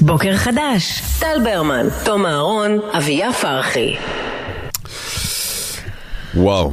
[0.00, 3.96] בוקר חדש, טל ברמן, תום אהרון, אביה פרחי.
[6.34, 6.72] וואו,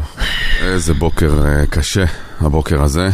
[0.61, 2.05] איזה בוקר אה, קשה,
[2.39, 3.09] הבוקר הזה.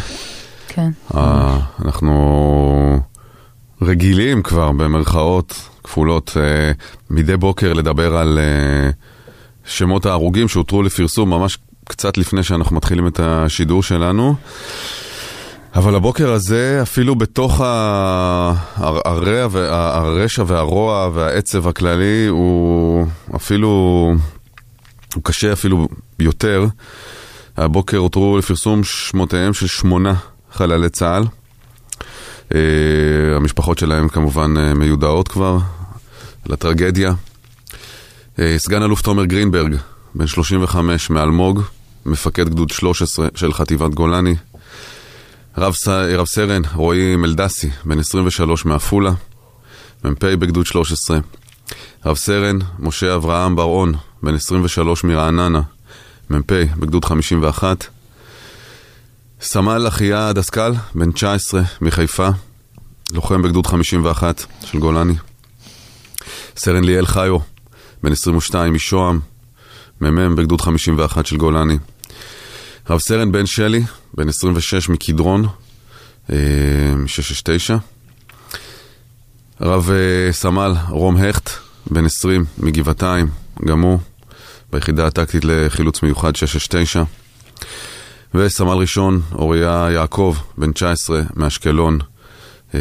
[0.68, 0.90] כן.
[1.16, 3.00] אה, אנחנו
[3.82, 6.72] רגילים כבר, במרכאות כפולות, אה,
[7.10, 8.90] מדי בוקר לדבר על אה,
[9.66, 14.36] שמות ההרוגים שהותרו לפרסום ממש קצת לפני שאנחנו מתחילים את השידור שלנו.
[15.78, 18.54] אבל הבוקר הזה, אפילו בתוך הר-
[19.06, 23.68] הרע וה- הרשע והרוע והעצב הכללי, הוא אפילו,
[25.16, 25.88] הוא קשה אפילו
[26.20, 26.66] יותר.
[27.58, 30.14] הבוקר הותרו לפרסום שמותיהם של שמונה
[30.54, 31.24] חללי צה"ל.
[32.56, 32.60] אה,
[33.36, 35.58] המשפחות שלהם כמובן אה, מיודעות כבר
[36.46, 37.14] לטרגדיה.
[38.40, 39.76] אה, סגן אלוף תומר גרינברג,
[40.16, 41.62] בן 35 מאלמוג,
[42.06, 44.36] מפקד גדוד 13 של חטיבת גולני.
[45.60, 45.88] רב, ס...
[45.88, 49.12] רב סרן רועי מלדסי, בן 23 מעפולה,
[50.04, 51.20] מ"פ בגדוד 13.
[52.06, 55.62] רב סרן משה אברהם בר-און, בן 23 מרעננה,
[56.30, 57.86] מ"פ בגדוד 51.
[59.42, 62.30] סמל אחיה דסקל, בן 19 מחיפה,
[63.14, 65.16] לוחם בגדוד 51 של גולני.
[66.58, 67.38] סרן ליאל חיו,
[68.04, 69.20] בן 22 משוהם,
[70.02, 71.78] מ"מ בגדוד 51 של גולני.
[72.90, 75.46] רב סרן בן שלי, בן 26 מקדרון,
[76.30, 76.36] אה,
[76.96, 77.74] מ-669.
[79.62, 81.50] רב אה, סמל רום הכט,
[81.92, 83.28] בן 20 מגבעתיים,
[83.66, 84.00] גם הוא,
[84.72, 87.04] ביחידה הטקטית לחילוץ מיוחד 669.
[88.34, 92.00] וסמל ראשון אוריה יעקב, בן 19 מאשקלון,
[92.76, 92.80] אה,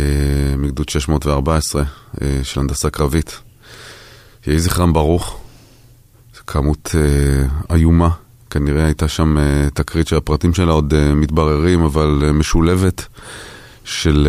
[0.58, 1.82] מגדוד 614
[2.22, 3.38] אה, של הנדסה קרבית.
[4.46, 5.40] יהי זכרם ברוך,
[6.46, 8.25] כמות אה, איומה.
[8.58, 13.06] כנראה הייתה שם uh, תקרית שהפרטים שלה עוד uh, מתבררים, אבל uh, משולבת
[13.84, 14.28] של,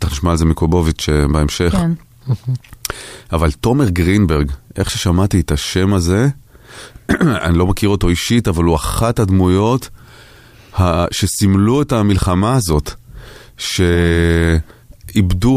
[0.00, 1.72] תכף נשמע על זה מקובוביץ' בהמשך.
[1.72, 1.90] כן.
[3.32, 6.28] אבל תומר גרינברג, איך ששמעתי את השם הזה,
[7.44, 9.88] אני לא מכיר אותו אישית, אבל הוא אחת הדמויות
[11.10, 12.90] שסימלו את המלחמה הזאת,
[13.56, 14.60] שאיבדו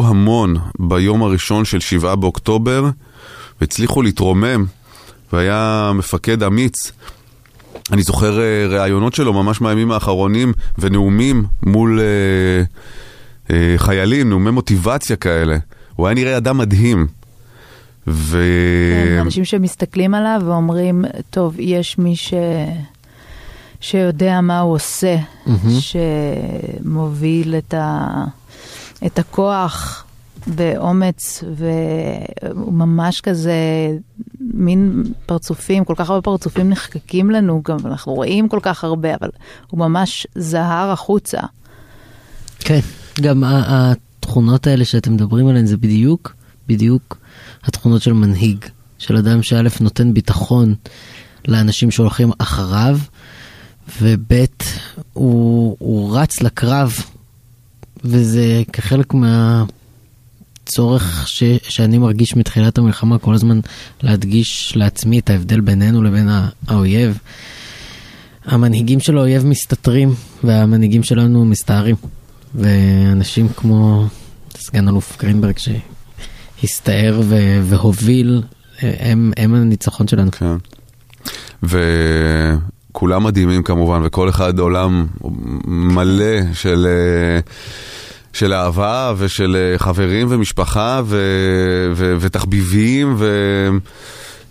[0.05, 2.89] המון ביום הראשון של שבעה באוקטובר,
[3.61, 4.65] והצליחו להתרומם,
[5.33, 6.91] והיה מפקד אמיץ.
[7.91, 12.63] אני זוכר אה, ראיונות שלו ממש מהימים האחרונים ונאומים מול אה,
[13.55, 15.57] אה, חיילים, נאומי מוטיבציה כאלה.
[15.95, 17.07] הוא היה נראה אדם מדהים.
[18.07, 18.43] ו...
[19.07, 22.33] כן, אנשים שמסתכלים עליו ואומרים, טוב, יש מי ש...
[23.81, 25.15] שיודע מה הוא עושה,
[25.79, 28.07] שמוביל את, ה...
[29.05, 30.05] את הכוח
[30.47, 33.53] באומץ, והוא ממש כזה,
[34.39, 39.29] מין פרצופים, כל כך הרבה פרצופים נחקקים לנו, גם אנחנו רואים כל כך הרבה, אבל
[39.69, 41.39] הוא ממש זהר החוצה.
[42.59, 42.79] כן,
[43.21, 46.35] גם התכונות האלה שאתם מדברים עליהן זה בדיוק,
[46.67, 47.17] בדיוק
[47.63, 48.65] התכונות של מנהיג,
[48.97, 50.75] של אדם שא' נותן ביטחון
[51.47, 52.99] לאנשים שהולכים אחריו,
[54.01, 54.33] וב'
[55.13, 56.99] הוא, הוא רץ לקרב,
[58.03, 59.13] וזה כחלק
[60.61, 63.59] מהצורך ש, שאני מרגיש מתחילת המלחמה, כל הזמן
[64.03, 66.29] להדגיש לעצמי את ההבדל בינינו לבין
[66.67, 67.17] האויב.
[68.45, 70.13] המנהיגים של האויב מסתתרים,
[70.43, 71.95] והמנהיגים שלנו מסתערים.
[72.55, 74.07] ואנשים כמו
[74.57, 78.41] סגן אלוף גרינברג שהסתער ו- והוביל,
[78.81, 80.31] הם, הם הניצחון שלנו.
[80.31, 80.55] כן.
[81.63, 85.07] וכולם מדהימים כמובן, וכל אחד עולם
[85.67, 87.39] מלא של, אה,
[88.33, 91.19] של אהבה ושל אה, חברים ומשפחה ו,
[91.95, 93.15] ו, ותחביבים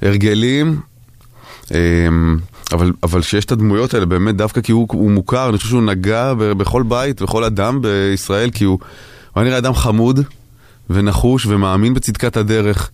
[0.03, 0.81] והרגלים.
[1.71, 2.37] אמ,
[2.73, 5.83] אבל, אבל שיש את הדמויות האלה, באמת דווקא כי הוא, הוא מוכר, אני חושב שהוא
[5.83, 8.79] נגע בכל בית, בכל אדם בישראל, כי הוא,
[9.35, 10.21] הוא נראה אדם חמוד
[10.91, 12.91] ונחוש ומאמין בצדקת הדרך,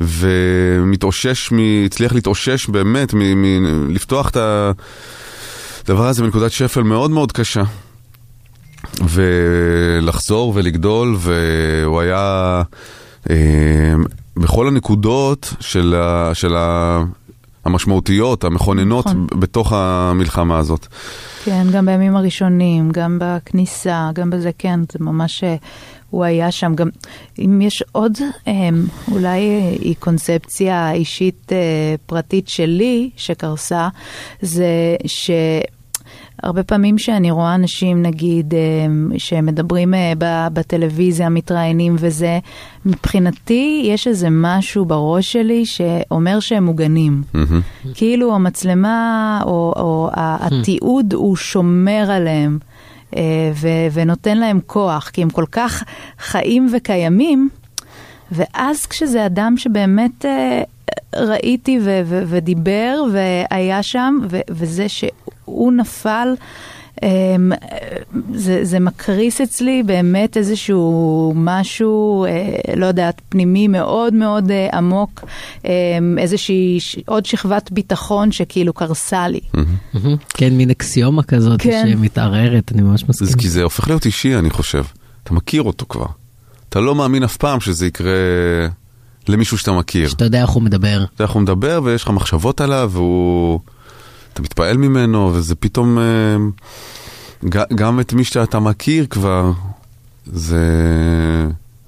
[0.00, 4.36] ומתאושש, מ- הצליח להתאושש באמת, מ, מ, לפתוח את
[5.84, 7.62] הדבר הזה בנקודת שפל מאוד מאוד קשה.
[9.08, 12.62] ולחזור ולגדול, והוא היה
[13.30, 13.94] אה,
[14.36, 17.02] בכל הנקודות של, ה, של ה,
[17.64, 19.26] המשמעותיות, המכוננות נכון.
[19.26, 20.86] בתוך המלחמה הזאת.
[21.44, 25.56] כן, גם בימים הראשונים, גם בכניסה, גם בזה, כן, זה ממש, אה,
[26.10, 26.74] הוא היה שם.
[26.74, 26.88] גם
[27.38, 28.18] אם יש עוד,
[28.48, 28.68] אה,
[29.12, 33.88] אולי אה, היא קונספציה אישית אה, פרטית שלי שקרסה,
[34.42, 35.30] זה ש...
[36.42, 38.58] הרבה פעמים שאני רואה אנשים, נגיד, אה,
[39.18, 42.38] שמדברים אה, ב- בטלוויזיה, מתראיינים וזה,
[42.86, 47.22] מבחינתי יש איזה משהו בראש שלי שאומר שהם מוגנים.
[47.34, 47.60] מהמם.
[47.94, 52.58] כאילו המצלמה או, או התיעוד הוא שומר עליהם
[53.16, 53.22] אה,
[53.54, 55.84] ו- ונותן להם כוח, כי הם כל כך
[56.18, 57.48] חיים וקיימים,
[58.32, 60.24] ואז כשזה אדם שבאמת
[61.16, 66.28] ראיתי ו- ו- ודיבר והיה שם, ו- וזה שהוא נפל,
[67.02, 67.52] אמ,
[68.34, 72.30] זה, זה מקריס אצלי באמת איזשהו משהו, אה,
[72.76, 75.24] לא יודעת, פנימי מאוד מאוד אה, עמוק,
[75.64, 75.70] אה,
[76.18, 79.40] איזושהי ש- עוד שכבת ביטחון שכאילו קרסה לי.
[80.28, 81.86] כן, מין אקסיומה כזאת כן.
[81.92, 83.26] שמתערערת, אני ממש מסכים.
[83.28, 84.84] זה כי זה הופך להיות אישי, אני חושב.
[85.22, 86.06] אתה מכיר אותו כבר.
[86.68, 88.12] אתה לא מאמין אף פעם שזה יקרה
[89.28, 90.08] למישהו שאתה מכיר.
[90.08, 91.04] שאתה יודע איך הוא מדבר.
[91.04, 93.60] אתה יודע איך הוא מדבר ויש לך מחשבות עליו והוא...
[94.32, 95.98] אתה מתפעל ממנו וזה פתאום...
[95.98, 96.36] אה,
[97.74, 99.52] גם את מי שאתה מכיר כבר,
[100.26, 100.58] זה,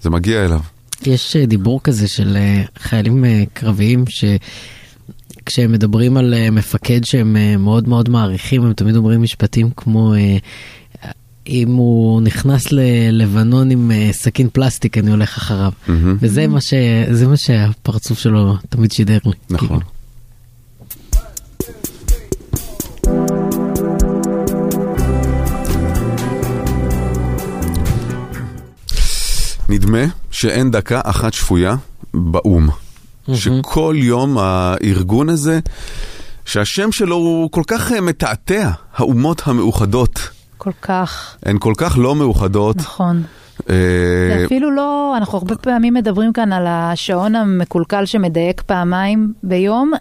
[0.03, 0.61] זה מגיע אליו.
[1.07, 8.09] יש אה, דיבור כזה של אה, חיילים קרביים שכשהם מדברים על מפקד שהם מאוד מאוד
[8.09, 10.15] מעריכים, הם תמיד אומרים משפטים כמו
[11.47, 15.73] אם הוא נכנס ללבנון עם אה, סכין פלסטיק אני הולך אחריו.
[15.87, 16.17] מהמם.
[16.21, 16.75] וזה מה, ש...
[17.11, 19.33] זה מה שהפרצוף שלו תמיד שידר לי.
[19.51, 19.69] נכון.
[19.69, 19.81] כאילו.
[29.69, 31.77] נדמה שאין דקה אחת שפויה
[32.15, 32.69] באו"ם.
[33.35, 35.61] שכל יום הארגון הזה,
[36.45, 40.42] שהשם שלו הוא כל כך אה, מתעתע, האומות המאוחדות.
[40.63, 42.77] כל כך, הן כל כך לא מאוחדות.
[42.77, 43.23] נכון.
[43.71, 43.75] אה,
[44.39, 49.93] זה אפילו לא, אנחנו הרבה פעמים מדברים כאן על השעון המקולקל שמדייק פעמיים ביום.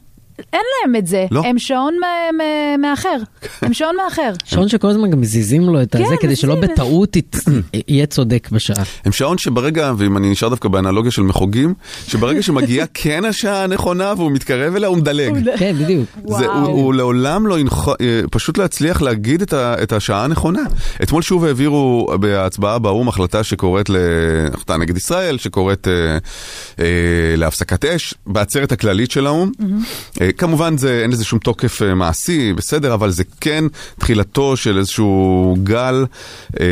[0.53, 1.41] אין להם את זה, לא.
[1.45, 3.17] הם שעון מ- מ- מאחר,
[3.61, 4.31] הם שעון מאחר.
[4.45, 6.55] שעון שכל הזמן גם מזיזים לו את כן, הזה כדי שלא.
[6.55, 7.17] בטעות
[7.88, 8.83] יהיה צודק בשעה.
[9.05, 11.73] הם שעון שברגע, ואם אני נשאר דווקא באנלוגיה של מחוגים,
[12.07, 15.49] שברגע שמגיעה כן השעה הנכונה והוא מתקרב אליה, הוא מדלג.
[15.57, 16.05] כן, בדיוק.
[16.39, 17.88] זה, הוא, הוא לעולם לא ינח...
[17.89, 17.95] אה,
[18.31, 20.61] פשוט להצליח להגיד את, ה, את השעה הנכונה.
[21.03, 23.95] אתמול שוב העבירו בהצבעה באו"ם החלטה שקוראת, ל...
[24.53, 26.17] החלטה נגד ישראל, שקוראת אה,
[26.79, 26.85] אה,
[27.38, 29.51] להפסקת אש, בעצרת הכללית של האו"ם.
[30.38, 33.63] כמובן זה, אין לזה שום תוקף אה, מעשי, בסדר, אבל זה כן
[34.00, 36.06] תחילתו של איזשהו גל,
[36.60, 36.66] אה,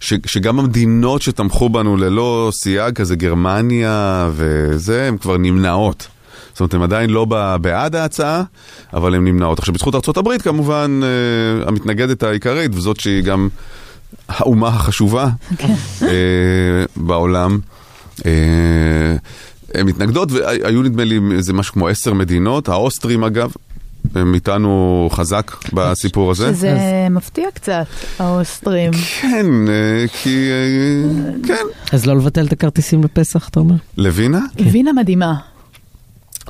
[0.00, 6.08] ש, שגם המדינות שתמכו בנו ללא סייג, כזה גרמניה וזה, הן כבר נמנעות.
[6.52, 7.24] זאת אומרת, הן עדיין לא
[7.60, 8.42] בעד ההצעה,
[8.94, 9.58] אבל הן נמנעות.
[9.58, 13.48] עכשיו, בזכות ארה"ב כמובן, אה, המתנגדת העיקרית, וזאת שהיא גם
[14.28, 15.28] האומה החשובה
[16.02, 17.58] אה, בעולם,
[18.26, 19.16] אה,
[19.74, 23.52] הן מתנגדות, והיו נדמה לי איזה משהו כמו עשר מדינות, האוסטרים אגב,
[24.14, 26.54] הם איתנו חזק בסיפור הזה.
[26.54, 27.86] שזה מפתיע קצת,
[28.18, 28.92] האוסטרים.
[29.20, 30.48] כן, אה, כי...
[30.50, 31.64] אה, כן.
[31.92, 33.74] אז לא לבטל את הכרטיסים לפסח, אתה אומר?
[33.96, 34.40] לוינה?
[34.72, 35.34] וינה מדהימה.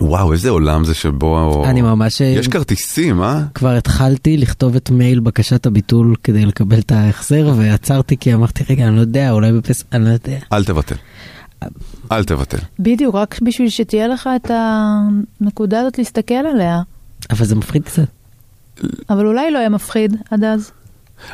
[0.01, 1.65] וואו, איזה עולם זה שבו...
[1.67, 2.21] אני ממש...
[2.21, 3.41] יש כרטיסים, אה?
[3.55, 8.89] כבר התחלתי לכתוב את מייל בקשת הביטול כדי לקבל את ההחזר, ועצרתי כי אמרתי, רגע,
[8.89, 10.39] אני לא יודע, אולי בפסח, אני לא יודע.
[10.53, 10.95] אל תבטל.
[12.13, 12.59] אל תבטל.
[12.79, 14.51] בדיוק, רק בשביל שתהיה לך את
[15.41, 16.81] הנקודה הזאת להסתכל עליה.
[17.31, 18.03] אבל זה מפחיד קצת.
[19.11, 20.71] אבל אולי לא יהיה מפחיד עד אז.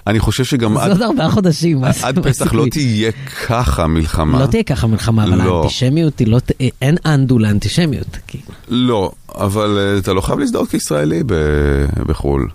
[0.06, 1.84] אני חושב שגם זה עד, עוד ארבעה חודשים.
[2.02, 2.66] עד פסח לא?
[2.70, 3.12] תהיה
[3.46, 4.40] ככה מלחמה.
[4.40, 5.60] לא תהיה ככה מלחמה, אבל לא.
[5.60, 6.38] האנטישמיות היא לא...
[6.82, 8.16] אין אנדו לאנטישמיות.
[8.26, 8.44] כאילו.
[8.68, 12.48] לא, אבל אה, אתה לא חייב להזדהות כישראלי ב- בחו"ל.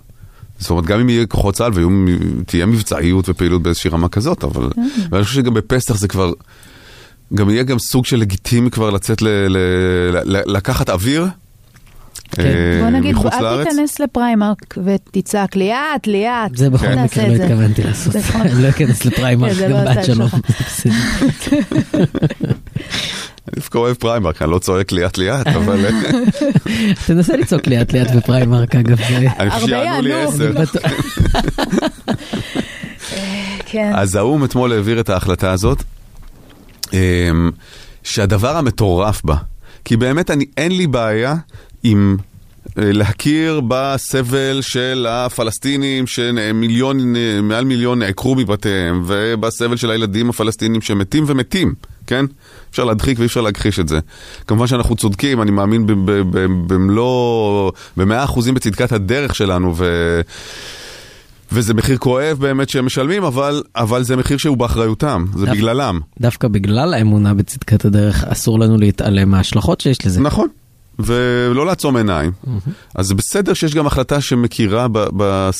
[0.58, 4.68] זאת אומרת, גם אם יהיה כוחות צה"ל ותהיה מבצעיות ופעילות באיזושהי רמה כזאת, אבל...
[5.10, 6.32] ואני חושב שגם בפסח זה כבר...
[7.34, 9.28] גם יהיה גם סוג של לגיטימי כבר לצאת ל...
[9.28, 9.58] ל...
[10.24, 10.56] ל...
[10.56, 11.26] לקחת אוויר.
[12.38, 12.44] אה,
[12.80, 13.64] בוא נגיד, אל.
[13.64, 16.56] תיכנס לפריימרק ותצעק ליאת, ליאת.
[16.56, 17.34] זה בכל תעשה מקרה לא.
[17.34, 18.16] התכוונתי לעשות.
[18.34, 20.28] אני לא אכנס לפריימרק כן, גם לא בעד שלום.
[23.48, 25.86] אני דווקא אוהב פריימרק, אני לא צועק ליאת ליאת, אבל...
[25.86, 25.92] אה,
[27.06, 29.00] תנסה לצעוק ליאת ליאת בפריימרק אגב.
[29.38, 30.12] אני חושב שיענו לי.
[30.14, 30.52] עשר.
[33.66, 33.92] כן.
[33.94, 35.82] אז האו"ם אתמול העביר את ההחלטה הזאת,
[38.02, 39.36] שהדבר המטורף בה,
[39.84, 41.34] כי באמת אני, אין לי בעיה
[41.82, 42.16] עם
[42.78, 50.80] אה, להכיר בסבל של הפלסטינים שמיליון, אה, מעל מיליון נעקרו מבתיהם, ובסבל של הילדים הפלסטינים
[50.80, 51.74] שמתים ומתים,
[52.06, 52.24] כן?
[52.70, 53.98] אפשר להדחיק ואי אפשר להכחיש את זה.
[54.46, 55.86] כמובן שאנחנו צודקים, אני מאמין
[56.66, 60.20] במלוא, במאה אחוזים בצדקת הדרך שלנו, ו...
[61.54, 66.00] וזה מחיר כואב באמת שהם משלמים, אבל, אבל זה מחיר שהוא באחריותם, זה דווקא- בגללם.
[66.20, 70.20] דווקא בגלל האמונה בצדקת הדרך אסור לנו להתעלם מההשלכות שיש לזה.
[70.20, 70.48] נכון.
[70.98, 72.32] ולא לעצום עיניים.
[72.94, 74.98] אז זה בסדר שיש גם החלטה שמכירה ב...
[75.22, 75.50] ב...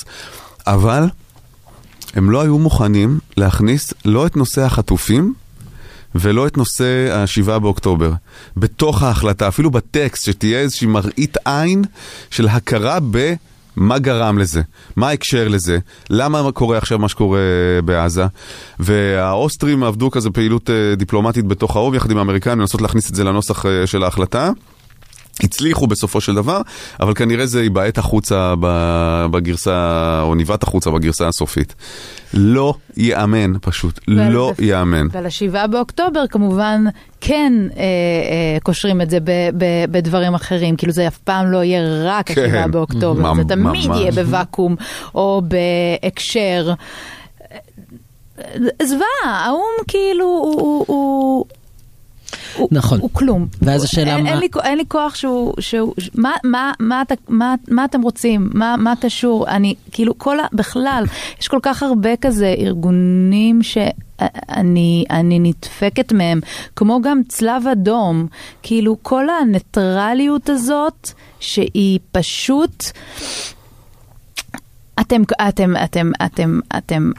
[0.67, 1.05] אבל
[2.15, 5.35] הם לא היו מוכנים להכניס לא את נושא החטופים
[6.15, 8.13] ולא את נושא השבעה באוקטובר.
[8.57, 11.85] בתוך ההחלטה, אפילו בטקסט, שתהיה איזושהי מראית עין
[12.31, 12.99] של הכרה
[13.77, 14.63] מה גרם לזה?
[14.97, 15.79] מה ההקשר לזה?
[16.11, 17.41] למה קורה עכשיו מה שקורה
[17.85, 18.25] בעזה?
[18.79, 23.25] והאוסטרים עבדו כזה פעילות אה, דיפלומטית בתוך האוב יחד עם האמריקאים לנסות להכניס את זה
[23.25, 24.51] לנוסח אה, של ההחלטה.
[25.43, 26.61] הצליחו בסופו של דבר,
[27.01, 28.55] אבל כנראה זה ייבעט החוצה
[29.31, 31.75] בגרסה, או ניבט החוצה בגרסה הסופית.
[32.35, 35.07] לא ייאמן פשוט, לא ייאמן.
[35.13, 36.85] ולשבעה באוקטובר כמובן
[37.21, 41.65] כן אה, אה, קושרים את זה ב, ב, בדברים אחרים, כאילו זה אף פעם לא
[41.65, 43.47] יהיה רק כן, השבעה באוקטובר, ממש.
[43.49, 44.77] זה תמיד יהיה בוואקום
[45.15, 45.43] או
[46.03, 46.75] בהקשר.
[48.83, 50.61] זוועה, האו"ם כאילו הוא...
[50.61, 51.45] הוא, הוא
[52.57, 53.01] הוא, נכון.
[53.01, 53.47] הוא כלום.
[53.63, 55.55] ואז השאלה אין, מה- אין, לי, אין לי כוח שהוא...
[55.61, 58.51] שהוא מה, מה, מה, אתה, מה, מה אתם רוצים?
[58.55, 59.49] מה, מה קשור?
[59.49, 60.47] אני, כאילו, כל ה...
[60.53, 61.05] בכלל,
[61.41, 66.41] יש כל כך הרבה כזה ארגונים שאני אני נדפקת מהם,
[66.77, 68.27] כמו גם צלב אדום.
[68.63, 72.85] כאילו, כל הניטרליות הזאת, שהיא פשוט...
[75.01, 77.11] אתם, אתם, אתם, אתם, אתם,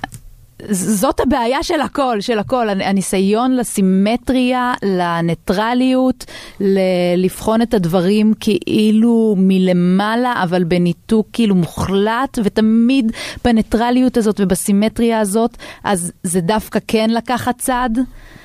[0.69, 6.25] זאת הבעיה של הכל, של הכל, הניסיון לסימטריה, לניטרליות,
[6.59, 6.79] ל-
[7.17, 13.11] לבחון את הדברים כאילו מלמעלה, אבל בניתוק כאילו מוחלט, ותמיד
[13.43, 17.89] בניטרליות הזאת ובסימטריה הזאת, אז זה דווקא כן לקחת צד.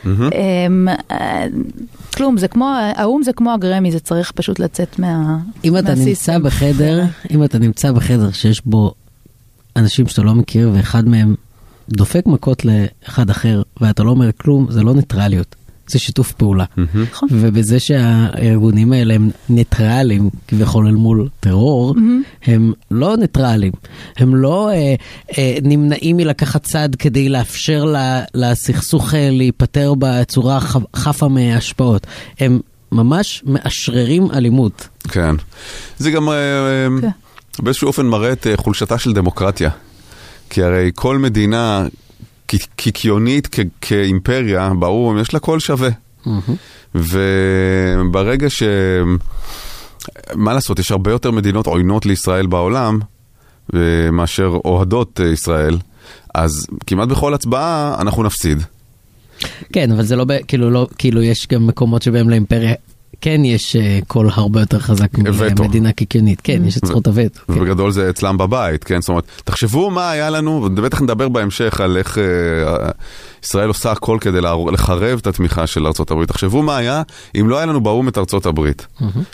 [0.06, 1.46] אמ, אה,
[2.16, 5.38] כלום, זה כמו, האו"ם זה כמו הגרמי, זה צריך פשוט לצאת מה...
[5.64, 5.94] אם אתה.
[5.94, 8.94] נמצא בחדר, אם אתה נמצא בחדר שיש בו
[9.76, 11.34] אנשים שאתה לא מכיר ואחד מהם
[11.92, 15.56] דופק מכות לאחד אחר ואתה לא אומר כלום, זה לא ניטרליות,
[15.88, 16.64] זה שיתוף פעולה.
[16.94, 17.28] נכון.
[17.32, 21.94] ובזה שהארגונים האלה הם ניטרלים כביכול אל מול טרור,
[22.44, 23.72] הם לא ניטרלים,
[24.16, 24.94] הם לא אה,
[25.38, 30.60] אה, נמנעים מלקחת צד כדי לאפשר ל- לסכסוך אה, להיפתר בצורה
[30.96, 32.06] חפה מהשפעות,
[32.40, 32.60] הם
[32.92, 34.88] ממש מאשררים אלימות.
[35.08, 35.34] כן.
[35.98, 37.08] זה גם אה, אה, כן.
[37.62, 39.70] באיזשהו אופן מראה את אה, חולשתה של דמוקרטיה.
[40.50, 41.86] כי הרי כל מדינה
[42.76, 45.88] קיקיונית כ- כאימפריה, באו"ם, יש לה קול שווה.
[46.94, 48.62] וברגע ש...
[50.34, 52.98] מה לעשות, יש הרבה יותר מדינות עוינות לישראל בעולם
[53.74, 53.78] אה,
[54.12, 55.78] מאשר אוהדות אה, ישראל,
[56.34, 58.62] אז כמעט בכל הצבעה אנחנו נפסיד.
[59.72, 62.74] כן, אבל זה לא, כאילו, לא, כאילו יש גם מקומות שבהם לאימפריה
[63.20, 65.18] כן יש אה, קול הרבה יותר חזק.
[65.58, 67.40] ממדינה קיקיונית, כן, יש את זכות הווטו.
[67.46, 67.52] כן.
[67.52, 69.00] ובגדול זה אצלם בבית, כן?
[69.00, 72.90] זאת אומרת, תחשבו מה היה לנו, ובטח נדבר בהמשך על איך אה,
[73.44, 74.40] ישראל עושה הכל כדי
[74.72, 76.24] לחרב את התמיכה של ארה"ב.
[76.24, 77.02] תחשבו מה היה
[77.40, 78.86] אם לא היה לנו באו"ם את הברית,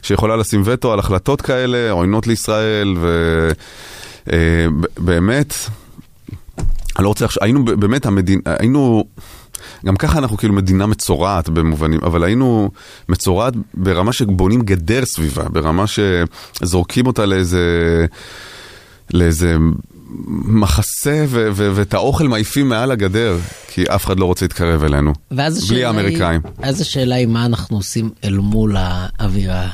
[0.03, 2.97] שיכולה לשים וטו על החלטות כאלה, עוינות לישראל,
[4.27, 5.55] ובאמת,
[6.97, 9.05] אני לא רוצה עכשיו, היינו באמת המדינה, היינו...
[9.87, 12.71] גם ככה אנחנו כאילו מדינה מצורעת במובנים, אבל היינו
[13.09, 18.07] מצורעת ברמה שבונים גדר סביבה, ברמה שזורקים אותה לאיזה,
[19.15, 19.57] לאיזה
[20.45, 25.13] מחסה ו- ו- ואת האוכל מעיפים מעל הגדר, כי אף אחד לא רוצה להתקרב אלינו.
[25.31, 26.41] ואז בלי האמריקאים.
[26.45, 29.69] היא, אז השאלה היא מה אנחנו עושים אל מול האווירה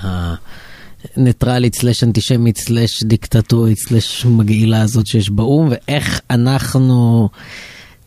[1.17, 7.29] הניטרלית סלש אנטישמית סלש דיקטטורית סלש מגעילה הזאת שיש באו"ם, ואיך אנחנו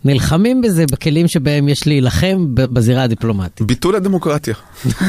[0.06, 3.68] נלחמים בזה בכלים שבהם יש להילחם בזירה הדיפלומטית.
[3.68, 4.54] ביטול הדמוקרטיה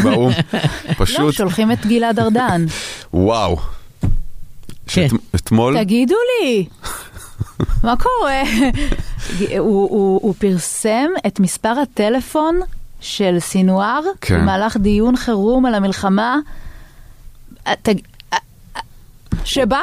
[0.02, 0.30] באו"ם,
[0.88, 2.66] לא, פשוט, שולחים את גלעד ארדן.
[3.14, 3.56] וואו.
[4.86, 5.06] כן.
[5.34, 6.66] אתמול, תגידו לי,
[7.82, 8.42] מה קורה?
[9.58, 12.60] הוא, הוא, הוא פרסם את מספר הטלפון
[13.00, 14.40] של סינואר כן.
[14.40, 16.38] במהלך דיון חירום על המלחמה.
[19.46, 19.80] שבה?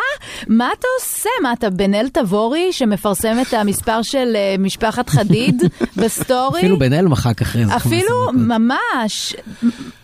[0.47, 1.29] מה אתה עושה?
[1.43, 5.63] מה, אתה בן אל תבורי שמפרסם את המספר של אה, משפחת חדיד
[5.97, 6.59] בסטורי?
[6.59, 7.71] אפילו בן אל מחק אחרי זה.
[7.79, 8.31] 15 אפילו.
[8.33, 9.35] ממש.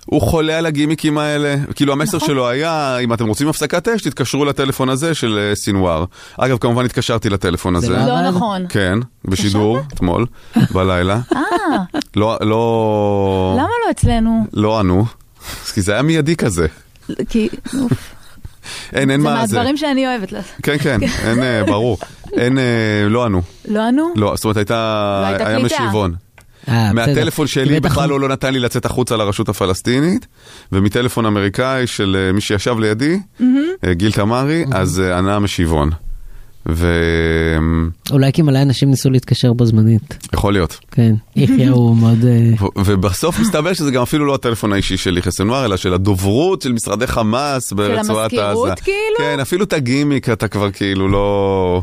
[0.05, 1.55] הוא חולה על הגימיקים האלה.
[1.75, 2.29] כאילו המסר נכון.
[2.29, 6.05] שלו היה, אם אתם רוצים הפסקת אש, תתקשרו לטלפון הזה של אה, סינואר.
[6.37, 7.97] אגב, כמובן התקשרתי לטלפון זה הזה.
[8.07, 8.29] לא לא?
[8.29, 8.65] נכון.
[8.69, 10.25] כן, בשידור, אתמול,
[10.71, 11.19] בלילה.
[11.35, 11.41] אה,
[12.15, 14.45] לא, לא, למה לא אצלנו?
[14.53, 15.05] לא ענו,
[15.73, 16.67] כי זה היה מיידי כזה.
[17.29, 17.49] כי
[17.81, 18.15] אוף,
[18.93, 19.55] אין, אין זה מה זה.
[19.55, 20.53] מהדברים שאני אוהבת לעשות.
[20.63, 21.97] כן, כן, אין, אה, ברור.
[22.33, 22.63] אין, אה,
[23.09, 23.41] לא ענו.
[23.67, 24.13] לא ענו?
[24.15, 25.59] לא, זאת אומרת, הייתה, לא היה.
[25.59, 26.13] משיבון.
[26.69, 26.93] אה.
[26.93, 30.27] מהטלפון שלי בכלל הוא לא נתן לי לצאת החוצה לרשות הפלסטינית,
[30.71, 33.19] ומטלפון אמריקאי של מי שישב לידי,
[33.91, 35.89] גיל תמרי, אז ענה משיבון.
[36.65, 40.27] ויכול אולי כי מלא אנשים ניסו להתקשר בו זמנית.
[40.53, 40.79] להיות.
[40.91, 42.25] כן, יחיא הוא מאוד...
[42.25, 45.93] אה, ו- ובסוף מסתבר שזה גם אפילו לא הטלפון האישי של יחיא סנואר, אלא של
[45.93, 48.45] הדוברות של משרדי חמאס ברצועת עזה.
[48.45, 48.97] המזכירות, כאילו?
[49.17, 51.81] כן, אפילו את הגימיק אתה כבר כאילו לא...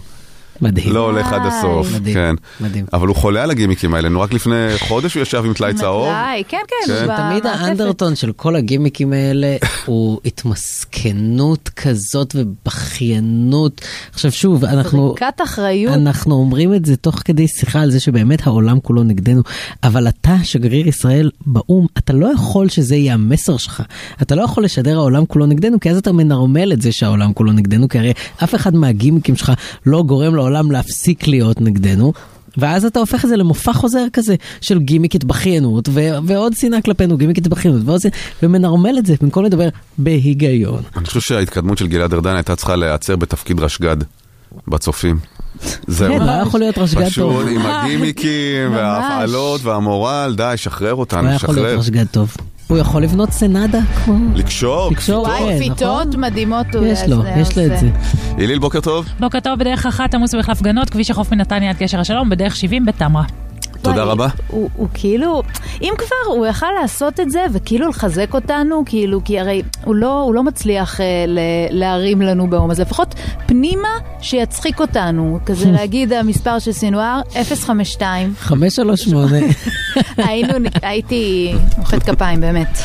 [0.60, 0.92] מדהים.
[0.92, 1.46] לא הולך עד.
[1.46, 2.34] הסוף, מדהים, כן.
[2.60, 2.86] מדהים.
[2.92, 6.08] אבל הוא חולה על הגימיקים האלה, נו רק לפני חודש הוא ישב עם טלאי צהוב.
[6.08, 7.06] די, כן, כן.
[7.06, 7.16] כן.
[7.16, 7.46] תמיד.
[7.46, 13.80] האנדרטון של כל הגימיקים האלה הוא התמסכנות כזאת ובכיינות.
[14.12, 15.08] עכשיו שוב, אנחנו...
[15.08, 15.94] זריקת אחריות.
[15.94, 19.42] אנחנו אומרים את זה תוך כדי שיחה על זה שבאמת העולם כולו נגדנו,
[19.82, 23.82] אבל אתה, שגריר ישראל באו"ם, אתה לא יכול שזה יהיה המסר שלך.
[24.22, 27.52] אתה לא יכול לשדר העולם כולו נגדנו, כי אז אתה מנרמל את זה שהעולם כולו
[27.52, 28.12] נגדנו, כי הרי
[28.44, 29.52] אף אחד מהגימיקים שלך
[29.86, 32.12] לא גורם לעולם להפסיק להיות נגדנו.
[32.58, 37.16] ואז אתה הופך את זה למופע חוזר כזה של גימיק התבכיינות ו- ועוד שנאה כלפינו,
[37.16, 40.82] גימיק התבכיינות ועוד שנאה, ומנרמל את זה במקום לדבר בהיגיון.
[40.96, 43.96] אני חושב שההתקדמות של גלעד ארדן הייתה צריכה להיעצר בתפקיד רשג"ד
[44.68, 45.18] בצופים.
[45.86, 46.18] זהו.
[46.18, 47.08] כן, לא יכול להיות רשג"ד טוב.
[47.08, 48.72] פשוט עם הגימיקים.
[48.72, 51.78] וההפעלות והמורל, די, שחרר אותנו, היה יכול להיות שחרר.
[51.78, 52.36] רשג"ד טוב.
[52.68, 54.34] הוא יכול לבנות סנדה כמו...
[54.34, 56.20] לקשור, לקשור, כן, כפיתות נכון?
[56.20, 57.78] מדהימות הוא יש לו, יש לו את.
[57.80, 57.90] זה.
[58.36, 59.06] היליל, בוקר טוב.
[59.20, 62.86] בוקר טוב, בדרך אחת עמוס במחלף גנות, כביש החוף מנתניה עד גשר השלום, בדרך 70
[62.86, 63.24] בתמרה.
[63.90, 64.28] תודה וואי, רבה.
[64.48, 65.42] הוא, הוא כאילו,
[65.82, 70.22] אם כבר, הוא יכל לעשות את זה וכאילו לחזק אותנו, כאילו, כי הרי הוא לא,
[70.22, 71.38] הוא לא מצליח אה, ל,
[71.70, 73.14] להרים לנו באום, אז לפחות
[73.46, 73.88] פנימה
[74.20, 77.20] שיצחיק אותנו, כזה להגיד המספר של סינואר,
[77.66, 79.36] 052, 538.
[80.28, 82.78] היינו, הייתי מוחאת כפיים, באמת.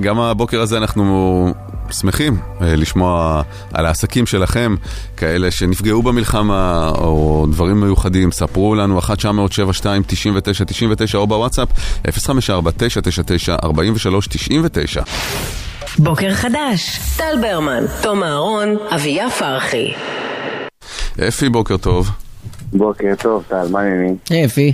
[0.00, 1.52] גם הבוקר הזה אנחנו
[1.92, 4.74] שמחים אה, לשמוע על העסקים שלכם,
[5.16, 8.32] כאלה שנפגעו במלחמה או דברים מיוחדים.
[8.32, 11.68] ספרו לנו 1 907 2 99 99 או בוואטסאפ
[12.10, 15.02] 054 999 43 99
[15.98, 19.92] בוקר חדש, טל ברמן, תום אהרון, אביה פרחי.
[21.28, 22.10] אפי, בוקר טוב.
[22.72, 24.16] בוקר טוב, טל, מה העניינים?
[24.30, 24.72] היי אפי,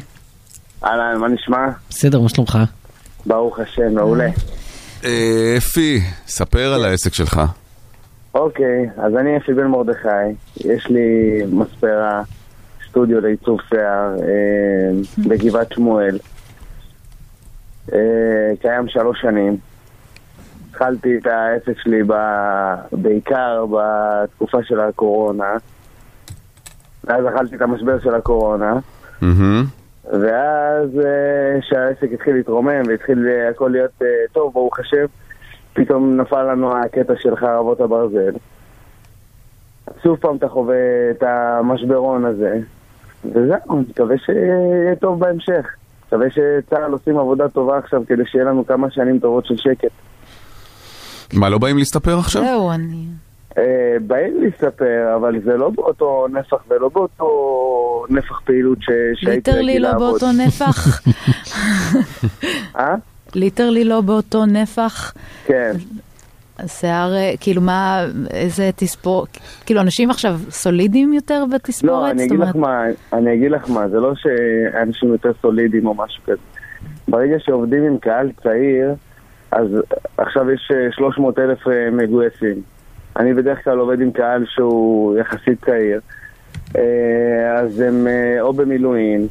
[0.85, 1.59] אהלן, מה נשמע?
[1.91, 2.59] בסדר, מה שלומך?
[3.27, 4.29] ברוך השם, מעולה.
[5.05, 7.41] אה, אפי, ספר על העסק שלך.
[8.35, 10.09] אוקיי, אז אני אפי בן מרדכי,
[10.57, 12.23] יש לי מספרה,
[12.89, 16.19] סטודיו לעיצוב שיער אה, בגבעת שמואל.
[17.93, 17.99] אה,
[18.61, 19.57] קיים שלוש שנים.
[20.71, 22.13] התחלתי את העסק שלי ב...
[22.93, 25.57] בעיקר בתקופה של הקורונה.
[27.05, 28.75] ואז אכלתי את המשבר של הקורונה.
[29.21, 29.65] מהמם.
[30.05, 35.05] ואז אה, שהעסק התחיל להתרומם והתחיל אה, הכל להיות אה, טוב, ברוך השם,
[35.73, 38.33] פתאום נפל לנו הקטע של חרבות הברזל.
[40.03, 42.59] שוב פעם אתה חווה את המשברון הזה,
[43.25, 45.67] וזהו, אני מקווה שיהיה טוב בהמשך.
[46.07, 49.91] מקווה שצה"ל עושים עבודה טובה עכשיו כדי שיהיה לנו כמה שנים טובות של שקט.
[51.35, 52.43] מה, לא באים להסתפר עכשיו?
[52.43, 53.07] זהו, אני...
[53.59, 57.27] אה, באים להסתפר, אבל זה לא באותו נפח ולא באותו
[58.11, 58.87] נפח פעילות ש...
[59.15, 60.11] שהייתי literally רגיל לא לעבוד.
[60.11, 61.03] באותו נפח.
[62.79, 62.95] אה?
[63.35, 65.13] literally לא באותו נפח.
[65.45, 65.73] כן.
[66.59, 69.27] השיער, אה, כאילו מה, איזה תספור,
[69.67, 71.93] כאילו אנשים עכשיו סולידיים יותר בתספורת?
[71.93, 75.95] לא, אני אגיד לך מה, אני אגיד לך מה, זה לא שאנשים יותר סולידיים או
[75.95, 76.37] משהו כזה.
[77.09, 78.95] ברגע שעובדים עם קהל צעיר,
[79.51, 79.67] אז
[80.17, 82.63] עכשיו יש אה, 300 אלף אה, מגויסים.
[83.17, 86.22] אני בדרך כלל עובד עם קהל שהוא יחסית צעיר, אה,
[87.59, 89.27] אז הם אה, או במילואים,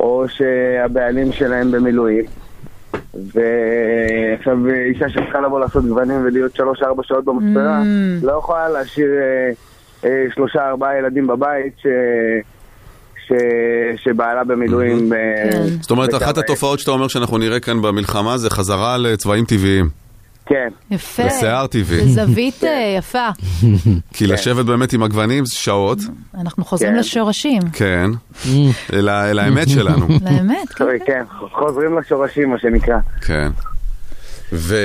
[0.00, 2.24] או שהבעלים שלהם במילואים.
[3.14, 6.62] ועכשיו אה, אישה שצריכה לבוא לעשות גוונים ולהיות 3-4
[7.02, 8.26] שעות במספרה, Mm.
[8.26, 9.50] לא יכולה להשאיר אה,
[10.10, 11.86] אה, שלושה ארבעה ילדים בבית ש...
[13.26, 13.32] ש...
[13.96, 15.12] שבעלה במילואים.
[15.12, 15.18] אה,
[15.52, 15.62] כן.
[15.80, 20.03] זאת אומרת, אחת התופעות שאתה אומר שאנחנו נראה כאן במלחמה זה חזרה לצבעים טבעיים.
[20.46, 21.22] כן, יפה.
[21.26, 22.08] ושיער טבעי.
[22.08, 23.28] זה זווית אה, יפה.
[24.14, 25.98] כי לשבת באמת עם הגוונים זה שעות,
[26.40, 26.98] אנחנו חוזרים כן.
[26.98, 27.62] לשורשים.
[27.72, 28.10] כן,
[28.92, 30.06] אל האמת שלנו.
[30.24, 30.84] באמת, כן.
[31.06, 32.98] כן, חוזרים לשורשים מה שנקרא.
[33.20, 33.50] כן.
[34.52, 34.76] ו...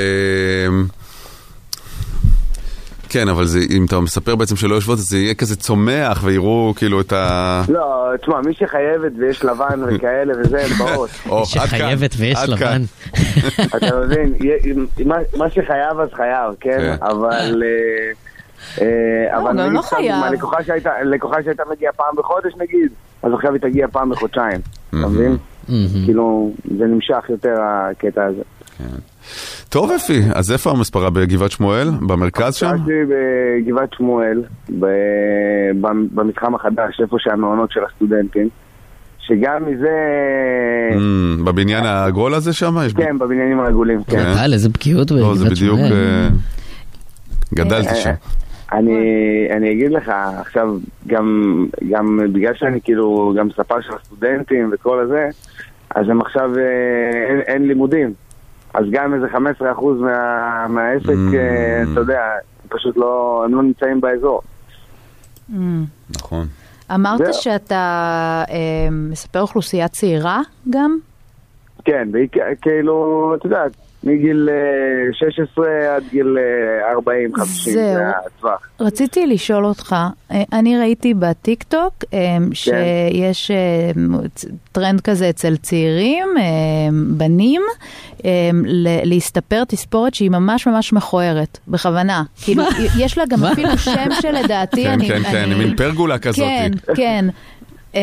[3.10, 6.74] כן, אבל זה, אם אתה מספר בעצם שלא יושבות, אז זה יהיה כזה צומח ויראו
[6.78, 7.62] כאילו את ה...
[7.70, 7.82] לא,
[8.22, 11.10] תשמע, מי שחייבת ויש לבן וכאלה וזה, הם באות.
[11.24, 12.82] כאן, שחייבת ויש לבן.
[13.78, 14.34] אתה מבין?
[15.06, 16.78] מה- מה שחייב אז חייב, כן?
[16.80, 16.96] כן.
[17.06, 17.64] אבל...
[17.66, 18.12] אה,
[18.82, 18.88] אה,
[19.34, 20.16] לא, אבל גם נגיד לא סתם, חייב.
[21.12, 22.90] לקוחה שהייתה- מגיעה פעם בחודש נגיד,
[23.24, 24.60] אז עכשיו היא תגיע פעם בחודשיים.
[24.90, 25.38] אתה מבין?
[26.06, 28.42] כאילו, זה נמשך יותר הקטע הזה.
[29.70, 31.10] טוב אפי, אז איפה המספרה?
[31.10, 31.90] בגבעת שמואל?
[32.08, 32.68] במרכז שם?
[32.68, 34.44] שאלתי בגבעת שמואל,
[36.14, 38.50] במתחם החדש, איפה שהמעונות של הסטודנטים,
[39.20, 39.98] שגם מזה...
[40.92, 42.76] Mm, בבניין העגול הזה שם?
[42.98, 44.18] כן, בבניינים העגולים, כן.
[44.18, 44.34] כן.
[44.34, 45.78] טל, איזה בקיאות לא, זה בגבעת בדיוק...
[45.78, 45.94] שמואל.
[45.94, 46.30] אה,
[47.54, 48.14] גדלתי שם.
[48.72, 48.98] אני,
[49.52, 55.28] אני אגיד לך, עכשיו, גם, גם בגלל שאני כאילו גם ספר של הסטודנטים וכל הזה,
[55.96, 58.14] אז הם עכשיו, אה, אין, אין לימודים.
[58.80, 59.38] אז גם איזה 15%
[60.00, 61.36] מה, מהעסק, Mm.
[61.36, 62.22] אה, אתה יודע,
[62.70, 64.42] פשוט לא, הם לא נמצאים באזור.
[65.50, 65.54] Mm.
[66.18, 66.46] נכון.
[66.96, 67.34] אמרת זהו.
[67.34, 68.56] שאתה אה,
[68.92, 70.98] מספר אוכלוסייה צעירה גם?
[71.86, 73.72] כן, בעיקר, כאילו, את יודעת,
[74.04, 74.56] מגיל אה,
[75.14, 76.38] 16 עד גיל
[76.86, 77.84] אה, 40, 50, זהו.
[77.96, 78.68] זה הטווח.
[78.80, 79.96] רציתי לשאול אותך,
[80.32, 82.20] אה, אני ראיתי בטיק טוק אה,
[82.54, 83.92] שיש אה,
[84.72, 86.44] טרנד כזה אצל צעירים, אה,
[87.18, 87.62] בנים,
[88.26, 88.30] אה,
[88.66, 92.24] ל- להסתפר תספורת שהיא ממש ממש מכוערת, בכוונה.
[92.44, 92.64] כאילו,
[93.00, 95.08] יש לה גם אפילו שם שלדעתי, כן, אני...
[95.08, 96.38] כן, כן, אני- מין פרגולה כזאת.
[96.46, 97.26] כן, כן.
[97.96, 98.00] אמ,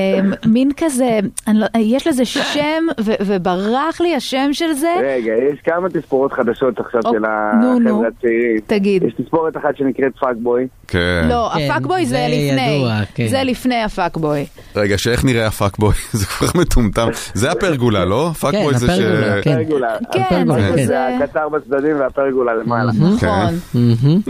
[0.47, 1.19] מין כזה,
[1.55, 4.95] לא- יש לזה שם, ו- וברח לי השם של זה.
[5.03, 7.19] רגע, יש כמה תספורות חדשות עכשיו או, של
[7.61, 7.91] נו, נו.
[7.91, 8.61] החבר'ה הצעירים.
[8.67, 9.03] תגיד.
[9.03, 10.67] יש תספורת אחת שנקראת פאקבוי.
[10.89, 11.27] כן.
[11.29, 12.69] לא, כן, הפאקבוי זה זה לפני.
[12.69, 13.27] ידוע, כן.
[13.29, 14.47] זה לפני הפאקבוי.
[14.77, 15.95] רגע, שאיך נראה הפאקבוי?
[16.13, 17.09] זה כל כך מטומטם.
[17.35, 18.29] זה הפרגולה, לא?
[18.31, 18.91] הפאקבוי זה ש...
[18.91, 19.55] הפרגולה, כן.
[19.57, 19.97] פרגולה.
[20.13, 20.87] כן, הפרגולה, זה כן.
[20.87, 21.07] זה.
[21.09, 22.93] הקצר בצדדים והפרגולה למעלה.
[22.93, 23.29] נכון.
[23.75, 24.21] מהמם.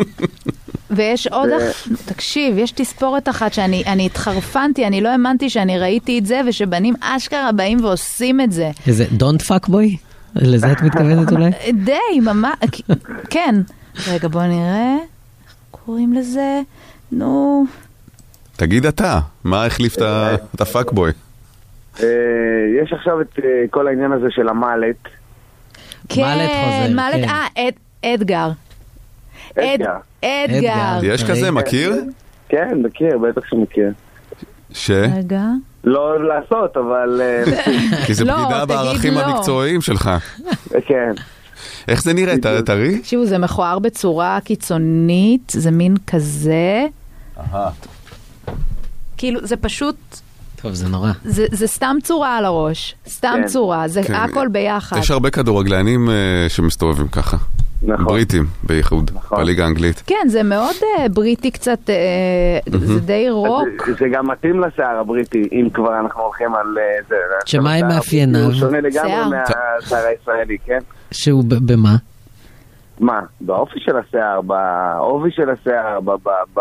[0.91, 1.49] ויש עוד,
[2.05, 6.95] תקשיב, יש תספורת אחת שאני אני התחרפנתי, אני לא האמנתי שאני ראיתי את זה, ושבנים
[7.01, 8.71] אשכרה באים ועושים את זה.
[8.87, 9.97] איזה don't fuck boy?
[10.35, 11.51] לזה את מתכוונת אולי?
[11.85, 12.55] די, ממש,
[13.31, 13.55] כן.
[14.09, 14.97] רגע, בוא נראה,
[15.45, 16.61] איך קוראים לזה?
[17.13, 17.65] נו,
[18.57, 21.11] תגיד אתה, מה החליף את ה- את ה fuckboy?
[22.03, 22.07] אה,
[22.83, 24.97] יש עכשיו את אה, כל העניין הזה של ה mullet.
[26.09, 26.23] כן,
[26.91, 27.29] מלט כן.
[27.29, 27.75] אה, אד-
[28.15, 28.51] אדגר.
[29.59, 29.97] אד- אדגר.
[30.25, 30.97] אדגר.
[30.99, 31.15] אדגר.
[31.15, 31.95] יש כזה, מכיר?
[32.49, 33.91] כן, מכיר, בטח שמכיר.
[34.77, 34.91] ש?
[34.91, 35.43] רגע.
[35.85, 37.45] לא אוהב לעשות, אבל אה,
[38.07, 39.21] כי זה לא, בגידה בערכים לא.
[39.21, 40.11] המקצועיים שלך.
[40.89, 41.13] כן.
[41.89, 42.35] איך זה נראה?
[42.67, 42.99] תראי.
[42.99, 46.87] תקשיבו, זה מכוער בצורה קיצונית, זה מין כזה.
[49.17, 49.97] כאילו, זה פשוט,
[50.63, 51.13] טוב, זה נורא.
[51.25, 52.95] זה, זה סתם צורה על הראש.
[53.09, 53.47] סתם כן.
[53.47, 54.15] צורה, זה כן.
[54.15, 54.97] הכל ביחד.
[54.97, 56.15] יש הרבה כדורגלנים אה,
[56.49, 57.37] שמסתובבים ככה.
[57.83, 58.05] נכון.
[58.05, 59.39] בריטים, בייחוד, נכון.
[59.39, 60.03] בליגה האנגלית.
[60.07, 61.95] כן, זה מאוד אה, בריטי קצת, אה,
[62.79, 63.69] זה די רוק.
[63.87, 67.15] זה- זה גם מתאים לשיער הבריטי, אם כבר אנחנו הולכים על אה, זה.
[67.47, 68.41] שמה הם מאפייניו?
[68.45, 69.29] הוא שונה לגמרי שיער.
[69.29, 70.79] מהשיער הישראלי, כן?
[71.11, 71.97] שהוא ב- במה?
[73.01, 73.21] מה?
[73.41, 76.59] באופי של השיער, בעובי של השיער, ב- ב-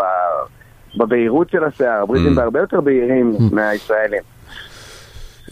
[0.98, 2.02] בבהירות של השיער.
[2.02, 2.36] הבריטים Mm.
[2.36, 4.22] בהרבה יותר בהירים מהישראלים.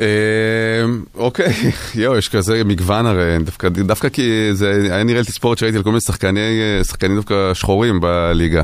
[0.00, 0.06] אה,
[1.14, 1.52] אוקיי,
[1.94, 5.82] יואו, יש כזה מגוון הרי, דווקא, דווקא כי זה היה נראה לי תספורת שהייתי על
[5.82, 8.62] כל מיני שחקני, שחקנים דווקא שחורים בליגה,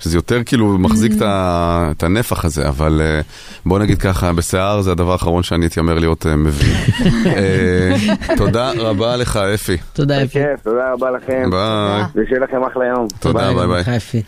[0.00, 3.20] שזה יותר כאילו מחזיק את הנפח הזה, אבל אה,
[3.66, 6.76] בוא נגיד ככה, בשיער זה הדבר האחרון שאני אתיימר להיות אה, מבין.
[7.36, 7.94] אה,
[8.36, 9.76] תודה רבה לך, אפי.
[9.92, 10.38] תודה, אפי.
[10.62, 11.50] תודה רבה לכם.
[11.50, 12.02] ביי.
[12.14, 13.06] ושיהיה לכם אחלה יום.
[13.20, 14.22] תודה, ביי ביי.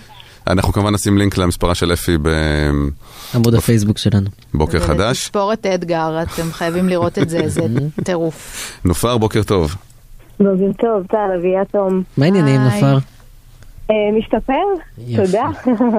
[0.48, 2.16] אנחנו כמובן נשים לינק למספרה של אפי
[3.34, 4.30] עמוד הפייסבוק שלנו.
[4.54, 5.22] בבוקר חדש.
[5.22, 7.60] תספורת אתגר, אתם חייבים לראות את זה, זה
[8.04, 8.80] טירוף.
[8.84, 9.74] נופר, בוקר טוב.
[10.40, 12.02] בוקר טוב, טל, אביה תום.
[12.16, 12.60] מה העניינים.
[12.60, 12.98] נופר?
[13.90, 14.62] אה, משתפר?
[15.16, 15.48] תודה.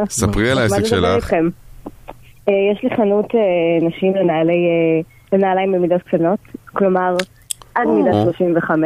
[0.09, 1.33] ספרי על העסק שלך.
[1.33, 4.67] אה, יש לי חנות אה, נשים לנעלי,
[5.33, 7.15] לנעליים במידות קטנות, כלומר,
[7.75, 7.87] עד.
[7.87, 8.85] מידה 35.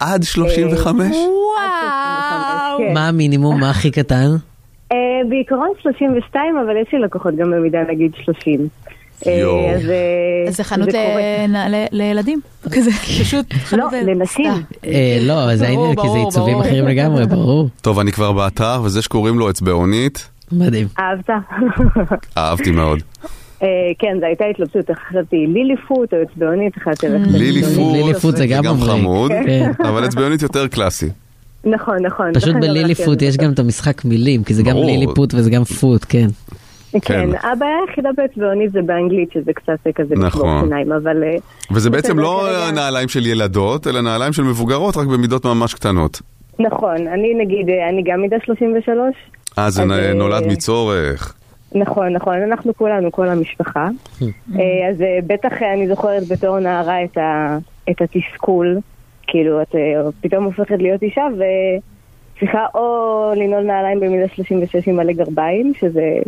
[0.00, 0.98] עד 35?
[1.16, 2.78] וואו!
[2.78, 2.94] כן.
[2.94, 4.28] מה המינימום, מה הכי קטן?
[4.92, 4.96] אה,
[5.28, 8.68] בעיקרון 32, אבל יש לי לקוחות גם במידה נגיד 30.
[9.26, 9.74] אה.
[9.74, 10.88] אז אה, אז זה חנות
[11.92, 12.40] לילדים,
[12.72, 12.90] כזה,
[13.22, 14.52] פשוט לא, חנות לנשים.
[15.20, 16.58] לא, אבל זה ברור, העניין, כי זה עיצובים.
[16.58, 17.68] אחרים לגמרי, ברור.
[17.82, 20.86] טוב, אני כבר באתר, וזה שקוראים לו אצבעונית, מדהים.
[20.98, 21.30] אהבת?
[22.38, 23.02] אהבתי מאוד.
[23.98, 27.04] כן, זו הייתה התלבטות, חשבתי ליליפוט או אצבעונית, ללכת
[27.92, 28.64] ליליפוט, זה גם.
[28.80, 29.70] חמוד, כן.
[29.80, 31.08] אבל אצבעונית יותר קלאסי.
[31.66, 32.34] נכון, נכון.
[32.34, 33.36] פשוט בליליפוט על יש.
[33.36, 34.86] גם את המשחק מילים, כי זה גם ברור.
[34.86, 36.26] ליליפוט וזה גם פוט, כן.
[36.92, 37.00] כן.
[37.00, 40.60] כן, הבעיה היחידה באצבעונית זה באנגלית, שזה קצת כזה נכון.
[40.64, 41.22] שיניים, אבל...
[41.24, 41.36] אה,
[41.70, 46.20] וזה בעצם לא נעליים של ילדות, אלא נעליים של מבוגרות, רק במידות ממש קטנות.
[46.58, 49.14] נכון, אני נגיד, אה, אני גם מידה 33.
[49.58, 51.34] אה, זה אה, נולד מצורך.
[51.74, 53.88] נכון, נכון, אנחנו כולנו, כל המשפחה.
[54.22, 54.96] אה, אז
[55.26, 57.04] בטח אני זוכרת בתור נערה
[57.90, 58.78] את התסכול,
[59.26, 65.12] כאילו את אה, פתאום הופכת להיות אישה וצריכה או לנעול נעליים במידה 36 עם מלא
[65.12, 66.18] גרביים, שזה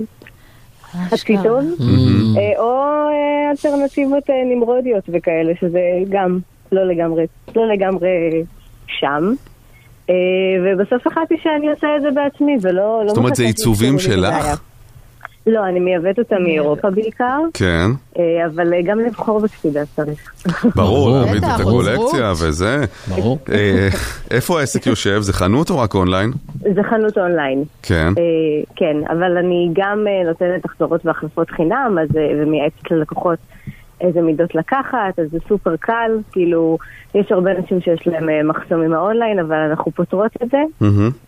[1.09, 1.37] חצי.
[1.43, 1.65] טוב.
[2.39, 2.73] אה, או
[3.11, 6.39] אה, אלטרנטיבות נמרודיות וכאלה, שזה גם
[6.73, 8.09] לא לגמרי, לא לגמרי
[8.87, 9.35] שם.
[10.65, 13.03] ובסוף החלטתי שאני עושה את זה בעצמי, ולא...
[13.03, 13.99] לא זאת אומרת, זה עיצובים.
[13.99, 14.61] שלך?
[15.47, 17.87] לא, אני מייבאת אותם מאירופה בעיקר, כן,
[18.19, 20.33] אה, אבל אה, גם לבחור בקפידה צריך.
[20.77, 21.11] ברור.
[21.11, 22.33] להעמיד את הקולקציה.
[22.33, 22.85] וזה.
[23.09, 23.39] ברור.
[23.53, 23.89] אה,
[24.31, 25.21] איפה העסק יושב?
[25.21, 26.31] זה חנות או רק אונליין?
[26.75, 27.65] זה חנות אונליין.
[27.83, 28.13] כן.
[28.77, 33.39] כן, אבל אני גם נותנת החזרות והחלפות חינם, אז, ומייעצת ללקוחות
[34.01, 36.79] איזה מידות לקחת, אז זה סופר קל, כאילו,
[37.15, 40.87] יש הרבה אנשים שיש להם אה, מחסום עם האונליין, אבל אנחנו פותרות את זה.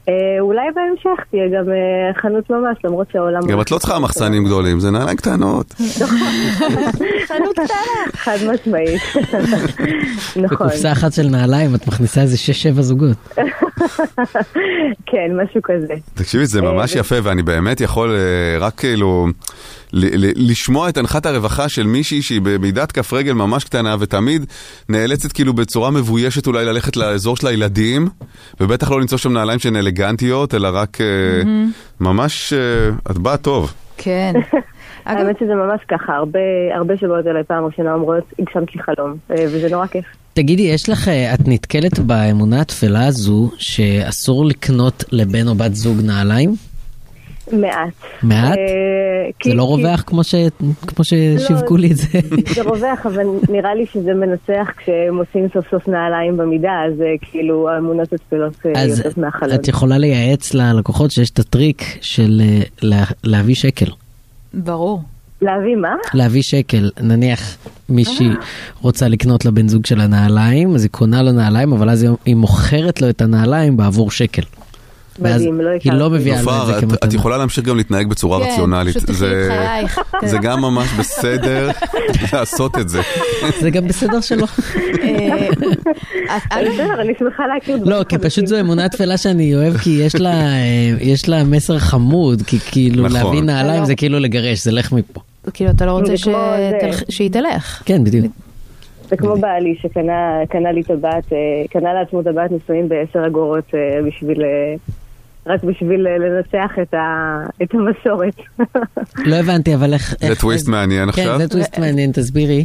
[0.09, 3.41] אה, אולי בהמשך תהיה גם אה, חנות ממש, למרות שהעולם...
[3.49, 5.75] גם את לא צריכה מחסנים גדולים, זה נעליים קטנות.
[7.29, 8.13] חנות קטנה.
[8.13, 9.03] חד משמעית.
[10.45, 10.67] נכון.
[10.67, 12.37] בקופסה אחת של נעליים את מכניסה איזה
[12.77, 13.17] 6-7 זוגות.
[15.11, 15.95] כן, משהו כזה.
[16.15, 18.17] תקשיבי, זה ממש יפה, ואני באמת יכול
[18.61, 19.27] רק כאילו
[19.93, 24.47] לשמוע את הנחת הרווחה של מישהי שהיא במידת כף רגל ממש קטנה, ותמיד
[24.89, 28.09] נאלצת כאילו בצורה מבוישת אולי ללכת לאזור של הילדים,
[28.61, 31.07] ובטח לא למצוא שם נעליים שהן אלגנטיות, אלא רק אה,
[32.01, 32.59] ממש, אה,
[33.11, 33.75] את באה טוב.
[33.97, 34.33] כן.
[35.05, 36.39] אגב, האמת שזה ממש ככה, הרבה,
[36.75, 40.05] הרבה שבועות אליי פעם ראשונה אומרות, הגשמתי חלום, אה, וזה נורא כיף.
[40.33, 46.68] תגידי, יש לך, את נתקלת באמונה התפלה הזו שאסור לקנות לבן או בת זוג נעליים?
[47.53, 47.89] מעט.
[48.23, 48.59] מעט?
[48.59, 50.35] אה, זה לא רווח כמו ש-
[50.87, 52.07] כמו ששיווקו לי את זה.
[52.55, 57.07] זה רווח, אבל נראה לי שזה מנצח כשהם עושים סוף סוף נעליים במידה, אז אה,
[57.23, 59.55] כאילו האמונות התפילות אה, אז יוצאות מהחלון.
[59.55, 62.41] את יכולה לייעץ ללקוחות שיש את הטריק של
[62.83, 63.87] לה- להביא שקל.
[64.55, 65.03] ברור.
[65.43, 65.95] להביא מה?
[66.15, 67.57] להביא שקל, נניח
[67.89, 68.29] מישהי
[68.83, 73.03] רוצה לקנות לבן זוג שלה נעליים, אז היא קונה לו נעליים, אבל אז היא מוכרת
[73.03, 74.43] לו את הנעליים בעבור שקל.
[75.21, 75.93] ואז לא היא.
[75.93, 77.15] לא מביאה לו את זה נופר, את- כמתנה.
[77.15, 78.97] יכולה להמשיך גם להתנהג בצורה כן, רציונלית.
[79.07, 80.01] זה- חייך.
[80.25, 81.71] זה גם ממש בסדר
[82.33, 83.01] לעשות את זה.
[83.61, 84.47] זה גם בסדר שלא.
[85.03, 85.49] אה,
[87.01, 88.47] אני שמחה להכיר לא, כי פשוט.
[88.47, 90.61] זו אמונה תפלה שאני אוהב, כי יש לה, אה,
[91.01, 93.13] יש לה מסר חמוד, כי כאילו נכון.
[93.17, 95.21] להביא נעליים זה כאילו לגרש, זה לך מפה.
[95.55, 96.13] כאילו, אתה לא רוצה
[97.09, 97.83] שהיא תלך.
[97.85, 98.27] כן, בדיוק.
[99.11, 100.13] זה כמו בעלי שקנה
[100.51, 101.39] קנה לי טבעת, אה,
[101.71, 103.65] קנה לעצמו טבעת נישואין בעשר אגורות
[104.07, 104.43] בשביל...
[105.49, 108.35] אה, רק בשביל אה, לנצח את ה- את המסורת.
[109.27, 110.15] לא הבנתי, אבל איך...
[110.21, 111.39] זה איך- טוויסט מעניין כן, עכשיו.
[111.39, 112.65] זה טוויסט מעניין, תסבירי.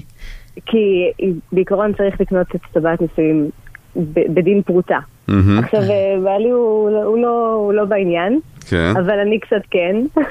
[0.66, 1.12] כי
[1.52, 3.50] בעיקרון צריך לקנות את טבעת נישואין
[3.96, 4.98] ב- בדין פרוטה.
[5.28, 8.94] עכשיו, אה, בעלי הוא לא- הוא לא- הוא לא בעניין, כן.
[8.96, 9.96] אבל אני קצת כן.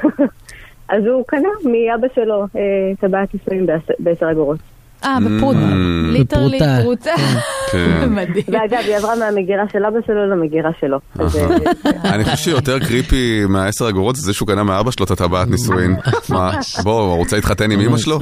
[0.95, 2.61] אז הוא קנה מאבא שלו אה,
[3.01, 4.59] טבעת נישואין בעשר- בעשר אגורות.
[5.05, 5.59] אה, בפרוטה.
[5.59, 6.13] Mm.
[6.13, 6.59] ליטרלי.
[6.83, 7.11] פרוטה.
[7.73, 8.09] כן.
[8.17, 8.45] מדהים.
[8.49, 10.99] ואגב, היא עברה מהמגירה של אבא שלו למגירה שלו.
[11.19, 11.47] אז, אה,
[12.15, 15.97] אני חושב שיותר קריפי מהעשר אגורות זה זה שהוא קנה מאבא שלו את הטבעת נישואין.
[16.29, 16.51] מה,
[16.83, 18.19] בוא, הוא רוצה להתחתן עם אמא שלו?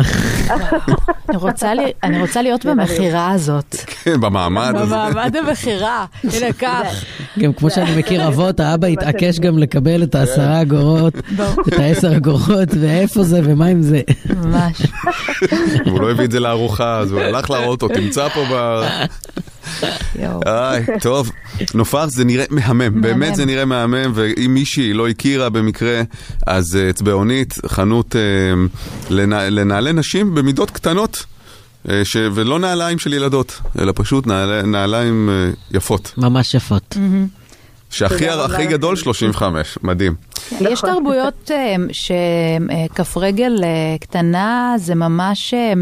[1.28, 3.76] אני רוצה לי- אני רוצה להיות במכירה הזאת.
[3.86, 4.94] כן, במעמד הזה.
[4.94, 6.04] במעמד המכירה.
[6.24, 7.04] הנה, קח.
[7.38, 11.14] גם כמו שאני מכיר אבות, האבא התעקש גם לקבל את העשרה אגורות,
[11.68, 14.00] את העשר אגורות, ואיפה זה ומה עם זה.
[14.42, 14.82] ממש.
[15.86, 18.80] הוא לא הביא את זה לארוחה, אז הוא הלך להראות אותו, תמצא פה ב...
[20.46, 21.30] איי, טוב,
[21.74, 26.02] נופר זה נראה מהמם, באמת זה נראה מהמם, ואם מישהי לא הכירה במקרה,
[26.46, 28.20] אז אה, אצבעונית, חנות אה,
[29.10, 31.24] לנע- לנעלי נשים במידות קטנות,
[31.88, 36.12] אה, ש- ולא נעליים של ילדות, אלא פשוט נעלי- נעליים אה, יפות.
[36.16, 36.96] ממש יפות.
[37.90, 38.66] שהכי תודה רבה הכי.
[38.66, 40.14] גדול 35, מדהים.
[40.60, 43.68] יש תרבויות אה, שכף רגל אה,
[44.00, 45.72] קטנה זה ממש אה,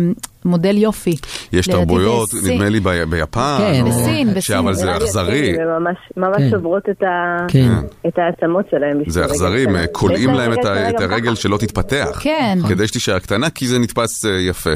[0.48, 1.16] מודל יופי.
[1.52, 2.28] יש תרבויות.
[2.44, 2.80] נדמה לי
[3.10, 4.56] ביפן, כן, או- בסין, בסין.
[4.58, 5.50] אבל זה אכזרי.
[5.50, 5.68] הן
[6.16, 6.50] ממש, כן.
[6.50, 7.02] שוברות את.
[7.48, 7.72] כן.
[8.06, 9.02] את העצמות שלהם.
[9.06, 11.34] זה אכזרי, כולאים יש להם את הרגל.
[11.34, 12.18] שלא תתפתח.
[12.20, 12.58] כן.
[12.68, 14.70] כדי שתישאר קטנה, כי זה נתפס אה, יפה.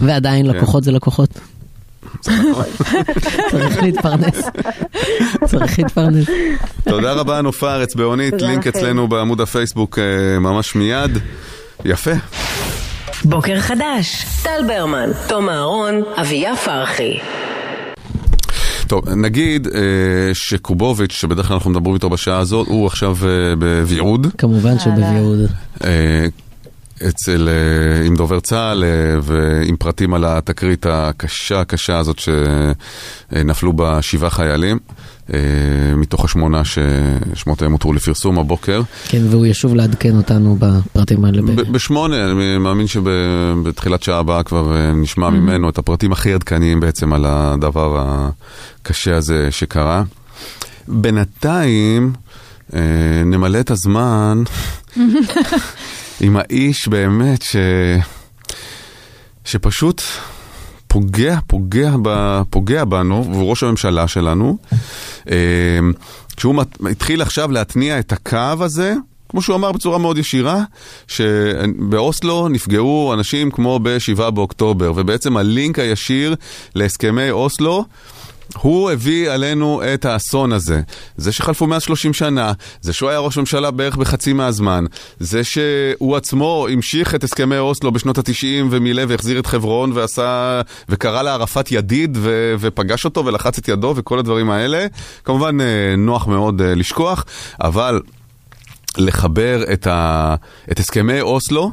[0.00, 0.56] ועדיין כן.
[0.56, 1.38] לקוחות זה לקוחות.
[3.50, 4.48] צריך להתפרנס.
[5.44, 6.26] צריך להתפרנס.
[6.88, 8.66] תודה רבה, נופר אצבעונית, לינק.
[8.66, 11.18] אצלנו בעמוד הפייסבוק אה, ממש מיד.
[11.84, 12.10] יפה.
[13.24, 14.24] בוקר חדש.
[14.42, 17.18] טל ברמן, תום אהרון, אביה פרחי.
[18.86, 19.80] טוב, נגיד אה,
[20.32, 24.26] שקובוביץ', שבדרך כלל אנחנו מדברים איתו בשעה הזאת, הוא עכשיו אה, בוויעוד.
[24.38, 25.38] כמובן שבביעוד.
[25.84, 26.26] אה,
[27.08, 28.88] אצל, אה, עם דובר צה"ל אה,
[29.22, 34.94] ועם פרטים על התקרית הקשה הקשה הזאת שנפלו בה שבעה חיילים, אה,
[35.96, 38.80] מתוך השמונה ששמותיהם הותרו לפרסום הבוקר.
[39.08, 41.42] כן, והוא ישוב לעדכן אותנו בפרטים האלה.
[41.42, 46.80] ב- בשמונה, אני מאמין שבתחילת שעה הבאה כבר אה, נשמע ממנו את הפרטים הכי עדכניים
[46.80, 48.04] בעצם על הדבר
[48.82, 50.02] הקשה הזה שקרה.
[50.88, 52.12] בינתיים
[52.74, 52.80] אה,
[53.24, 54.42] נמלא את הזמן
[56.20, 57.56] עם האיש באמת ש...
[59.44, 60.02] שפשוט
[60.88, 62.40] פוגע, פוגע, ב...
[62.50, 64.58] פוגע בנו, והוא ראש הממשלה שלנו.
[65.30, 65.36] אה,
[66.36, 68.94] כשהוא התחיל עכשיו להתניע את הקו הזה,
[69.28, 70.62] כמו שהוא אמר בצורה מאוד ישירה,
[71.08, 76.34] שבאוסלו נפגעו אנשים כמו ב-7 באוקטובר, ובעצם הלינק הישיר
[76.74, 77.84] להסכמי אוסלו
[78.56, 80.80] הוא הביא עלינו את האסון הזה.
[81.16, 84.84] זה שחלפו 130 שנה, זה שהוא היה ראש ממשלה בערך בחצי מהזמן,
[85.20, 91.22] זה שהוא עצמו המשיך את הסכמי אוסלו בשנות ה-90 ומילא והחזיר את חברון ועשה, וקרא
[91.22, 94.86] לערפאת ידיד ו, ופגש אותו ולחץ את ידו וכל הדברים האלה.
[95.24, 97.24] כמובן אה, נוח מאוד אה, לשכוח,
[97.60, 98.00] אבל
[98.98, 100.34] לחבר את, ה,
[100.72, 101.70] את הסכמי אוסלו,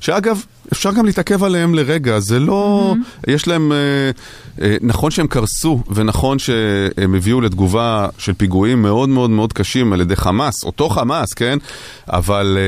[0.00, 2.94] שאגב, אפשר גם להתעכב עליהם לרגע, זה לא...
[2.94, 3.30] Mm-hmm.
[3.30, 3.72] יש להם...
[3.72, 4.10] אה,
[4.62, 10.00] אה, נכון שהם קרסו, ונכון שהם הביאו לתגובה של פיגועים מאוד מאוד מאוד קשים על
[10.00, 11.58] ידי חמאס, אותו חמאס, כן?
[12.08, 12.58] אבל...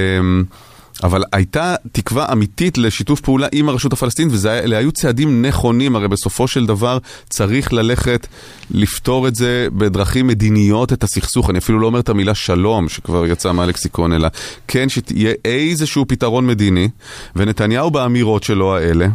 [1.04, 6.48] אבל הייתה תקווה אמיתית לשיתוף פעולה עם הרשות הפלסטינית, ואלה היו צעדים נכונים, הרי בסופו
[6.48, 8.26] של דבר צריך ללכת
[8.70, 11.50] לפתור את זה בדרכים מדיניות, את הסכסוך.
[11.50, 14.28] אני אפילו לא אומר את המילה שלום, שכבר יצא מהלקסיקון, אלא
[14.68, 16.88] כן שתהיה איזשהו פתרון מדיני,
[17.36, 19.06] ונתניהו באמירות שלו האלה,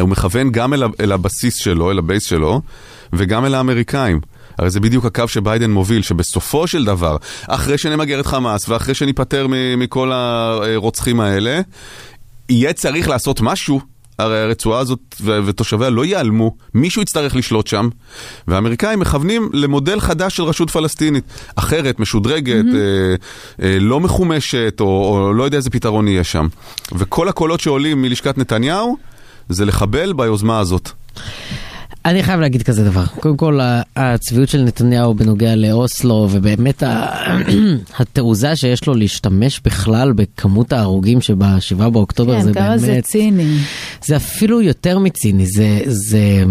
[0.00, 2.60] הוא מכוון גם אל הבסיס שלו, אל ה base שלו,
[3.12, 4.20] וגם אל האמריקאים.
[4.58, 7.16] הרי זה בדיוק הקו שביידן מוביל, שבסופו של דבר,
[7.48, 11.60] אחרי שנמגר את חמאס ואחרי שניפטר מכל הרוצחים האלה,
[12.48, 13.80] יהיה צריך לעשות משהו.
[14.18, 17.88] הרי הרצועה הזאת ותושביה לא ייעלמו, מישהו יצטרך לשלוט שם,
[18.48, 21.24] והאמריקאים מכוונים למודל חדש של רשות פלסטינית,
[21.56, 22.76] אחרת, משודרגת, mm-hmm.
[23.62, 26.46] אה, אה, לא מחומשת, או, או לא יודע איזה פתרון יהיה שם.
[26.92, 28.96] וכל הקולות שעולים מלשכת נתניהו,
[29.48, 30.90] זה לחבל ביוזמה הזאת.
[32.04, 33.04] אני חייב להגיד כזה דבר.
[33.06, 33.60] קודם כל,
[33.96, 36.82] הצביעות של נתניהו בנוגע לאוסלו, ובאמת
[37.98, 42.66] התעוזה שיש לו להשתמש בכלל בכמות ההרוגים שבשבעה באוקטובר, כן, זה באמת...
[42.66, 43.56] כמה זה ציני.
[44.04, 45.80] זה אפילו יותר מציני, זה...
[45.86, 46.44] זה...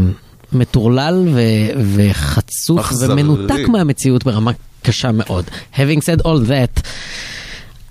[0.55, 3.13] מטורלל ו- וחצוף אכזרי.
[3.13, 5.45] ומנותק מהמציאות ברמה קשה מאוד.
[5.75, 6.81] Having said all that,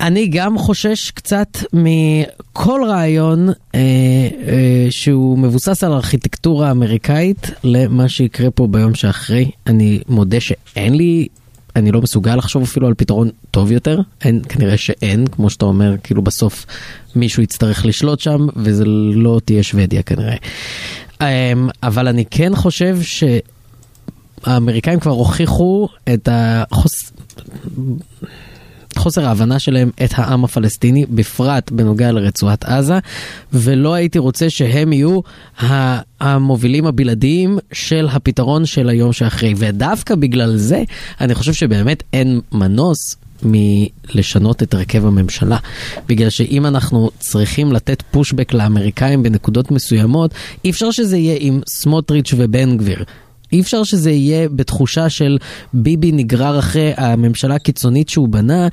[0.01, 8.51] אני גם חושש קצת מכל רעיון אה, אה, שהוא מבוסס על ארכיטקטורה אמריקאית למה שיקרה
[8.51, 9.51] פה ביום שאחרי.
[9.67, 11.27] אני מודה שאין לי,
[11.75, 14.01] אני לא מסוגל לחשוב אפילו על פתרון טוב יותר.
[14.23, 16.65] אין, כנראה שאין, כמו שאתה אומר, כאילו בסוף
[17.15, 20.35] מישהו יצטרך לשלוט שם וזה לא תהיה שוודיה כנראה.
[21.21, 21.53] אה,
[21.83, 23.23] אבל אני כן חושב ש...
[24.45, 27.11] האמריקאים כבר הוכיחו את החוס...
[28.97, 32.99] חוסר ההבנה שלהם את העם הפלסטיני, בפרט בנוגע לרצועת עזה,
[33.53, 35.19] ולא הייתי רוצה שהם יהיו
[36.19, 39.53] המובילים הבלעדיים של הפתרון של היום שאחרי.
[39.57, 40.83] ודווקא בגלל זה,
[41.21, 45.57] אני חושב שבאמת אין מנוס מלשנות את הרכב הממשלה.
[46.07, 50.33] בגלל שאם אנחנו צריכים לתת פושבק לאמריקאים בנקודות מסוימות,
[50.65, 53.03] אי אפשר שזה יהיה עם סמוטריץ' ובן גביר.
[53.53, 55.37] אי אפשר שזה יהיה בתחושה של
[55.73, 58.67] ביבי נגרר אחרי הממשלה הקיצונית שהוא בנה,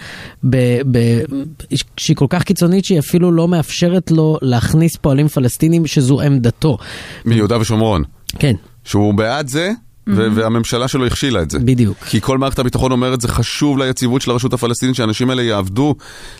[0.44, 1.20] ב- ב-
[1.96, 6.78] שהיא כל כך קיצונית שהיא אפילו לא מאפשרת לו להכניס פועלים פלסטינים שזו עמדתו.
[7.24, 8.02] מיהודה ושומרון.
[8.38, 8.54] כן.
[8.84, 9.70] שהוא בעד זה,
[10.08, 11.58] ו- והממשלה שלו הכשילה את זה.
[11.58, 11.98] בדיוק.
[11.98, 15.94] כי כל מערכת הביטחון אומרת, זה חשוב ליציבות של הרשות הפלסטינית, שהאנשים האלה יעבדו,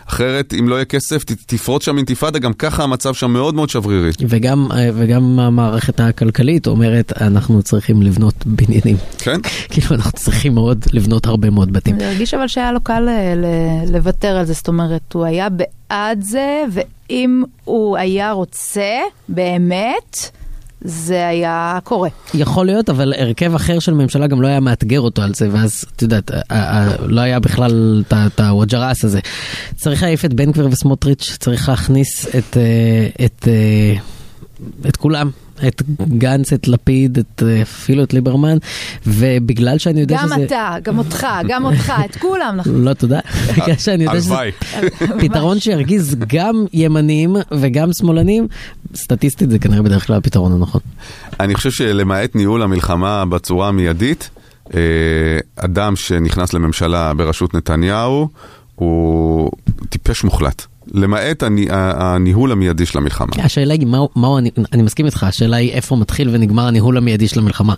[0.06, 3.68] אחרת, אם לא יהיה כסף, ת- תפרוץ שם אינתיפאדה, גם ככה המצב שם מאוד מאוד
[3.68, 4.10] שברירי.
[4.28, 8.96] וגם, וגם המערכת הכלכלית אומרת, אנחנו צריכים לבנות בניינים.
[9.18, 9.40] כן?
[9.70, 11.94] כאילו, אנחנו צריכים מאוד לבנות הרבה מאוד בתים.
[11.94, 15.48] אני הרגיש אבל שהיה לו קל ל- ל- לוותר על זה, זאת אומרת, הוא היה
[15.50, 18.90] בעד זה, ואם הוא היה רוצה,
[19.28, 20.30] באמת,
[20.84, 22.08] זה היה קורה.
[22.34, 25.84] יכול להיות, אבל הרכב אחר של ממשלה גם לא היה מאתגר אותו על זה, ואז,
[25.96, 26.30] את יודעת,
[27.00, 29.20] לא היה בכלל את את הווג'רס הזה.
[29.76, 33.94] צריך להעיף את בן גביר וסמוטריץ', צריך להכניס את, אה, את, אה,
[34.88, 35.30] את כולם.
[35.68, 38.56] את גנץ, את לפיד, את, אה, אפילו את ליברמן,
[39.06, 40.44] ובגלל שאני יודע גם שזה...
[40.44, 42.84] אתה, גם אותך, גם אותך, את כולם נכון.
[42.84, 43.20] לא, תודה.
[43.56, 44.34] בגלל שאני יודע שזה.
[45.20, 48.48] פתרון שירגיז גם ימנים וגם שמאלנים,
[48.94, 50.80] סטטיסטית זה כנראה בדרך כלל הפתרון הנכון.
[51.40, 54.30] אני חושב שלמעט ניהול המלחמה בצורה המיידית,
[54.74, 54.80] אה,
[55.56, 58.28] אדם שנכנס לממשלה בראשות נתניהו
[58.74, 59.50] הוא
[59.88, 60.66] טיפש מוחלט.
[60.94, 63.28] למעט הני- הניהול המיידי של המלחמה.
[63.38, 67.28] השאלה היא, מהו, מהו, אני, אני מסכים איתך, השאלה היא איפה מתחיל ונגמר הניהול המיידי
[67.28, 67.74] של המלחמה.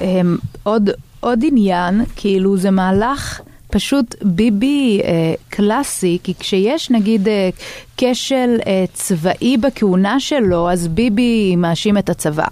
[0.00, 0.90] הם, עוד,
[1.20, 3.40] עוד עניין, כאילו זה מהלך
[3.70, 7.48] פשוט ביבי אה, קלאסי, כי כשיש נגיד אה,
[7.96, 12.46] כשל אה, צבאי בכהונה שלו, אז ביבי מאשים את הצבא.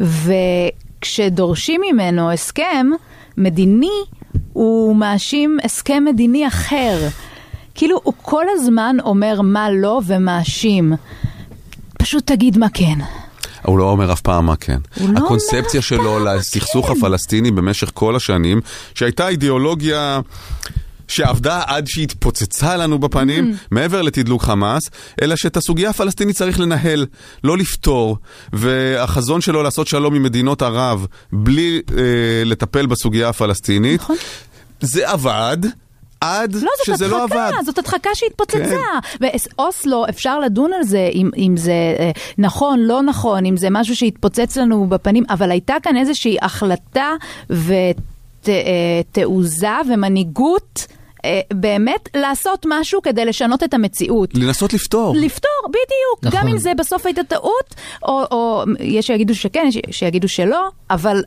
[0.00, 2.86] וכשדורשים ממנו הסכם
[3.36, 3.90] מדיני,
[4.52, 6.98] הוא מאשים הסכם מדיני אחר.
[7.74, 10.92] כאילו הוא כל הזמן אומר מה לא ומאשים.
[11.98, 12.98] פשוט תגיד מה כן.
[13.62, 14.78] הוא לא אומר אף פעם מה כן.
[15.00, 16.92] לא הקונספציה שלו לסכסוך כן.
[16.98, 18.60] הפלסטיני במשך כל השנים,
[18.94, 20.20] שהייתה אידיאולוגיה
[21.08, 24.90] שעבדה עד שהתפוצצה לנו בפנים, מעבר לתדלוק חמאס,
[25.22, 27.06] אלא שאת הסוגיה הפלסטינית צריך לנהל,
[27.44, 28.16] לא לפתור,
[28.52, 32.02] והחזון שלו לעשות שלום עם מדינות ערב בלי אה,
[32.44, 34.16] לטפל בסוגיה הפלסטינית, נכון.
[34.80, 35.58] זה עבד.
[36.20, 37.64] עד לא, זאת שזה לא הדחקה, עבד.
[37.64, 38.60] זאת הדחקה שהתפוצצה.
[38.60, 39.26] כן.
[39.56, 43.96] באוסלו אפשר לדון על זה, אם, אם זה אה, נכון, לא נכון, אם זה משהו
[43.96, 47.12] שהתפוצץ לנו בפנים, אבל הייתה כאן איזושהי החלטה
[48.44, 50.86] ותעוזה ומנהיגות.
[51.24, 54.34] אה, באמת לעשות משהו כדי לשנות את המציאות.
[54.34, 55.14] לנסות לפתור.
[55.16, 56.22] לפתור, בדיוק.
[56.22, 56.40] נכון.
[56.40, 61.22] גם אם זה בסוף הייתה טעות, או, או יש שיגידו שכן, יש שיגידו שלא, אבל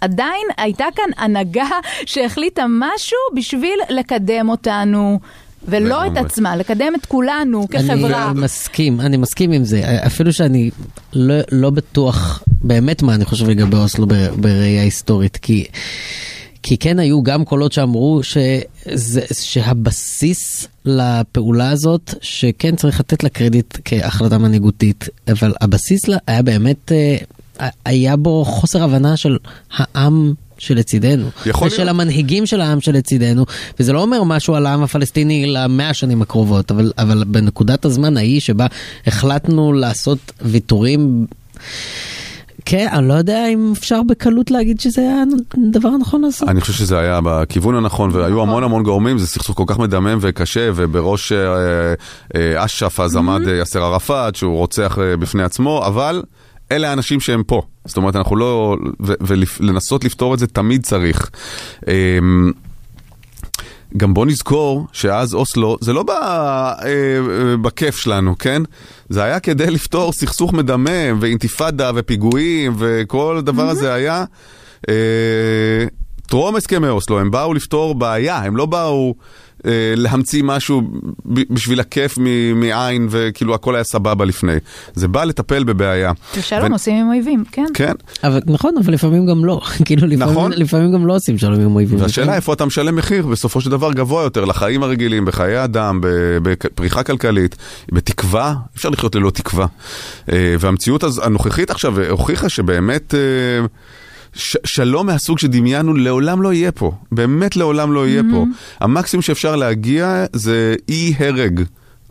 [0.00, 1.68] עדיין הייתה כאן הנהגה
[2.06, 5.20] שהחליטה משהו בשביל לקדם אותנו.
[5.68, 6.16] ולא את.
[6.16, 8.30] עצמה, לקדם את כולנו כחברה.
[8.30, 9.82] אני מסכים, אני מסכים עם זה.
[10.06, 10.70] אפילו שאני
[11.12, 15.64] לא, לא בטוח באמת מה אני חושב לגבי אוסלו בר- בראייה היסטורית, כי...
[16.62, 23.78] כי כן היו גם קולות שאמרו שזה, שהבסיס לפעולה הזאת, שכן צריך לתת לה קרדיט
[23.84, 27.16] כהחלטה מנהיגותית, אבל הבסיס לה היה באמת, אה,
[27.84, 29.36] היה בו חוסר הבנה של
[29.76, 31.88] העם שלצידנו, ושל להיות.
[31.88, 33.44] המנהיגים של העם שלצידנו,
[33.80, 38.40] וזה לא אומר משהו על העם הפלסטיני למאה השנים הקרובות, אבל, אבל בנקודת הזמן ההיא
[38.40, 38.66] שבה
[39.06, 41.26] החלטנו לעשות ויתורים,
[42.64, 45.22] כן, אני לא יודע אם אפשר בקלות להגיד שזה היה
[45.68, 46.48] הדבר הנכון לעשות.
[46.48, 50.18] אני חושב שזה היה בכיוון הנכון, והיו המון המון גורמים, זה סכסוך כל כך מדמם
[50.20, 51.94] וקשה, ובראש אה,
[52.34, 56.22] אה, אש"ף אז עמד אה, יאסר ערפאת, שהוא רוצח אה, בפני עצמו, אבל
[56.72, 57.62] אלה האנשים שהם פה.
[57.84, 58.76] זאת אומרת, אנחנו לא...
[59.00, 61.30] ולנסות לפתור את זה תמיד צריך.
[61.88, 62.52] אמ,
[63.96, 68.62] גם בוא נזכור שאז אוסלו, זה לא בא אה, אה, בכיף שלנו, כן?
[69.08, 74.24] זה היה כדי לפתור סכסוך מדמם ואינתיפאדה ופיגועים וכל הדבר הזה היה
[74.88, 74.94] אה,
[76.26, 79.14] טרום הסכמי אוסלו, הם באו לפתור בעיה, הם לא באו
[79.96, 80.82] להמציא משהו
[81.26, 82.18] בשביל הכיף
[82.54, 84.52] מעין וכאילו הכל היה סבבה לפני.
[84.94, 86.12] זה בא לטפל בבעיה.
[86.36, 87.66] ושלום ו- עושים עם אויבים, כן.
[87.74, 87.92] כן,
[88.24, 89.60] אבל נכון, אבל לפעמים גם לא.
[89.84, 90.52] כאילו, לפעמים, נכון.
[90.52, 92.02] לפעמים גם לא עושים שלום עם אויבים.
[92.02, 96.00] והשאלה איפה אתה משלם מחיר בסופו של דבר גבוה יותר לחיים הרגילים, בחיי אדם,
[96.42, 97.56] בפריחה כלכלית,
[97.92, 99.66] בתקווה, אפשר לחיות ללא תקווה.
[100.32, 103.66] אה, והמציאות הנוכחית עכשיו הוכיחה שבאמת אה,
[104.34, 108.44] ש- שלום מהסוג שדמיינו לעולם לא יהיה פה, באמת לעולם לא יהיה פה.
[108.80, 111.60] המקסימום שאפשר להגיע זה אי הרג.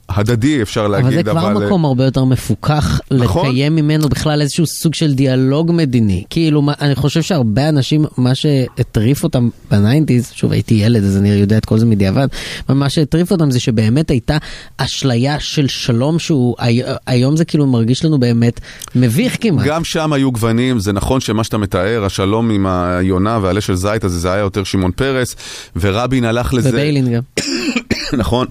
[0.10, 3.50] הדדי אפשר להגיד, אבל זה כבר אה, מקום הרבה יותר מפוקח נכון.
[3.50, 6.24] לקיים ממנו בכלל איזשהו סוג של דיאלוג מדיני.
[6.30, 11.18] כאילו, מה- אני חושב שהרבה אנשים, מה שהטריף אותם ב nineties, שוב הייתי ילד אז
[11.18, 12.28] אני יודע את כל זה מדיעבד,
[12.70, 14.38] אבל מה שהטריף אותם זה שבאמת הייתה
[14.78, 18.60] אשליה של שלום שהוא, הי- היום זה כאילו מרגיש לנו באמת
[18.96, 19.66] מביך כמעט.
[19.66, 24.04] גם שם היו גוונים, זה נכון שמה שאתה מתאר, השלום עם היונה והעלה של זית
[24.04, 25.36] הזה, זה היה יותר שמעון פרס,
[25.76, 26.70] ורבין הלך לזה...
[26.70, 27.22] וביילין גם.
[28.18, 28.48] נכון.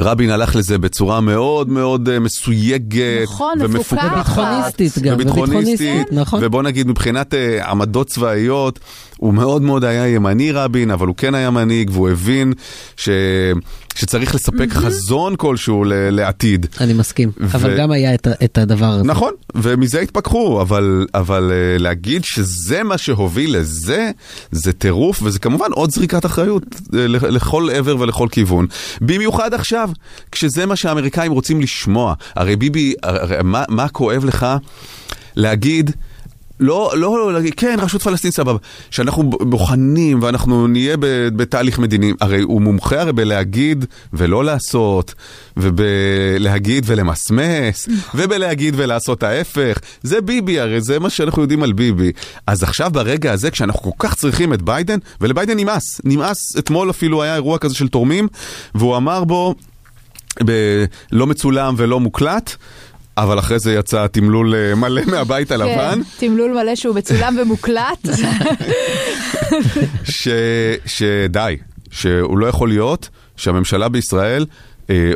[0.00, 4.04] רבין הלך לזה בצורה מאוד מאוד אה, מסויגת נכון, ומפוקחת.
[4.04, 4.38] מפוקחת.
[4.38, 6.40] ביטחוניסטית גם, וביטחוניסטית, נכון.
[6.44, 8.78] ובוא נגיד מבחינת אה, עמדות צבאיות,
[9.16, 12.52] הוא מאוד מאוד היה ימני רבין, אבל הוא כן היה מנהיג והוא הבין
[12.96, 13.08] ש...
[13.98, 15.84] שצריך לספק חזון כלשהו.
[15.88, 16.66] לעתיד.
[16.80, 19.04] אני מסכים, אבל גם היה את הדבר הזה.
[19.04, 24.10] נכון, ומזה התפכחו, אבל, אבל אה, להגיד שזה מה שהוביל לזה,
[24.50, 26.62] זה טירוף, וזה כמובן עוד זריקת אחריות
[26.94, 28.66] אה, לכל עבר ולכל כיוון.
[29.00, 29.90] במיוחד עכשיו,
[30.32, 32.14] כשזה מה שהאמריקאים רוצים לשמוע.
[32.34, 32.94] הרי ביבי,
[33.68, 34.46] מה כואב לך
[35.36, 35.90] להגיד...
[36.60, 38.58] לא, לא, לא, להגיד, כן, רשות פלסטין סבבה.
[38.90, 40.96] שאנחנו בוחנים ואנחנו נהיה
[41.36, 42.12] בתהליך מדיני.
[42.20, 45.14] הרי הוא מומחה הרי בלהגיד ולא לעשות,
[45.56, 49.78] ובלהגיד ולמסמס, ובלהגיד ולעשות ההפך.
[50.02, 52.12] זה ביבי הרי, זה מה שאנחנו יודעים על ביבי.
[52.46, 57.22] אז עכשיו ברגע הזה, כשאנחנו כל כך צריכים את ביידן, ולביידן נמאס, נמאס, אתמול אפילו
[57.22, 58.28] היה אירוע כזה של תורמים,
[58.74, 59.54] והוא אמר בו,
[60.44, 62.56] ב- לא מצולם ולא מוקלט.
[63.22, 65.94] אבל אחרי זה יצא תמלול אה, מלא מהבית הלבן.
[65.94, 68.08] כן, תמלול מלא שהוא מצולם ומוקלט.
[70.86, 71.56] שדי,
[71.90, 74.46] שהוא לא יכול להיות שהממשלה בישראל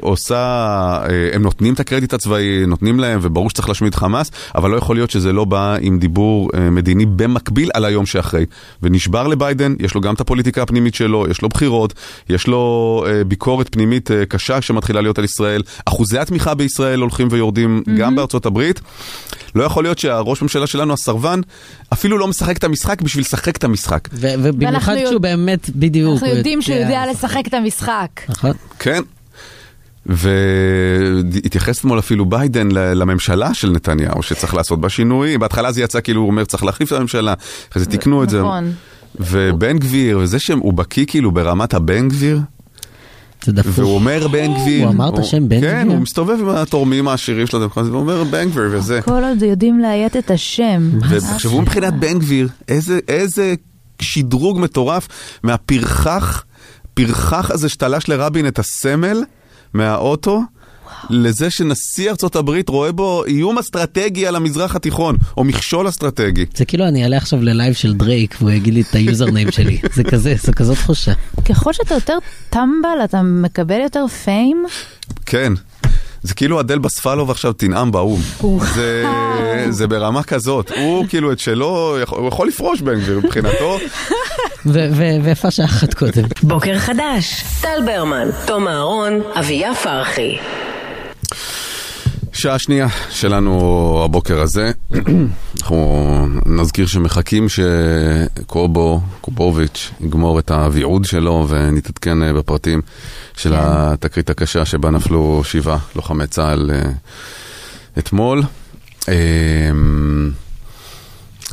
[0.00, 4.76] עושה, אה, הם נותנים את הקרדיט הצבאי, נותנים להם, וברור שצריך להשמיד חמאס, אבל לא
[4.76, 8.46] יכול להיות שזה לא בא עם דיבור אה, מדיני במקביל על היום שאחרי.
[8.82, 11.94] ונשבר לביידן, יש לו גם את הפוליטיקה הפנימית שלו, יש לו בחירות,
[12.28, 12.62] יש לו
[13.08, 17.90] אה, ביקורת פנימית אה, קשה שמתחילה להיות על ישראל, אחוזי התמיכה בישראל הולכים ויורדים mm-hmm.
[17.98, 18.80] גם בארצות הברית.
[19.54, 21.40] לא יכול להיות שהראש ממשלה שלנו, הסרבן,
[21.92, 24.08] אפילו לא משחק את המשחק בשביל לשחק את המשחק.
[24.12, 26.12] ובמיוחד יודע- באמת בדיוק.
[26.12, 27.04] אנחנו יודעים שהוא יודע.
[27.10, 28.08] לשחק את המשחק.
[28.28, 28.52] נכון.
[28.78, 29.02] כן.
[30.06, 35.38] והתייחס אתמול אפילו ביידן לממשלה של נתניהו, שצריך לעשות בה שינוי.
[35.38, 37.34] בהתחלה זה יצא כאילו הוא אומר צריך להחליף את הממשלה,
[37.70, 38.40] אחרי זה תיקנו את זה.
[38.40, 38.72] נכון.
[39.20, 42.40] ובן גביר, וזה שהוא בקיא כאילו ברמת הבן גביר,
[43.44, 43.72] זה דפוק.
[43.78, 44.84] והוא אומר בן גביר.
[44.84, 45.92] הוא אמר את השם בן כן, גביר?
[45.92, 49.02] הוא מסתובב עם התורמים העשירים של הדמוקרטיה, והוא אומר בן גביר וזה.
[49.02, 50.90] כל עוד יודעים לאיית את השם.
[51.10, 52.48] ותחשבו מבחינת בן גביר,
[53.08, 53.54] איזה
[54.00, 55.08] שדרוג מטורף
[55.42, 56.44] מהפרחח,
[56.94, 59.22] פרחח הזה שתלש לרבין את הסמל
[59.74, 60.42] מהאוטו.
[61.10, 66.46] לזה שנשיא ארצות הברית רואה בו איום אסטרטגי על המזרח התיכון, או מכשול אסטרטגי.
[66.54, 69.78] זה כאילו אני אעלה עכשיו ללייב של דרייק והוא יגיד לי את ה username שלי.
[69.96, 71.12] זה כזה, זו כזאת תחושה.
[71.48, 72.18] ככל שאתה יותר
[72.50, 74.64] טמבל, אתה מקבל יותר fame.
[75.26, 75.52] כן.
[76.22, 78.20] זה כאילו אדל בספלוב עכשיו תנאם באו"ם.
[78.74, 79.04] זה,
[79.70, 80.70] זה ברמה כזאת.
[80.76, 83.78] הוא כאילו את שלו, הוא יכול לפרוש בן גביר מבחינתו.
[85.22, 86.24] ויפה שעה אחת קודם.
[86.42, 90.38] בוקר חדש, טל ברמן, תום אהרון, אביה פרחי.
[92.32, 94.72] שעה שנייה שלנו הבוקר הזה.
[95.60, 102.82] אנחנו נזכיר שמחכים שקובו, קובוביץ', יגמור את הוויעוד שלו ונתעדכן אה, בפרטים
[103.42, 106.90] של התקרית הקשה שבה נפלו שבעה לוחמי צה"ל אה,
[107.98, 108.42] אתמול.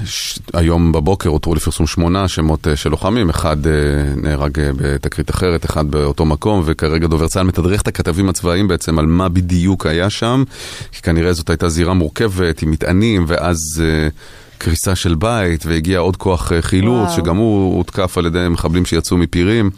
[0.06, 3.72] ש- היום בבוקר הותרו לפרסום שמונה שמות אה, של לוחמים, אחד אה,
[4.16, 9.06] נהרג בתקרית אחרת, אחד באותו מקום, וכרגע דובר צה"ל מתדרך את הכתבים הצבאיים בעצם על
[9.06, 10.44] מה בדיוק היה שם,
[10.92, 13.58] כי כנראה זאת הייתה זירה מורכבת עם מטענים, ואז
[14.58, 17.16] קריסה של בית, והגיע עוד כוח חילוץ, וואו.
[17.16, 19.70] שגם הוא הותקף על ידי מחבלים שיצאו מפירים,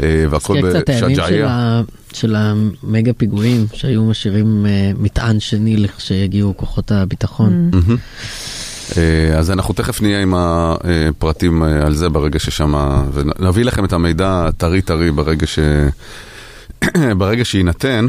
[0.00, 7.70] והכל הזכיר קצת הימים של, המגה פיגועים שהיו משאירים אה, מטען שני לכשיגיעו כוחות הביטחון.
[8.96, 12.74] אה, אז אנחנו תכף נהיה עם הפרטים אה, על זה ברגע ששם,
[13.12, 15.58] ונביא לכם את המידע טרי טרי ברגע ש...
[17.18, 18.06] ברגע שיינתן.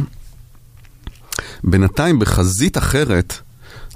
[1.63, 3.33] בינתיים בחזית אחרת,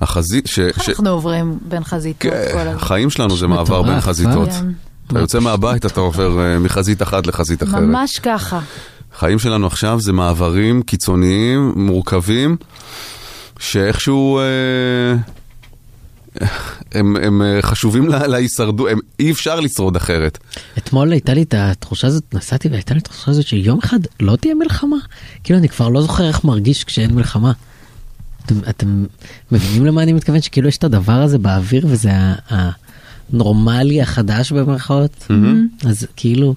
[0.01, 0.59] החזית, ש...
[0.59, 0.89] איך ש...
[0.89, 2.75] אנחנו עוברים בין חזיתות כן, כל הזמן?
[2.75, 4.01] החיים שלנו זה מעבר בין אה?
[4.01, 4.49] חזיתות.
[4.49, 4.69] כן.
[5.17, 7.81] אתה יוצא מהבית, אתה עובר אה, מחזית אחת לחזית אחרת.
[7.81, 8.59] ממש ככה.
[9.15, 12.57] החיים שלנו עכשיו זה מעברים קיצוניים, מורכבים,
[13.59, 14.43] שאיכשהו אה,
[16.91, 20.37] הם, הם אה, חשובים לה- להישרדות, הם- אי אפשר לשרוד אחרת.
[20.77, 24.35] אתמול הייתה לי את התחושה הזאת, נסעתי והייתה לי את התחושה הזאת שיום אחד לא
[24.35, 24.97] תהיה מלחמה.
[25.43, 27.51] כאילו אני כבר לא זוכר איך מרגיש כשאין מלחמה.
[28.45, 29.05] אתם, אתם
[29.51, 30.41] מבינים למה אני מתכוון?
[30.41, 32.69] שכאילו יש את הדבר הזה באוויר וזה ה-
[33.33, 35.27] הנורמלי החדש במרכאות.
[35.85, 36.55] אז כאילו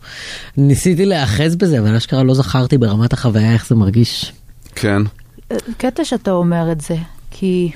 [0.56, 4.32] ניסיתי להיאחז בזה אבל אשכרה לא זכרתי ברמת החוויה איך זה מרגיש.
[4.74, 5.02] כן,
[5.76, 6.96] קטע שאתה אומר את זה,
[7.30, 7.70] כי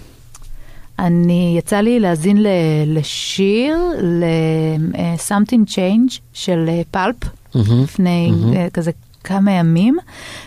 [0.99, 2.47] אני, יצא לי להאזין ל,
[2.87, 7.17] לשיר, ל-Something Change של אה, פלפ,
[7.55, 8.91] מהמם, לפני אה, כזה
[9.25, 9.97] כמה ימים,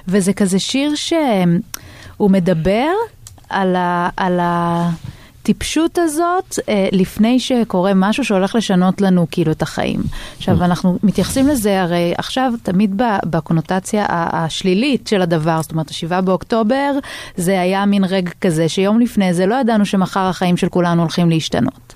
[0.07, 2.91] וזה כזה שיר שהוא מדבר
[3.49, 4.39] על, ה, על
[5.43, 9.99] הטיפשות הזאת אה, לפני שקורה משהו שהולך לשנות לנו כאילו את החיים.
[10.37, 16.91] עכשיו, אנחנו מתייחסים לזה הרי עכשיו תמיד בקונוטציה השלילית של הדבר, זאת אומרת, השבעה באוקטובר
[17.35, 21.29] זה היה מין רגע כזה שיום לפני זה לא ידענו שמחר החיים של כולנו הולכים
[21.29, 21.93] להשתנות.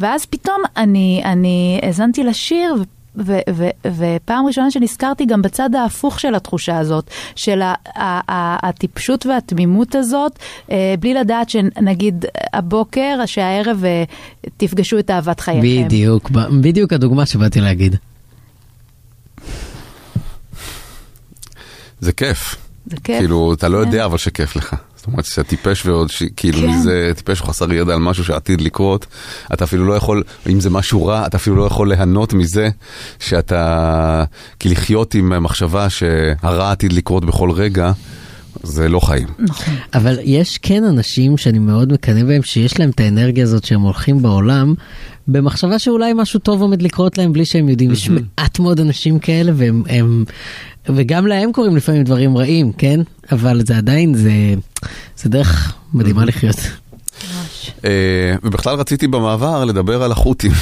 [0.00, 2.74] ואז פתאום אני, אני האזנתי לשיר,
[3.16, 8.68] ו- ו- ופעם ראשונה שנזכרתי גם בצד ההפוך של התחושה הזאת, של ה- ה- ה-
[8.68, 10.38] הטיפשות והתמימות הזאת,
[10.70, 14.04] אה, בלי לדעת שנגיד הבוקר, שהערב אה,
[14.56, 15.84] תפגשו את אהבת חייכם.
[15.84, 17.96] בדיוק, ב- בדיוק הדוגמה שבאתי להגיד.
[22.00, 22.56] זה כיף.
[22.86, 23.18] זה כיף.
[23.18, 23.86] כאילו, אתה לא כן.
[23.86, 24.74] יודע אבל שכיף לך.
[25.02, 26.22] זאת אומרת שאתה טיפש ועוד, ש...
[26.36, 26.70] כאילו כן.
[26.70, 29.06] מזה, טיפש או חסר ידע על משהו שעתיד לקרות,
[29.52, 32.68] אתה אפילו לא יכול, אם זה משהו רע, אתה אפילו לא יכול ליהנות מזה
[33.18, 34.24] שאתה,
[34.58, 37.92] כי לחיות עם מחשבה שהרע עתיד לקרות בכל רגע,
[38.62, 39.28] זה לא חיים.
[39.38, 39.74] נכון.
[39.94, 44.22] אבל יש כן אנשים שאני מאוד מקנא בהם שיש להם את האנרגיה הזאת שהם הולכים
[44.22, 44.74] בעולם
[45.28, 47.90] במחשבה שאולי משהו טוב עומד לקרות להם בלי שהם יודעים.
[47.90, 49.82] יש מעט מאוד אנשים כאלה והם...
[49.88, 50.24] הם,
[50.88, 53.00] וגם להם קורים לפעמים דברים רעים, כן?
[53.32, 54.30] אבל זה עדיין, זה,
[55.16, 56.56] זה דרך מדהימה לחיות.
[57.84, 57.90] אה,
[58.42, 60.52] ובכלל רציתי במעבר לדבר על החות'ים.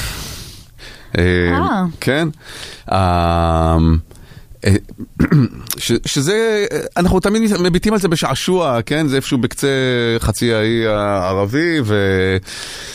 [1.18, 1.85] אה, אה.
[2.01, 2.29] כן.
[5.79, 6.66] ש- שזה,
[6.97, 9.07] אנחנו תמיד מביטים על זה בשעשוע, כן?
[9.09, 9.68] זה איפשהו בקצה
[10.18, 11.97] חצי האי הערבי, ו...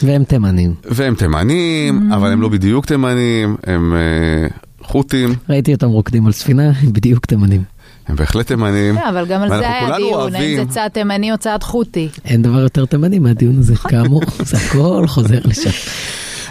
[0.03, 0.73] והם תימנים.
[0.86, 4.47] והם תימנים, אבל הם לא בדיוק תימנים, הם אה,
[4.84, 7.63] חות'ים, ראיתי אותם רוקדים על ספינה, הם בדיוק תימנים.
[8.08, 8.95] הם בהחלט תימנים.
[8.95, 12.10] כן, אבל גם על זה היה דיון, האם זה צד תימני או צד חותי.
[12.26, 15.70] אין דבר יותר תימני מהדיון הזה, כאמור, זה הכל חוזר לשם.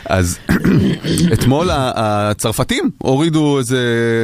[0.06, 0.38] אז
[1.32, 3.78] אתמול הצרפתים הורידו איזה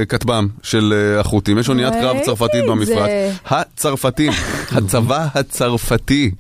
[0.09, 3.11] כטב"ם של אה, החות'ים, יש אוניית קרב צרפתית במפרץ.
[3.47, 4.33] הצרפתים,
[4.77, 6.31] הצבא הצרפתי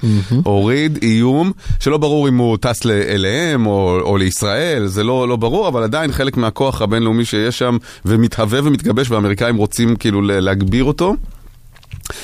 [0.44, 5.68] הוריד איום שלא ברור אם הוא טס אליהם או, או לישראל, זה לא, לא ברור,
[5.68, 11.14] אבל עדיין חלק מהכוח הבינלאומי שיש שם ומתהווה ומתגבש והאמריקאים רוצים כאילו להגביר אותו.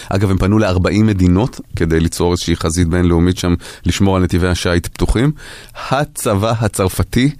[0.09, 3.55] אגב, הם פנו ל-40 מדינות כדי ליצור איזושהי חזית בינלאומית שם,
[3.87, 5.33] לשמור על נתיבי השיט פתוחים.
[5.91, 7.31] הצבא הצרפתי,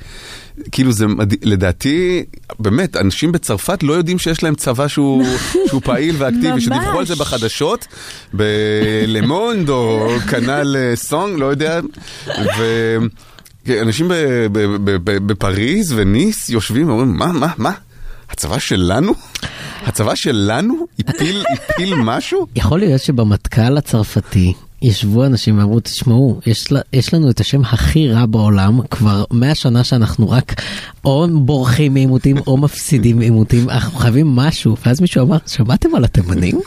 [0.73, 1.45] כאילו זה, מד...
[1.45, 2.25] לדעתי,
[2.59, 5.25] באמת, אנשים בצרפת לא יודעים שיש להם צבא שהוא,
[5.69, 6.61] שהוא פעיל ואקטיבי.
[6.61, 7.87] שדיווחו על זה בחדשות,
[8.33, 11.81] בלמונד או כנ"ל סונג, לא יודע,
[12.59, 12.97] ו...
[13.83, 17.73] אנשים ב- ב- בפריז וניס יושבים ואומרים, מה, מה, מה?
[18.31, 19.15] הצבא שלנו?
[19.85, 20.75] הצבא שלנו
[21.09, 21.45] הפיל,
[21.95, 22.47] משהו?
[22.57, 24.53] יכול להיות שבמטכ"ל הצרפתי
[24.83, 29.55] ישבו אנשים ואמרו, תשמעו, יש, לה- יש לנו את השם הכי רע בעולם, כבר 100
[29.55, 30.55] שנה שאנחנו רק
[31.05, 34.77] או בורחים מעימותים או מפסידים מעימותים, אנחנו חייבים משהו.
[34.87, 36.61] ואז מישהו אמר, שמעתם על התימנים?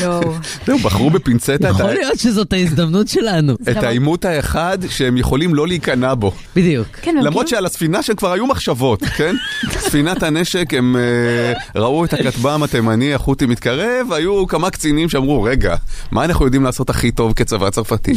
[0.00, 0.32] יואו.
[0.66, 3.54] זהו, בחרו בפינצטה יכול להיות שזאת ההזדמנות שלנו.
[3.70, 6.32] את העימות האחד שהם יכולים לא להיכנע בו.
[6.56, 6.86] בדיוק.
[7.02, 9.34] כן, למרות שעל הספינה שהם כבר היו מחשבות, כן?
[9.70, 15.76] ספינת הנשק, הם אה, ראו את הכטב"ם התימני, החות'י מתקרב, היו כמה קצינים שאמרו, רגע,
[16.10, 18.12] מה אנחנו יודעים לעשות הכי טוב כצבא צרפתי?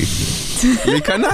[0.85, 1.27] להיכנע.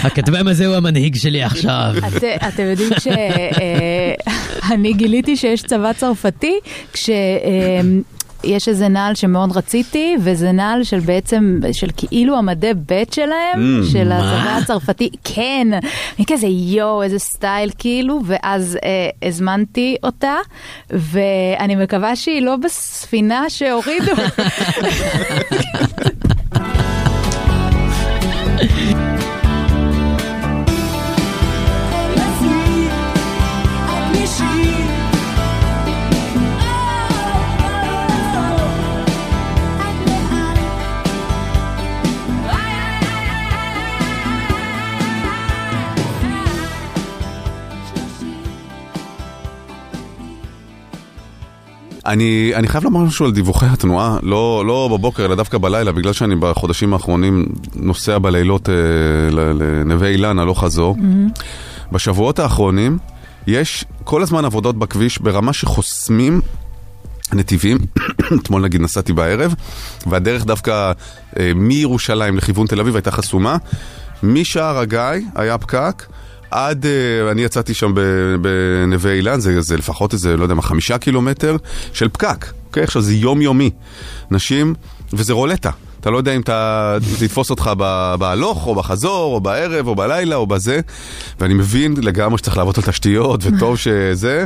[0.00, 1.94] הכטב"ם הזה הוא המנהיג שלי עכשיו.
[2.16, 6.58] את- אתם יודעים שאני גיליתי שיש צבא צרפתי,
[6.92, 7.10] כש...
[7.10, 8.02] אמ,
[8.44, 13.92] יש איזה נעל שמאוד רציתי, וזה נעל של בעצם, של כאילו המדי ב' שלהם, Mm,
[13.92, 14.12] של?
[14.12, 15.10] הצבא הצרפתי.
[15.24, 15.68] כן,
[16.18, 18.88] אני כזה יואו, איזה סטייל כאילו, ואז אה,
[19.28, 20.34] הזמנתי אותה,
[20.90, 24.12] ואני מקווה שהיא לא בספינה שהורידו.
[52.06, 56.12] אני, אני חייב לומר משהו על דיווחי התנועה, לא, לא בבוקר, אלא דווקא בלילה, בגלל
[56.12, 58.74] שאני בחודשים האחרונים נוסע בלילות אה,
[59.30, 60.96] לנווה אילן, הלוך חזור.
[61.92, 62.98] בשבועות האחרונים
[63.46, 66.40] יש כל הזמן עבודות בכביש ברמה שחוסמים
[67.32, 67.78] נתיבים,
[68.40, 69.54] אתמול נגיד נסעתי בערב,
[70.06, 70.92] והדרך דווקא
[71.38, 73.56] אה, מירושלים לכיוון תל אביב הייתה חסומה.
[74.22, 75.00] משער הגיא
[75.34, 76.02] היה פקק.
[76.50, 77.94] עד, אה, אני יצאתי שם
[78.40, 81.56] בנווה אילן, זה, זה לפחות איזה, לא יודע מה, חמישה קילומטר
[81.92, 82.46] של פקק.
[82.66, 83.70] אוקיי, עכשיו זה יומיומי.
[84.30, 84.74] נשים,
[85.12, 85.70] וזה רולטה.
[86.00, 86.42] אתה לא יודע אם
[87.00, 87.70] זה יתפוס אותך
[88.18, 90.80] בהלוך, או בחזור, או בערב, או בלילה, או בזה.
[91.40, 94.44] ואני מבין לגמרי שצריך לעבוד על תשתיות, וטוב שזה.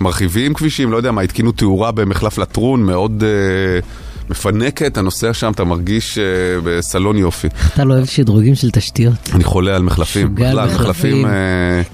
[0.00, 3.80] מרחיבים כבישים, לא יודע מה, התקינו תאורה במחלף לטרון, מאוד אה,
[4.30, 6.24] מפנקת, אתה נוסע שם, אתה מרגיש אה,
[6.64, 7.48] בסלון יופי.
[7.74, 9.14] אתה לא אוהב שדרוגים של תשתיות.
[9.34, 10.34] אני חולה על מחלפים.
[10.34, 10.82] בכלל, מחלפים.
[10.82, 11.26] מחלפים...
[11.26, 11.30] אה,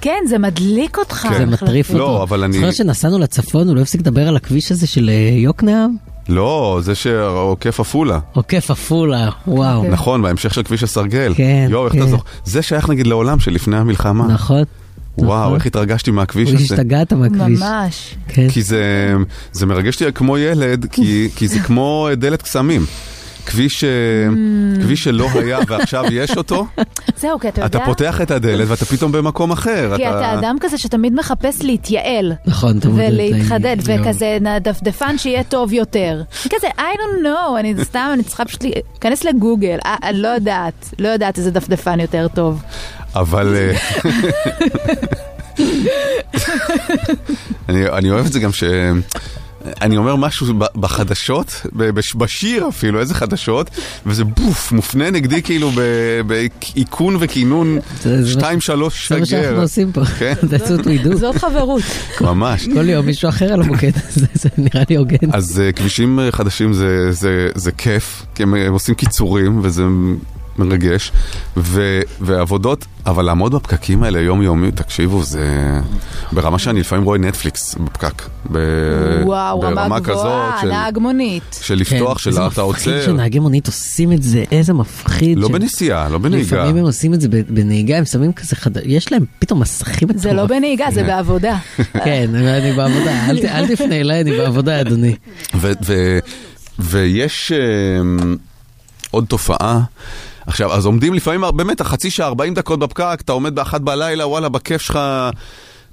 [0.01, 1.27] כן, זה מדליק אותך.
[1.37, 2.23] זה מטריף לא, אותו.
[2.23, 5.95] אבל אני- זוכר שנסענו לצפון, הוא לא הפסיק לדבר על הכביש הזה של אה, יוקנעם?
[6.29, 8.19] לא, זה שעוקף עפולה.
[8.33, 9.83] עוקף עפולה, וואו.
[9.91, 11.33] נכון, בהמשך של כביש הסרגל.
[11.37, 11.99] כן, יואו, איך כן.
[12.01, 12.23] אתה זוכר?
[12.45, 14.27] זה שייך נגיד לעולם שלפני המלחמה.
[14.27, 14.63] נכון.
[15.17, 15.55] וואו, נכון.
[15.55, 16.63] איך התרגשתי מהכביש הזה.
[16.63, 17.59] השתגעת מהכביש.
[17.59, 18.15] ממש.
[18.27, 18.49] כן.
[18.49, 19.13] כי זה,
[19.51, 22.85] זה מרגש אותי כמו ילד, כי, כי זה כמו דלת קסמים.
[23.45, 23.89] כביש, אה,
[24.81, 26.65] כביש שלא היה ועכשיו יש אותו,
[27.17, 27.85] זהו, כי אתה אתה יודע...
[27.85, 29.93] פותח את הדלת ואתה פתאום במקום אחר.
[29.97, 32.33] כי אתה אדם כזה שתמיד מחפש להתייעל.
[32.45, 33.77] נכון, אתה מודד את ולהתחדד.
[33.83, 36.21] וכזה דפדפן שיהיה טוב יותר.
[36.45, 40.27] אני כזה, I don't know, אני סתם, אני צריכה פשוט להיכנס לגוגל, אה, אני לא
[40.27, 42.63] יודעת, לא יודעת איזה דפדפן יותר טוב.
[43.15, 43.55] אבל...
[43.55, 43.77] אה,
[47.69, 48.63] אני, אני אוהב את זה גם ש...
[49.81, 51.65] אני אומר משהו בחדשות,
[52.15, 53.69] בשיר אפילו, איזה חדשות,
[54.05, 59.25] וזה בוף, מופנה נגדי כאילו ב- באיכון וכינון זה- זה מה- 2-3 זה מה שאנחנו
[59.25, 59.61] שגר.
[59.61, 60.05] עושים פה.
[60.05, 60.33] כן.
[60.51, 61.15] That's what we do.
[61.15, 61.81] זאת חברות.
[62.21, 62.67] ממש.
[62.73, 65.17] כל יום מישהו אחר על המוקד, זה זה נראה לי הוגן.
[65.33, 69.83] אז uh, כבישים uh, חדשים זה, זה, זה כיף, כי הם עושים קיצורים וזה
[70.63, 71.11] מרגש,
[71.57, 75.79] ו, ועבודות, אבל לעמוד בפקקים האלה יום יומי, תקשיבו, זה
[76.31, 78.21] ברמה שאני לפעמים רואה נטפליקס בפקק.
[78.51, 78.57] ב,
[79.23, 81.59] וואו, רמה גבוהה, של, נהג מונית.
[81.61, 83.05] של לפתוח, כן, של איזה אתה מפחיד עוצר.
[83.05, 85.37] שנהגי מונית עושים את זה, איזה מפחיד.
[85.37, 86.45] לא ש- בנסיעה, לא בנהיגה.
[86.57, 88.71] לפעמים הם עושים את זה ב- בנהיגה, הם שמים כזה חד...
[88.85, 90.45] יש להם פתאום מסכים זה לא.
[90.45, 91.57] בנהיגה, זה בעבודה.
[92.05, 95.15] כן, אני בעבודה, אל ת- אל תפנה אליי, אני בעבודה, אדוני.
[95.55, 96.19] ו- ו-
[96.79, 98.35] ויש אמ,
[99.11, 99.79] עוד תופעה,
[100.51, 104.49] עכשיו, אז עומדים לפעמים, באמת, החצי שעה, 40 דקות בפקק, אתה עומד באחת בלילה, וואלה,
[104.49, 104.99] בכיף שלך,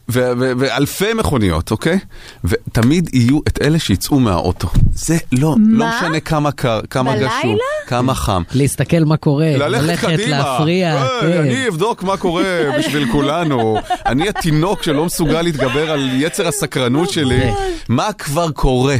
[0.09, 1.99] ו- ו- ואלפי מכוניות, אוקיי?
[2.45, 4.69] ותמיד יהיו את אלה שיצאו מהאוטו.
[4.95, 5.99] זה לא, לא מה?
[6.01, 7.31] משנה כמה קר, כמה בלילה?
[7.39, 7.57] גשום,
[7.87, 8.43] כמה חם.
[8.55, 10.97] להסתכל מה קורה, ללכת ללכת, קדימה, להפריע.
[10.97, 11.41] אה, כן.
[11.41, 12.45] אני אבדוק מה קורה
[12.79, 13.77] בשביל כולנו.
[14.07, 17.51] אני התינוק שלא מסוגל להתגבר על יצר הסקרנות שלי.
[17.89, 18.97] מה כבר קורה?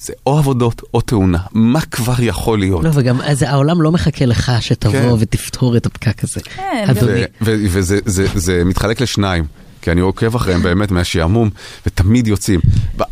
[0.00, 2.84] זה או עבודות או תאונה, מה כבר יכול להיות?
[2.84, 5.14] לא, וגם אז העולם לא מחכה לך שתבוא כן.
[5.18, 6.40] ותפתור את הפקק הזה.
[6.40, 9.44] כן, אדוני, ו- ו- וזה זה, זה מתחלק לשניים,
[9.86, 11.50] כי אני עוקב אחריהם באמת מהשעמום,
[11.86, 12.60] ותמיד יוצאים.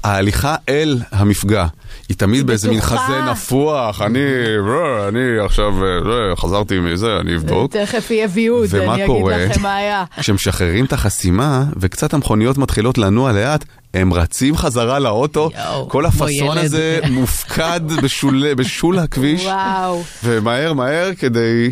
[0.05, 1.67] ההליכה אל המפגע,
[2.09, 2.81] היא תמיד באיזה מין.
[2.81, 7.77] חזה נפוח, אני, אה, אני עכשיו, אה, זה, חזרתי מזה, אני אבדוק.
[7.77, 9.51] תכף יהיה ויעוד, אני אגיד?
[9.51, 10.05] לכם מה היה.
[10.21, 13.65] כשמשחררים את החסימה, וקצת המכוניות מתחילות לנוע לאט,
[13.95, 16.59] הם רצים חזרה לאוטו, יואו, כל הפאסון.
[16.59, 20.03] הזה מופקד בשול, בשול הכביש, וואו.
[20.25, 21.71] ומהר מהר כדי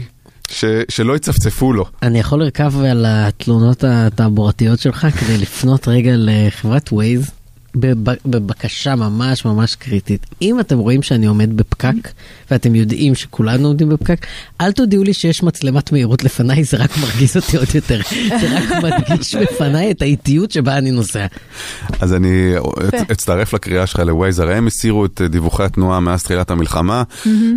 [0.53, 1.84] ש, שלא יצפצפו לו.
[2.03, 7.30] אני יכול לרכב על התלונות התעבורתיות שלך כדי לפנות רגע לחברת ווייז
[7.76, 10.26] בב- בבקשה ממש ממש קריטית.
[10.42, 12.09] אם אתם רואים שאני עומד בפקק
[12.50, 14.26] ואתם יודעים שכולנו עומדים בפקק,
[14.61, 18.00] אל תודיעו לי שיש מצלמת מהירות לפניי, זה רק מרגיז אותי עוד יותר.
[18.40, 21.26] זה רק מדגיש בפניי את האיטיות שבה אני נוסע.
[22.00, 22.53] אז אני
[22.88, 27.03] אצ- אצטרף לקריאה שלך לווייז, הרי הם הסירו את דיווחי התנועה מאז תחילת המלחמה,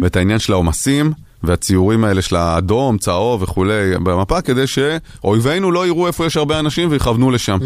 [0.02, 1.14] ואת העניין של העומסים.
[1.48, 3.74] והציורים האלה של האדום, צהוב וכולי
[4.04, 7.58] במפה, כדי שאויבינו לא יראו איפה יש הרבה אנשים ויכוונו לשם.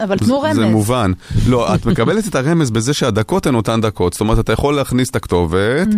[0.00, 0.56] אבל זה- תנו רמז.
[0.56, 1.12] זה מובן.
[1.48, 4.12] לא, את מקבלת את הרמז בזה שהדקות הן אותן דקות.
[4.12, 5.88] זאת אומרת, אתה יכול להכניס את הכתובת,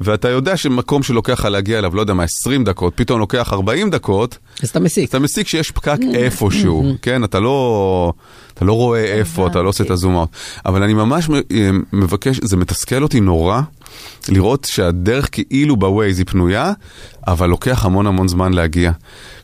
[0.00, 3.90] ואתה יודע שמקום שלוקח לך להגיע אליו, לא יודע מה, 20 דקות, פתאום לוקח 40
[3.90, 5.08] דקות, אז אתה מסיק.
[5.10, 7.24] אתה מסיק שיש פקק איפשהו, כן?
[7.24, 8.12] אתה לא,
[8.54, 10.28] אתה לא רואה איפה, אתה לא עושה את הזום אאוט.
[10.66, 11.40] אבל אני ממש מ-
[11.92, 13.60] מבקש, זה מתסכל אותי נורא,
[14.28, 16.72] לראות שהדרך כאילו בווייז היא פנויה,
[17.26, 18.92] אבל לוקח המון המון זמן להגיע.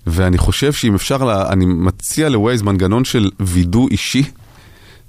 [0.07, 4.23] ואני חושב שאם אפשר, לה, אני מציע לווייז מנגנון של וידוא אישי.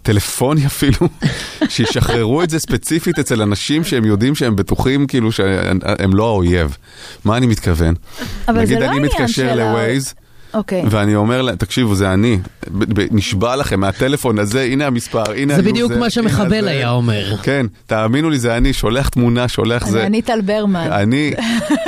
[0.02, 0.98] טלפוני אפילו,
[1.70, 6.78] שישחררו את זה ספציפית אצל אנשים שהם יודעים שהם בטוחים כאילו שהם לא האויב.
[7.26, 7.94] מה אני מתכוון?
[8.48, 10.14] אבל זה נגיד לא אני העניין מתקשר של ה- לווייז,
[10.56, 10.84] אוקיי.
[10.90, 12.40] ואני אומר להם, תקשיבו, זה אני.
[13.12, 16.70] נשבע לכם מהטלפון הזה, הנה המספר, הנה זה ה user, בדיוק מה הנה שמחבל זה.
[16.70, 17.38] היה אומר.
[17.44, 20.06] כן, תאמינו לי, זה אני, שולח תמונה, שולח זה.
[20.06, 20.92] אני טל ברמן.
[20.92, 21.34] אני,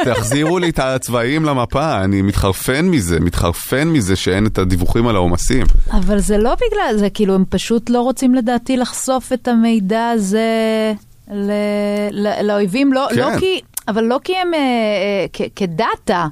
[0.05, 5.65] תחזירו לי את הצבעים למפה, אני מתחרפן מזה, מתחרפן מזה שאין את הדיווחים על העומסים.
[5.91, 10.93] אבל זה לא בגלל זה, כאילו, הם פשוט לא רוצים לדעתי לחשוף את המידע הזה
[11.31, 11.51] ל...
[12.11, 12.47] ל...
[12.47, 13.15] לאויבים, לא, כן.
[13.19, 13.61] לא כי...
[13.87, 14.53] אבל לא כי הם...
[14.53, 15.41] אה, אה, כ...
[15.55, 16.27] כדאטה,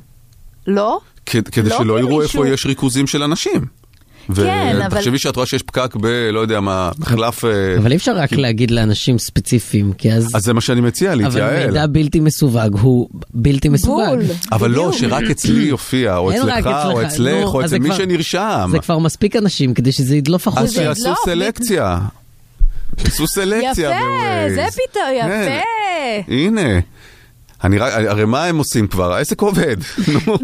[0.68, 1.00] לא?
[1.26, 3.62] כדי לא שלא יראו איפה יש ריכוזים של אנשים.
[4.36, 4.42] כן,
[4.82, 6.06] אבל- ותחשבי שאת רואה שיש פקק ב...
[6.08, 7.46] לא יודע מה, מחלף...
[7.46, 10.32] אה, אבל אי אפשר רק להגיד לאנשים ספציפיים, כי אז...
[10.36, 11.68] אז זה מה שאני מציע, אבל להתייעל.
[11.68, 14.02] מידע בלתי מסווג הוא בלתי מסווג.
[14.10, 14.20] בול.
[14.52, 14.92] אבל לא.
[14.92, 18.68] שרק אצלי יופיע, או אצלך, או אצלך, או אז אצל מי כבר- שנרשם.
[18.72, 20.72] זה כבר מספיק אנשים כדי שזה ידלוף אז החוצה.
[20.74, 21.98] שיעשו לא, סלקציה.
[23.02, 24.56] שיעשו סלקציה יפה.
[24.56, 25.60] זה פתאום, כן.
[26.28, 26.34] יפה.
[26.34, 26.80] הנה.
[27.66, 29.14] אני רק, הרי מה הם עושים כבר?
[29.14, 29.78] העסק עובד.
[30.26, 30.38] נו,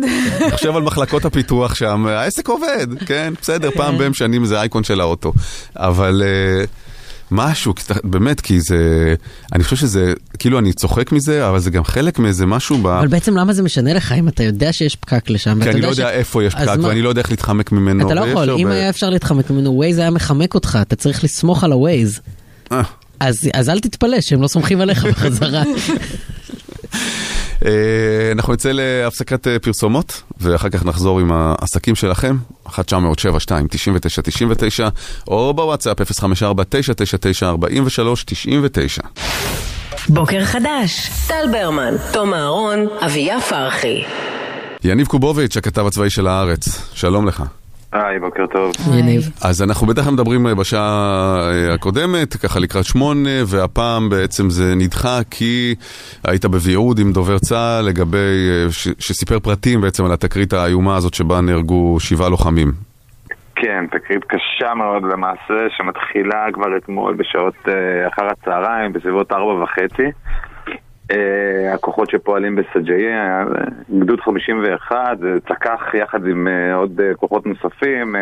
[0.52, 3.34] חושב על מחלקות הפיתוח שם, העסק עובד, כן?
[3.42, 5.34] בסדר, פעם ב שנים זה אייקון של האוטו.
[5.76, 6.64] אבל אה,
[7.32, 9.14] משהו, באמת, כי זה,
[9.54, 12.88] אני חושב שזה, כאילו אני צוחק מזה, אבל זה גם חלק מאיזה משהו ב...
[12.88, 15.64] אבל בעצם למה זה משנה לך אם אתה יודע שיש פקק לשם?
[15.64, 16.88] כי אני לא ש- יודע איפה יש פקק, מה?
[16.88, 18.06] ואני לא יודע איך להתחמק ממנו.
[18.06, 21.64] אתה לא יכול, אם היה אפשר להתחמק ממנו, ווייז היה מחמק אותך, אתה צריך לסמוך
[21.64, 22.20] על הווייז.
[22.72, 22.82] אה.
[23.20, 25.64] אז, אז אל תתפלא שהם לא סומכים עליך בחזרה.
[27.66, 32.38] אה, אנחנו נצא להפסקת אה, פרסומות, ואחר כך נחזור עם העסקים שלכם,
[32.68, 32.72] 1-900-72-99-99,
[35.28, 36.04] או בוואטסאפ 054-999-4399.
[40.10, 44.04] בוקר חדש, טל ברמן, תום אהרון, אביה פרחי.
[44.84, 47.44] יניב קובוביץ', הכתב הצבאי של הארץ, שלום לך.
[47.92, 48.72] היי, בוקר טוב.
[49.00, 49.22] יניב.
[49.44, 55.20] אז אנחנו בטח מדברים אה, בשעה אה, הקודמת, ככה לקראת שמונה, והפעם בעצם זה נדחה
[55.32, 55.76] כי
[56.28, 58.18] היית בביעוד עם דובר צה"ל לגבי,
[58.50, 62.72] אה, ש- שסיפר פרטים בעצם על התקרית האיומה הזאת שבה נהרגו שבעה לוחמים.
[63.56, 67.56] כן, תקרית קשה מאוד למעשה, שמתחילה כבר אתמול בשעות
[68.08, 70.12] אחר הצהריים, בסביבות ארבע וחצי.
[71.12, 73.46] אה, הכוחות שפועלים בסג'איה,
[74.00, 78.16] גדוד 51, זה צקח יחד עם אה, עוד אה, כוחות נוספים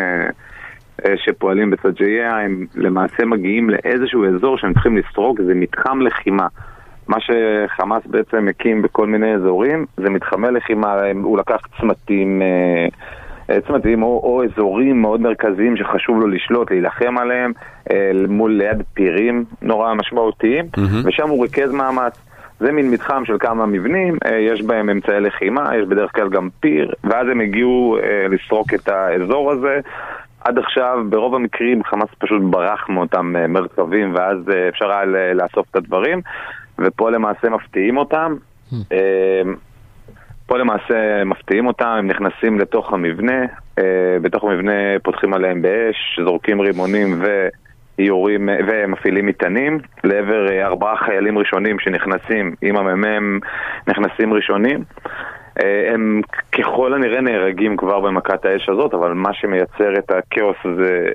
[1.16, 6.46] שפועלים בסג'איה, הם למעשה מגיעים לאיזשהו אזור שהם צריכים לסרוק, זה מתחם לחימה.
[7.08, 12.42] מה שחמאס בעצם הקים בכל מיני אזורים, זה מתחמי לחימה, הוא לקח צמתים,
[13.66, 17.52] צמתים או, או אזורים מאוד מרכזיים שחשוב לו לשלוט, להילחם עליהם,
[17.90, 21.02] אה, מול ליד פירים נורא משמעותיים, מהמם.
[21.04, 22.29] ושם הוא ריכז מאמץ.
[22.60, 26.48] זה מין מתחם של כמה מבנים, אה, יש בהם אמצעי לחימה, יש בדרך כלל גם
[26.60, 29.80] פיר, ואז הם הגיעו אה, לסרוק את האזור הזה.
[30.44, 34.38] עד עכשיו, ברוב המקרים, חמאס פשוט ברח מאותם אה, מרכבים, ואז
[34.68, 35.04] אפשר היה
[35.34, 36.20] לאסוף את הדברים,
[36.78, 38.34] ופה למעשה מפתיעים אותם.
[38.92, 39.42] אה,
[40.46, 43.42] פה למעשה מפתיעים אותם, הם נכנסים לתוך המבנה,
[44.22, 47.69] בתוך המבנה פותחים עליהם באש, זורקים רימונים ויורים
[48.00, 48.04] אה,
[48.66, 53.38] ומפעילים מטענים לעבר אה, ארבעה חיילים ראשונים שנכנסים, עם המ"מ
[53.88, 54.84] נכנסים ראשונים.
[55.62, 56.20] אה, הם
[56.52, 61.06] ככל הנראה נהרגים כבר במכת האש הזאת, אבל מה שמייצר את הכאוס זה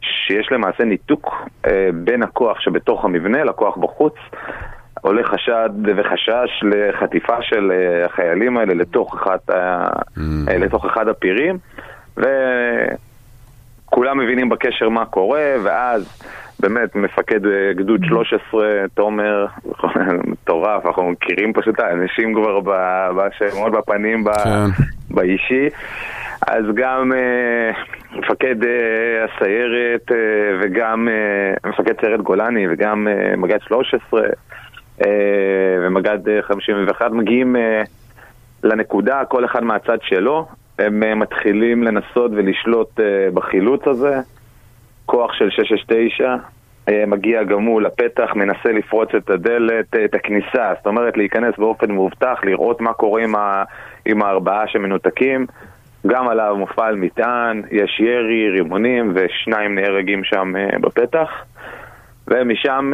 [0.00, 1.48] שיש למעשה ניתוק
[1.94, 4.14] בין הכוח שבתוך המבנה לכוח בחוץ.
[5.02, 7.72] עולה חשד וחשש לחטיפה של
[8.04, 9.38] החיילים האלה לתוך אחד.
[9.50, 9.88] אה,
[10.58, 11.58] לתוך אחד הפירים
[13.92, 16.22] וכולם מבינים בקשר מה קורה ואז
[16.60, 19.46] באמת מפקד אה, גדוד 13, תומר,
[20.30, 22.60] מטורף, אנחנו מכירים פשוט האנשים כבר
[23.16, 24.84] בשמות בפנים כן.
[25.10, 25.68] באישי
[26.46, 27.70] אז גם אה,
[28.18, 30.16] מפקד אה, הסיירת אה,
[30.60, 34.20] וגם אה, מפקד סיירת גולני וגם אה, מג"ד 13
[35.00, 35.06] אה,
[35.80, 37.82] ומג"ד אה, 51 מגיעים אה,
[38.64, 40.46] לנקודה, כל אחד מהצד שלו.
[40.78, 44.20] הם אה, מתחילים לנסות ולשלוט אה, בחילוץ הזה.
[45.06, 46.36] כוח של 669
[46.88, 51.90] אה, מגיע גם הוא לפתח, מנסה לפרוץ את הדלת, את הכניסה, זאת אומרת להיכנס באופן
[51.92, 53.64] מאובטח, לראות מה קורה עם, ה,
[54.06, 55.46] עם הארבעה שמנותקים.
[56.06, 61.28] גם עליו מופעל מטען, יש ירי, רימונים ושניים נהרגים שם בפתח.
[62.28, 62.92] ומשם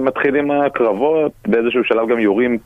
[0.00, 2.58] מתחילים הקרבות, באיזשהו שלב גם יורים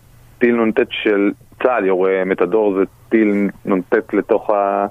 [0.42, 1.30] טיל נ"ט של
[1.62, 4.86] צה"ל, יורה מתדור זה טיל נ"ט לתוך, ה...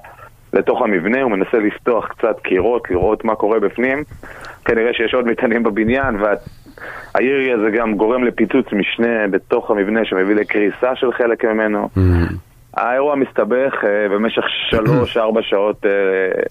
[0.52, 4.04] לתוך המבנה, הוא מנסה לפתוח קצת קירות, לראות מה קורה בפנים.
[4.64, 6.16] כנראה שיש עוד מטענים בבניין,
[7.14, 11.88] והירי הזה גם גורם לפיצוץ משנה בתוך המבנה שמביא לקריסה של חלק ממנו.
[12.74, 16.42] האירוע מסתבך אה, במשך שלוש-ארבע שעות אה,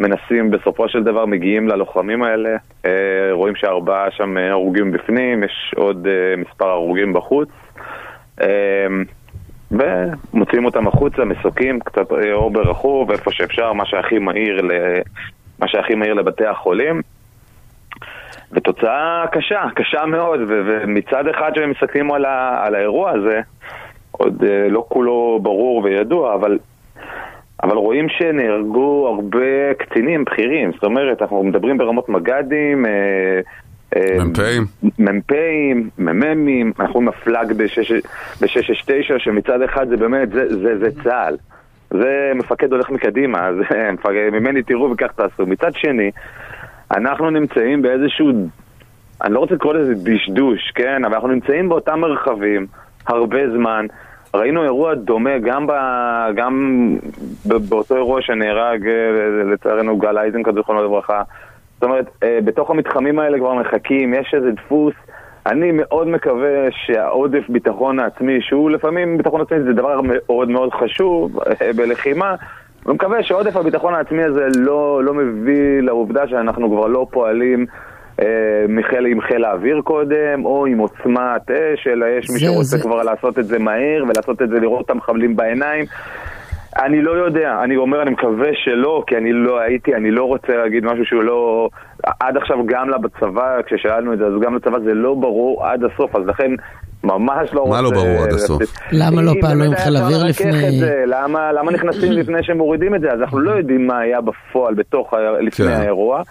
[0.00, 2.90] מנסים, בסופו של דבר מגיעים ללוחמים האלה, אה,
[3.32, 7.48] רואים שארבעה שם הרוגים בפנים, יש עוד מספר הרוגים בחוץ.
[8.42, 8.86] אה,
[9.70, 14.70] ומוציאים אותם החוצה, מסוקים, קצת אה, אור ברכוב, איפה שאפשר, מה שהכי מהיר, ל...
[15.58, 17.00] מה שהכי מהיר לבתי החולים.
[18.52, 23.40] ותוצאה קשה, קשה מאוד, ו- ומצד אחד שהם מסתכלים על, ה- על האירוע הזה,
[24.12, 26.58] עוד אה, לא כולו ברור וידוע, אבל,
[27.62, 33.40] אבל רואים שנהרגו הרבה קצינים בכירים, זאת אומרת, אנחנו מדברים ברמות מג"דים, אה,
[33.98, 34.64] מ"פים.
[34.98, 41.36] מ"פים, מ"מים, אנחנו עם הפלאג ב-669, שמצד אחד זה באמת, זה, זה, זה צה"ל.
[41.90, 45.46] זה מפקד הולך מקדימה, זה מפקד, ממני תראו וכך תעשו.
[45.46, 46.10] מצד שני,
[46.96, 48.30] אנחנו נמצאים באיזשהו,
[49.22, 51.04] אני לא רוצה לקרוא לזה דשדוש, כן?
[51.04, 52.66] אבל אנחנו נמצאים באותם מרחבים
[53.06, 53.86] הרבה זמן.
[54.34, 55.72] ראינו אירוע דומה גם, ב,
[56.34, 56.96] גם
[57.48, 61.22] ב, באותו אירוע שנהרג, אה, לצערנו, גל אייזנקוט, זיכרונו לברכה.
[61.82, 64.94] זאת אומרת, אה, בתוך המתחמים האלה כבר מחכים, יש איזה דפוס.
[65.46, 71.38] אני מאוד מקווה שהעודף ביטחון העצמי, שהוא לפעמים ביטחון עצמי זה דבר מאוד מאוד חשוב
[71.40, 72.34] אה, בלחימה,
[72.86, 77.66] ומקווה שעודף הביטחון העצמי הזה לא, לא מביא לעובדה שאנחנו כבר לא פועלים
[78.20, 78.26] אה,
[78.68, 83.02] מחיל, עם חיל האוויר קודם, או עם עוצמת אש, אלא יש מי שרוצה זה- כבר
[83.02, 85.84] לעשות את זה מהר, ולעשות את זה לראות את המחבלים בעיניים.
[86.78, 90.56] אני לא יודע, אני אומר, אני מקווה שלא, כי אני לא הייתי, אני לא רוצה
[90.56, 91.68] להגיד משהו שהוא לא...
[92.20, 96.16] עד עכשיו גם בצבא, כששאלנו את זה, אז גם לצבא זה לא ברור עד הסוף,
[96.16, 96.50] אז לכן
[97.04, 97.76] ממש לא רוצה...
[97.76, 98.62] מה לא ברור עד הסוף?
[98.92, 103.12] למה לא פעלו עם חיל אוויר לפני- למה, נכנסים לפני שמורידים את זה?
[103.12, 105.72] אז אנחנו לא יודעים מה היה בפועל בתוך, לפני כן.
[105.72, 106.22] האירוע.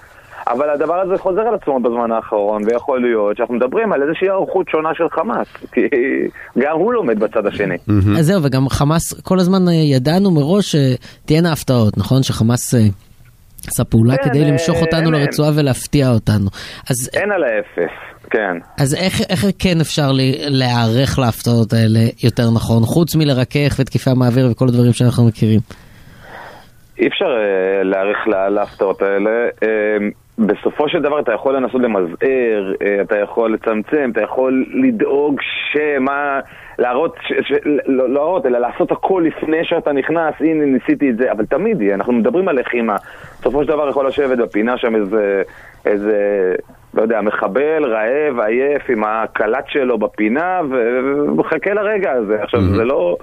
[0.48, 4.70] אבל הדבר הזה חוזר על עצמו בזמן האחרון, ויכול להיות שאנחנו מדברים על איזושהי היערכות
[4.70, 5.82] שונה של חמאס, כי
[6.60, 7.76] גם הוא לומד בצד השני.
[8.20, 12.24] אז זהו, וגם חמאס, כל הזמן אה, ידענו מראש שתהיינה הפתעות, נכון?
[12.24, 12.80] שחמאס אה,
[13.68, 16.46] עשה פעולה כן, כדי אה, למשוך אותנו אין- לרצועה ולהפתיע אותנו.
[16.90, 17.94] אז, אין על האפס,
[18.30, 18.58] כן.
[18.80, 24.48] אז איך, איך כן אפשר לי, להיערך להפתעות האלה יותר נכון, חוץ מלרכך ותקיפה מהאוויר
[24.52, 25.60] וכל הדברים שאנחנו מכירים?
[27.00, 29.30] אי אפשר אה, להעריך לה- להפתעות האלה.
[29.64, 29.68] אה,
[30.38, 35.40] בסופו של דבר אתה יכול לנסות למזער, אה, אתה יכול לצמצם, אתה יכול לדאוג
[35.72, 36.40] שמה...
[36.80, 41.18] להראות, ש, ש, לא לא להראות, אלא לעשות הכל לפני שאתה נכנס, הנה ניסיתי את
[41.18, 42.96] זה, אבל תמיד יהיה, אנחנו מדברים על לחימה.
[43.40, 45.42] בסופו של דבר יכול לשבת בפינה שם איזה,
[45.86, 46.18] איזה,
[46.94, 52.44] לא יודע, מחבל, רעב, עייף, עם הקלט שלו בפינה, ומחכה לרגע הזה.
[52.44, 53.18] עכשיו, זה לא...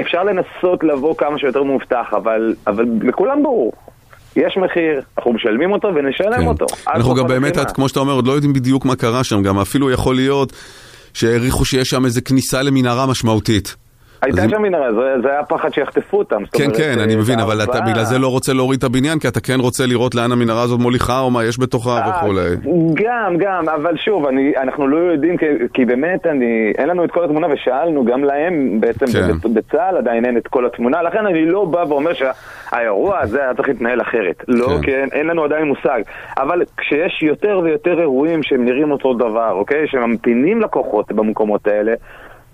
[0.00, 3.72] אפשר לנסות לבוא כמה שיותר מאובטח, אבל, אבל לכולם ברור.
[4.36, 6.46] יש מחיר, אנחנו משלמים אותו ונשלם כן.
[6.46, 6.66] אותו.
[6.94, 9.90] אנחנו גם באמת, כמו שאתה אומר, עוד לא יודעים בדיוק מה קרה שם, גם אפילו
[9.90, 10.52] יכול להיות
[11.14, 13.76] שהעריכו שיש שם איזה כניסה למנהרה משמעותית.
[14.22, 16.42] הייתה שם מנהרה, זה- זה היה פחד שיחטפו אותם.
[16.52, 19.18] כן, אומרת, כן, אני אה, מבין, אבל אתה בגלל זה לא רוצה להוריד את הבניין,
[19.18, 22.50] כי אתה כן רוצה לראות לאן המנהרה הזאת מוליכה, או מה יש בתוכה אה, וכולי.
[22.94, 27.10] גם, גם, אבל שוב, אני, אנחנו לא יודעים, כי, כי באמת אני, אין לנו את
[27.10, 29.54] כל התמונה, ושאלנו גם להם, בעצם כן.
[29.54, 33.68] בצה"ל עדיין אין את כל התמונה, לכן אני לא בא ואומר שהאירוע הזה היה צריך
[33.68, 34.44] להתנהל אחרת.
[34.48, 34.82] לא, כן.
[34.82, 36.00] כן, אין לנו עדיין מושג.
[36.38, 39.86] אבל כשיש יותר ויותר אירועים שהם נראים אותו דבר, אוקיי?
[39.88, 41.92] שממתינים לקוחות במקומות האלה,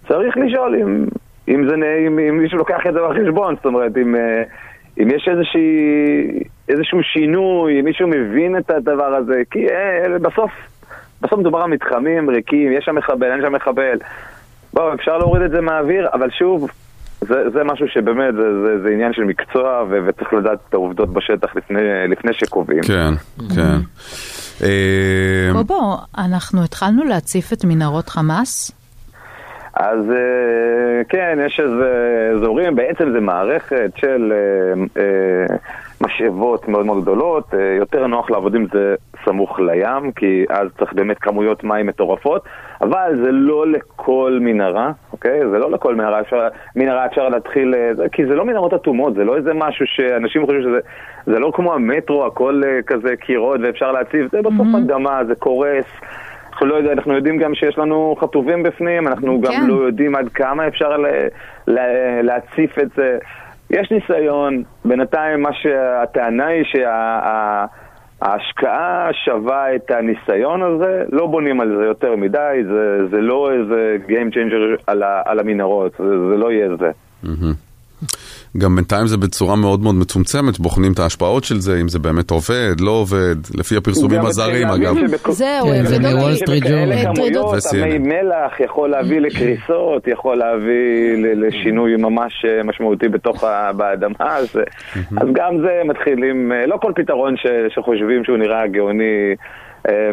[0.08, 1.04] צריך לשאול אם,
[1.49, 1.74] אם, זה,
[2.07, 4.42] אם, אם מישהו לוקח את זה בחשבון, זאת אומרת, אם, אה,
[5.03, 10.51] אם יש איזושהי, איזשהו שינוי, אם מישהו מבין את הדבר הזה, כי אה, בסוף,
[11.20, 13.99] בסוף מדובר על מתחמים ריקים, יש שם מחבל, אין שם מחבל.
[14.72, 16.70] בואו, אפשר להוריד את זה מהאוויר, אבל שוב,
[17.20, 21.12] זה, זה משהו שבאמת, זה, זה, זה עניין של מקצוע, ו, וצריך לדעת את העובדות
[21.12, 22.82] בשטח לפני, לפני שקובעים.
[22.82, 23.14] כן,
[23.55, 23.78] כן.
[24.62, 28.76] אה, בוא בוא, אנחנו התחלנו להציף את מנהרות חמאס.
[29.77, 35.57] אז אה, כן, יש איזה אזורים, בעצם זה מערכת של אה, אה,
[36.01, 41.18] משאבות מאוד מאוד גדולות, יותר נוח לעבוד עם זה סמוך לים, כי אז צריך באמת
[41.18, 42.45] כמויות מים מטורפות,
[42.81, 45.41] אבל זה לא לכל מנהרה, אוקיי?
[45.51, 47.74] זה לא לכל מנהרה, אפשר, מנהרה אפשר להתחיל,
[48.12, 50.79] כי זה לא מנהרות אטומות, זה לא איזה משהו שאנשים חושבים שזה,
[51.27, 55.87] זה לא כמו המטרו, הכל כזה קירות ואפשר להציב, זה בסוף אדמה, זה קורס.
[56.57, 59.66] אנחנו לא יודעים, אנחנו יודעים גם שיש לנו חטובים בפנים, אנחנו גם כן.
[59.66, 61.07] לא יודעים עד כמה אפשר ל,
[61.66, 61.78] ל,
[62.22, 63.18] להציף את זה.
[63.70, 66.64] יש ניסיון, בינתיים מה שהטענה היא
[68.22, 73.96] שההשקעה שווה את הניסיון הזה, לא בונים על זה יותר מדי, זה, זה לא איזה
[74.09, 76.90] Game Changer על, ה, על המנהרות, זה, זה לא יהיה זה.
[78.59, 82.30] גם בינתיים זה בצורה מאוד מאוד מצומצמת, בוחנים את ההשפעות של זה, אם זה באמת
[82.30, 84.94] עובד, לא עובד, לפי הפרסומים הזרים אגב.
[85.30, 87.14] זהו, כן, זה מוול סטריט ג'ורנל.
[87.14, 87.54] כמויות.
[87.82, 93.44] המי מלח יכול להביא לקריסות, יכול להביא לשינוי ממש אה, משמעותי בתוך
[93.76, 94.48] באדמה, אז
[95.16, 99.34] אז גם זה מתחילים, אה, לא כל פתרון ש- שחושבים שהוא נראה גאוני,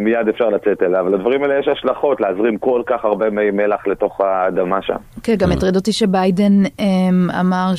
[0.01, 1.09] מיד אפשר לצאת אליו.
[1.09, 4.95] לדברים האלה יש השלכות, להזרים כל כך הרבה מי מלח לתוך האדמה שם.
[5.23, 7.71] כן, גם הטריד אותי שביידן אמ, אמר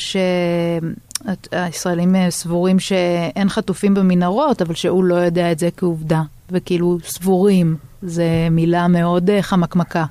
[1.27, 6.21] שהישראלים אה, סבורים שאין חטופים במנהרות, אבל שהוא לא יודע את זה כעובדה.
[6.53, 7.67] וכאילו סבורים,
[8.03, 10.05] זה מילה מאוד אה, חמקמקה.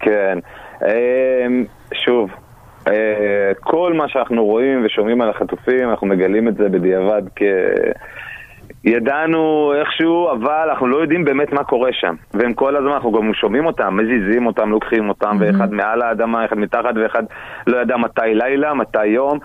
[0.00, 0.38] כן.
[0.86, 2.30] אמ, שוב,
[2.88, 7.42] אה, כל מה שאנחנו רואים ושומעים על החטופים, אנחנו מגלים את זה בדיעבד כ...
[8.84, 12.14] ידענו איכשהו, אבל אנחנו לא יודעים באמת מה קורה שם.
[12.34, 16.58] והם כל הזמן, אנחנו גם שומעים אותם, מזיזים אותם, לוקחים אותם, ואחד מעל האדמה, אחד
[16.58, 17.22] מתחת, ואחד
[17.66, 19.38] לא ידע מתי לילה, מתי יום.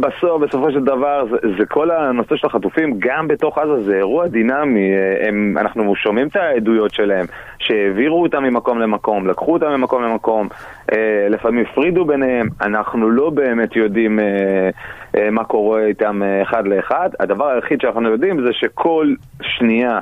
[0.00, 4.26] בסוף, בסופו של דבר, זה, זה כל הנושא של החטופים, גם בתוך עזה זה אירוע
[4.26, 4.90] דינמי.
[5.28, 7.26] הם, אנחנו שומעים את העדויות שלהם,
[7.58, 10.48] שהעבירו אותם ממקום למקום, לקחו אותם ממקום למקום,
[10.92, 14.70] אה, לפעמים הפרידו ביניהם, אנחנו לא באמת יודעים אה,
[15.16, 17.10] אה, מה קורה איתם אה, אחד לאחד.
[17.20, 19.98] הדבר היחיד שאנחנו יודעים זה שכל שנייה,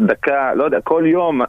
[0.00, 1.40] דקה, לא יודע, כל יום,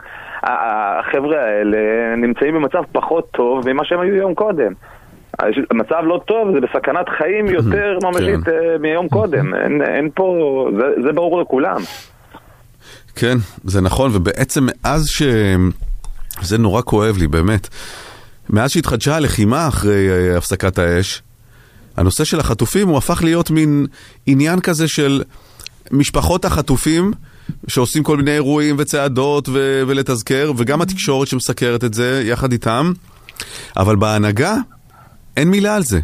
[0.43, 1.78] החבר'ה האלה
[2.18, 4.74] נמצאים במצב פחות טוב ממה שהם היו יום קודם.
[5.72, 9.54] המצב לא טוב, זה בסכנת חיים יותר ממשית אה, מיום קודם.
[9.54, 11.82] אין, אין פה, זה, זה ברור לכולם.
[13.16, 15.22] כן, זה נכון, ובעצם מאז ש...
[16.42, 17.68] זה נורא כואב לי, באמת.
[18.50, 21.22] מאז שהתחדשה הלחימה אחרי אה, הפסקת האש,
[21.98, 23.86] הנושא של החטופים הוא הפך להיות מין
[24.26, 25.24] עניין כזה של
[25.92, 27.12] משפחות החטופים
[27.68, 32.92] שעושים כל מיני אירועים וצעדות ו- ולתזכר, וגם התקשורת שמסקרת את זה יחד איתם,
[33.78, 34.56] אבל בהנהגה
[35.38, 36.00] אין מילה על זה.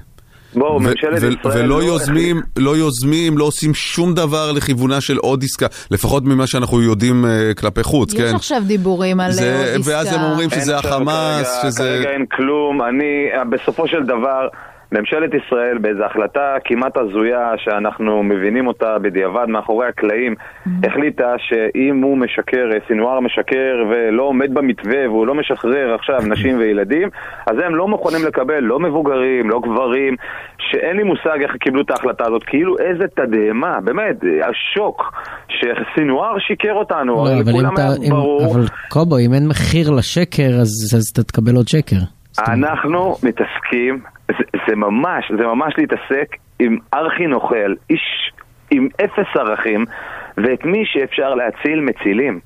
[0.53, 1.37] בואו, ממשלת ישראל...
[1.45, 6.47] ולא לא יוזמים, לא יוזמים, לא עושים שום דבר לכיוונה של עוד עסקה, לפחות ממה
[6.47, 8.35] שאנחנו יודעים uh, כלפי חוץ, יש כן?
[8.35, 9.91] עכשיו דיבורים על זה- אה, עוד עסקה.
[9.91, 11.97] ואז הם אומרים שזה החמאס, שזה...
[11.99, 12.81] כרגע אין כלום.
[12.81, 13.05] אני,
[13.49, 14.47] בסופו של דבר,
[14.91, 20.35] ממשלת ישראל באיזו החלטה כמעט הזויה, שאנחנו מבינים אותה בדיעבד מאחורי הקלעים,
[20.83, 27.09] החליטה שאם הוא משקר, סינואר משקר ולא עומד במתווה והוא לא משחרר עכשיו נשים וילדים,
[27.47, 30.15] אז הם לא מוכנים לקבל לא מבוגרים, לא גברים,
[30.59, 32.43] שאין לי מושג איך קיבלו את ההחלטה הזאת.
[32.43, 34.15] כאילו איזה תדהמה, באמת,
[34.49, 35.13] השוק
[35.49, 38.45] שסינואר שיקר אותנו, לא, הרי לכולם היה ברור.
[38.51, 42.16] אבל קובו, אם אין מחיר לשקר, אז, אז אתה תקבל עוד שקר.
[42.39, 48.31] אנחנו מתעסקים, זה, זה ממש, זה ממש להתעסק עם ארכי נוכל, איש
[48.71, 49.85] עם אפס ערכים,
[50.37, 52.39] ואת מי שאפשר להציל מצילים.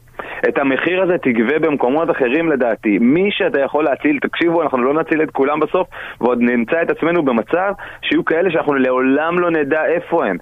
[0.50, 2.98] את המחיר הזה תגבה במקומות אחרים לדעתי.
[3.00, 5.88] מי שאתה יכול להציל, תקשיבו, אנחנו לא נציל את כולם בסוף,
[6.22, 10.38] ועוד נמצא את עצמנו במצב שיהיו כאלה שאנחנו לעולם לא נדע איפה הם.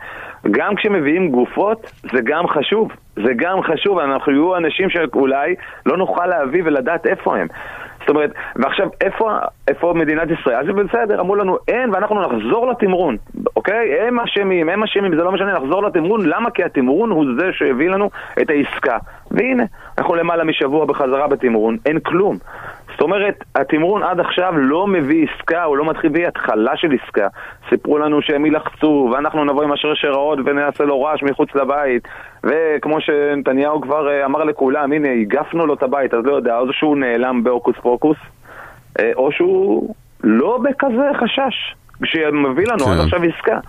[0.52, 2.92] גם כשמביאים גופות, זה גם חשוב.
[3.16, 7.48] זה גם חשוב, אנחנו יהיו אנשים שאולי לא נוכל להביא ולדעת איפה הם.
[8.10, 9.32] זאת אומרת, ועכשיו, איפה,
[9.68, 10.56] איפה מדינת ישראל?
[10.56, 13.18] אז בסדר, אמרו לנו, אין, ואנחנו נחזור לתמרון,
[13.56, 14.00] אוקיי?
[14.08, 16.52] הם אשמים, הם אשמים, זה לא משנה, נחזור לתמרון, למה?
[16.52, 18.10] כי התמרון הוא זה שהביא לנו
[18.42, 18.98] את העסקה.
[19.32, 19.64] והנה,
[19.98, 22.38] אנחנו למעלה משבוע בחזרה בתמרון, אין כלום.
[23.00, 27.28] זאת אומרת, התמרון עד עכשיו לא מביא עסקה, הוא לא מתחיל להביא התחלה של עסקה.
[27.70, 32.08] סיפרו לנו שהם יילחצו, ואנחנו נבוא עם השרש הרעות ונעשה לו רעש מחוץ לבית.
[32.44, 36.74] וכמו שנתניהו כבר אה, אמר לכולם, הנה, הגפנו לו את הבית, אז לא יודע, או
[36.74, 38.18] שהוא נעלם בהוקוס פוקוס,
[39.00, 42.92] אה, או שהוא לא בכזה חשש, שמביא לנו כן.
[42.92, 43.60] עד עכשיו עסקה.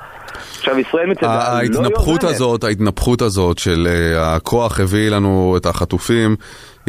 [0.58, 2.30] עכשיו, ישראל מצדה לא ההתנפחות יוזמת.
[2.30, 6.36] הזאת, ההתנפחות הזאת של אה, הכוח הביא לנו את החטופים,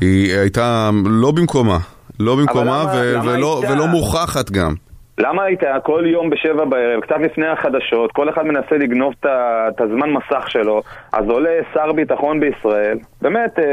[0.01, 1.77] היא הייתה לא במקומה.
[2.25, 3.73] לא במקומה למה- ו- למה ולא, הייתה?
[3.73, 4.73] ולא מוכחת גם.
[5.17, 10.09] למה היית כל יום בשבע בערב, קצת לפני החדשות, כל אחד מנסה לגנוב את הזמן
[10.09, 10.81] מסך שלו,
[11.13, 13.63] אז עולה שר ביטחון בישראל, באמת, אה,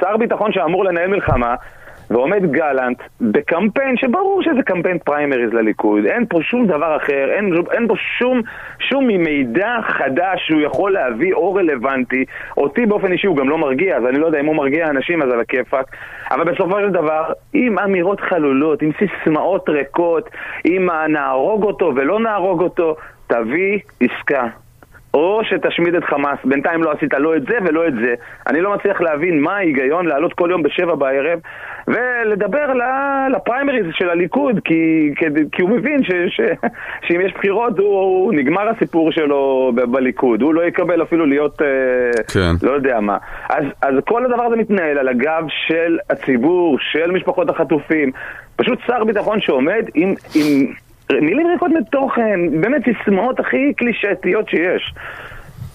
[0.00, 1.54] שר ביטחון שאמור לנהל מלחמה,
[2.12, 7.88] ועומד גלנט בקמפיין שברור שזה קמפיין פריימריז לליכוד, אין פה שום דבר אחר, אין, אין
[7.88, 8.40] פה שום,
[8.78, 12.24] שום מידע חדש שהוא יכול להביא או רלוונטי.
[12.56, 15.22] אותי באופן אישי הוא גם לא מרגיע, אז אני לא יודע אם הוא מרגיע אנשים
[15.22, 15.86] אז על הכיפאק.
[16.30, 20.30] אבל בסופו של דבר, עם אמירות חלולות, עם סיסמאות ריקות,
[20.64, 22.96] עם נהרוג אותו ולא נהרוג אותו,
[23.26, 24.46] תביא עסקה.
[25.14, 28.14] או שתשמיד את חמאס, בינתיים לא עשית לא את זה ולא את זה.
[28.46, 31.38] אני לא מצליח להבין מה ההיגיון לעלות כל יום בשבע בערב
[31.88, 32.72] ולדבר
[33.36, 36.40] לפריימריז של הליכוד, כי, כי, כי הוא מבין ש, ש,
[37.08, 41.62] שאם יש בחירות הוא, הוא נגמר הסיפור שלו ב- בליכוד, הוא לא יקבל אפילו להיות,
[41.62, 42.66] אה, כן.
[42.66, 43.16] לא יודע מה.
[43.50, 48.12] אז, אז כל הדבר הזה מתנהל על הגב של הציבור, של משפחות החטופים.
[48.56, 50.14] פשוט שר ביטחון שעומד עם...
[50.34, 50.66] עם
[51.20, 54.94] מילים ריקות מתוכן, באמת סיסמאות הכי קלישאתיות שיש.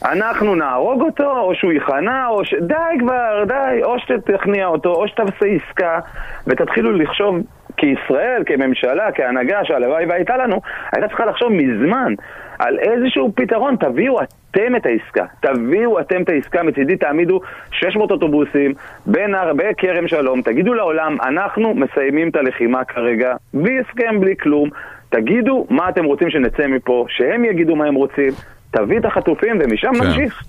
[0.05, 2.53] אנחנו נהרוג אותו, או שהוא ייכנע, או ש...
[2.53, 5.99] די כבר, די, או שתכניע אותו, או שתעשה עסקה,
[6.47, 7.37] ותתחילו לחשוב
[7.77, 10.61] כישראל, כממשלה, כהנהגה, שהלוואי והייתה לנו,
[10.91, 12.13] הייתה צריכה לחשוב מזמן
[12.59, 17.39] על איזשהו פתרון, תביאו אתם את העסקה, תביאו אתם את העסקה, מצידי תעמידו
[17.71, 18.73] 600 אוטובוסים
[19.07, 24.69] בכרם שלום, תגידו לעולם, אנחנו מסיימים את הלחימה כרגע, בלי הסכם, בלי כלום,
[25.09, 28.31] תגידו מה אתם רוצים שנצא מפה, שהם יגידו מה הם רוצים,
[28.71, 30.03] תביא את החטופים ומשם כן.
[30.03, 30.43] נמשיך.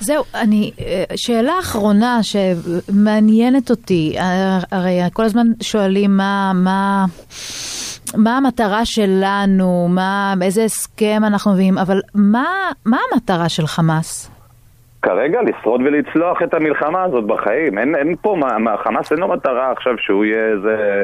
[0.00, 7.04] זהו, אני, אה, שאלה אחרונה שמעניינת אותי, אה, הרי כל הזמן שואלים מה, מה,
[8.16, 12.46] מה המטרה שלנו, מה, איזה הסכם אנחנו מביאים, אבל מה,
[12.86, 14.30] מה המטרה של חמאס?
[15.02, 17.78] כרגע לשרוד ולצלוח את המלחמה הזאת בחיים.
[17.78, 21.02] אין, אין פה, מה, מה, חמאס אין לו מטרה עכשיו שהוא יהיה איזה...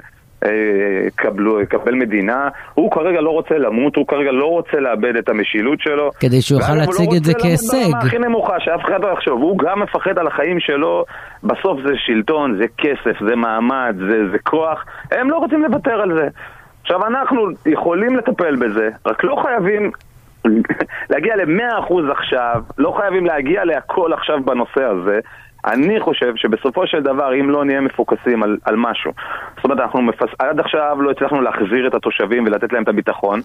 [1.06, 5.80] יקבלו, יקבל מדינה, הוא כרגע לא רוצה למות, הוא כרגע לא רוצה לאבד את המשילות
[5.80, 6.10] שלו.
[6.20, 8.06] כדי שהוא יוכל לא להציג את זה רוצה למות כהישג.
[8.06, 9.42] הכי נמוכה, שאף אחד לא יחשוב.
[9.42, 11.04] הוא גם מפחד על החיים שלו,
[11.42, 14.84] בסוף זה שלטון, זה כסף, זה מעמד, זה, זה כוח.
[15.10, 16.28] הם לא רוצים לוותר על זה.
[16.82, 19.90] עכשיו, אנחנו יכולים לטפל בזה, רק לא חייבים
[21.10, 25.20] להגיע ל-100% עכשיו, לא חייבים להגיע להכל עכשיו בנושא הזה.
[25.64, 29.12] אני חושב שבסופו של דבר, אם לא נהיה מפוקסים על, על משהו,
[29.56, 30.28] זאת אומרת, אנחנו מפס...
[30.38, 33.40] עד עכשיו לא הצלחנו להחזיר את התושבים ולתת להם את הביטחון.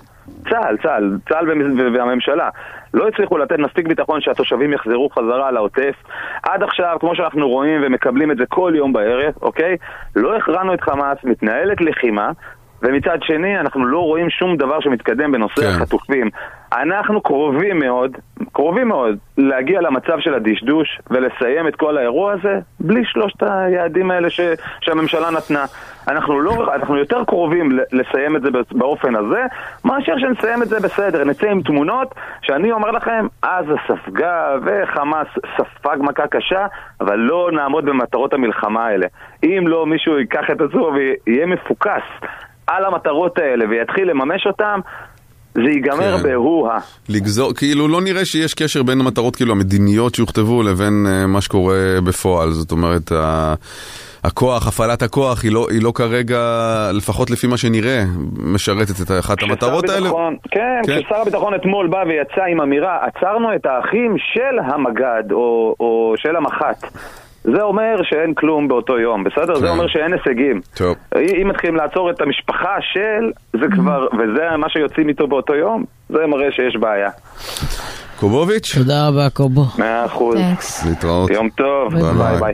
[0.49, 1.47] צה"ל, צה"ל, צה"ל
[1.93, 2.49] והממשלה
[2.93, 5.95] לא הצליחו לתת מספיק ביטחון שהתושבים יחזרו חזרה לעוטף.
[6.43, 9.77] עד עכשיו, כמו שאנחנו רואים ומקבלים את זה כל יום בערב, אוקיי?
[10.15, 12.31] לא הכרענו את חמאס, מתנהלת לחימה.
[12.81, 15.67] ומצד שני, אנחנו לא רואים שום דבר שמתקדם בנושא כן.
[15.67, 16.29] החטופים.
[16.81, 18.11] אנחנו קרובים מאוד,
[18.51, 24.29] קרובים מאוד, להגיע למצב של הדשדוש ולסיים את כל האירוע הזה בלי שלושת היעדים האלה
[24.29, 24.39] ש,
[24.81, 25.65] שהממשלה נתנה.
[26.07, 29.45] אנחנו, לא, אנחנו יותר קרובים לסיים את זה באופן הזה,
[29.85, 31.23] מאשר שנסיים את זה בסדר.
[31.23, 36.65] נצא עם תמונות שאני אומר לכם, עזה ספגה וחמאס ספג מכה קשה,
[37.01, 39.07] אבל לא נעמוד במטרות המלחמה האלה.
[39.43, 42.03] אם לא מישהו ייקח את עצמו ויהיה מפוקס
[42.67, 44.79] על המטרות האלה ויתחיל לממש אותן,
[45.55, 46.23] זה ייגמר כן.
[46.23, 46.79] בהוא-הא.
[47.09, 52.01] לגזור, כאילו לא נראה שיש קשר בין המטרות כאילו המדיניות שהוכתבו לבין uh, מה שקורה
[52.03, 53.53] בפועל, זאת אומרת, ה...
[54.23, 56.39] הכוח, הפעלת הכוח היא לא, היא לא כרגע,
[56.93, 58.03] לפחות לפי מה שנראה,
[58.37, 60.09] משרתת את אחת המטרות האלה.
[60.51, 61.01] כן, כן.
[61.01, 66.35] כששר הביטחון אתמול בא ויצא עם אמירה, עצרנו את האחים של המג"ד או, או של
[66.35, 66.85] המח"ט.
[67.53, 69.53] זה אומר שאין כלום באותו יום, בסדר?
[69.55, 69.59] כן.
[69.59, 70.61] זה אומר שאין הישגים.
[70.75, 70.95] טוב.
[71.41, 76.27] אם מתחילים לעצור את המשפחה של, זה כבר, וזה מה שיוצאים איתו באותו יום, זה
[76.27, 77.09] מראה שיש בעיה.
[78.19, 79.65] קובוביץ', תודה רבה, קובו.
[79.77, 80.37] מאה אחוז.
[80.89, 81.29] להתראות.
[81.29, 82.39] יום טוב, ביי ביי ביי.
[82.39, 82.53] ביי.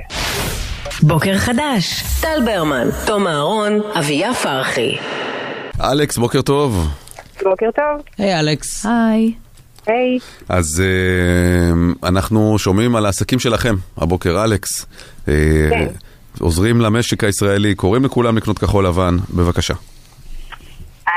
[1.04, 4.98] בוקר חדש, טל ברמן, תום אהרון, אביה פרחי.
[5.92, 6.88] אלכס, בוקר טוב.
[7.44, 8.06] בוקר טוב.
[8.18, 8.86] היי, אלכס.
[8.86, 9.34] היי.
[9.88, 10.20] היי.
[10.50, 14.86] אז אה, אנחנו שומעים על העסקים שלכם הבוקר, אלכס.
[15.26, 15.30] אה,
[15.70, 15.88] כן.
[16.40, 19.74] עוזרים למשק הישראלי, קוראים לכולם לקנות כחול לבן, בבקשה.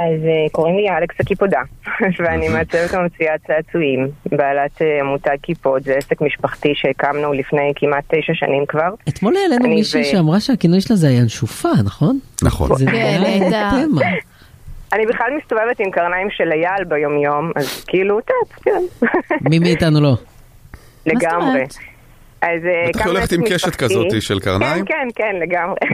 [0.01, 1.61] אז אה, קוראים לי אלכס הקיפודה,
[2.19, 8.32] ואני מעצבת וממציאת צעצועים, בעלת אה, עמותת כיפות, זה עסק משפחתי שהקמנו לפני כמעט תשע
[8.35, 8.89] שנים כבר.
[9.09, 12.19] אתמול העלינו מישהי ו- שאמרה שהכינוי שלה זה הינשופה, נכון?
[12.43, 12.74] נכון.
[12.78, 14.01] זה כן, היה תמה.
[14.94, 19.06] אני בכלל מסתובבת עם קרניים של אייל ביומיום, אז כאילו, את יודעת, כן,
[19.50, 20.14] מי מאיתנו לא?
[21.06, 21.64] לגמרי.
[22.42, 23.76] אז אה, בטח הקמנו הולכת עם קשת.
[23.76, 24.84] כזאת של קרניים?
[24.84, 25.76] כן, כן, כן, לגמרי.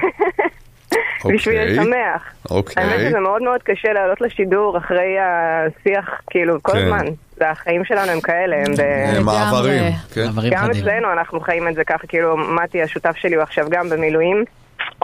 [1.24, 1.36] אוקיי.
[1.36, 2.22] בשביל לשמח.
[2.50, 2.84] אוקיי.
[2.84, 6.78] האמת שזה מאוד מאוד קשה לעלות לשידור אחרי השיח, כאילו, כל כן.
[6.78, 7.06] הזמן.
[7.38, 8.80] והחיים שלנו הם כאלה, הם ב...
[8.80, 9.82] אה, מעברים,
[10.14, 10.24] כן.
[10.26, 10.70] מעברים גם.
[10.70, 14.44] אצלנו אנחנו חיים את זה ככה, כאילו, מתי השותף שלי הוא עכשיו גם במילואים.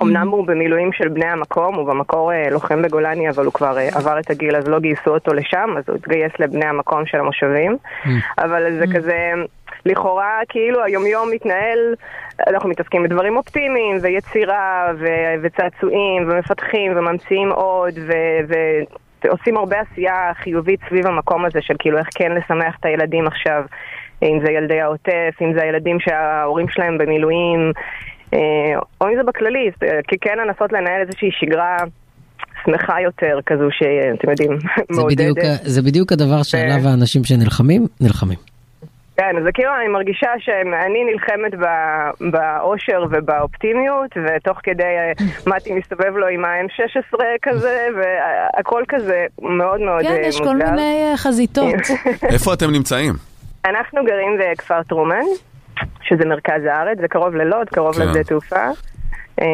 [0.03, 3.89] אמנם הוא במילואים של בני המקום, הוא במקור אה, לוחם בגולני, אבל הוא כבר אה,
[3.95, 7.77] עבר את הגיל, אז לא גייסו אותו לשם, אז הוא התגייס לבני המקום של המושבים.
[8.39, 9.33] אבל זה כזה,
[9.87, 11.95] לכאורה, כאילו היומיום מתנהל,
[12.49, 18.83] אנחנו מתעסקים בדברים אופטימיים, ויצירה, ו- וצעצועים, ומפתחים, וממציאים עוד, ו- ו-
[19.25, 23.65] ועושים הרבה עשייה חיובית סביב המקום הזה של כאילו איך כן לשמח את הילדים עכשיו,
[24.23, 27.73] אם זה ילדי העוטף, אם זה הילדים שההורים שלהם במילואים,
[28.35, 28.39] אה,
[29.01, 31.77] או אם זה בכללי, אה, כי כן לנסות לנהל איזושהי שגרה
[32.65, 34.59] שמחה יותר, כזו שאתם יודעים,
[34.97, 35.61] זה בדיוק, מעודדת.
[35.63, 38.39] זה בדיוק הדבר שעליו האנשים שנלחמים, נלחמים.
[39.17, 41.53] כן, זה כאילו אני מרגישה שאני נלחמת
[42.33, 45.13] באושר ובאופטימיות, ותוך כדי אה,
[45.55, 50.71] מתי מסתובב לו עם ה-M16 כזה, והכל כזה מאוד מאוד כן, אה, יש כל מוזר.
[50.71, 51.75] מיני אה, חזיתות.
[52.35, 53.13] איפה אתם נמצאים?
[53.65, 55.25] אנחנו גרים בכפר טרומן,
[56.03, 58.03] שזה מרכז הארץ, זה קרוב ללוד, קרוב כן.
[58.03, 58.67] לשדה תעופה.
[59.41, 59.47] אמ,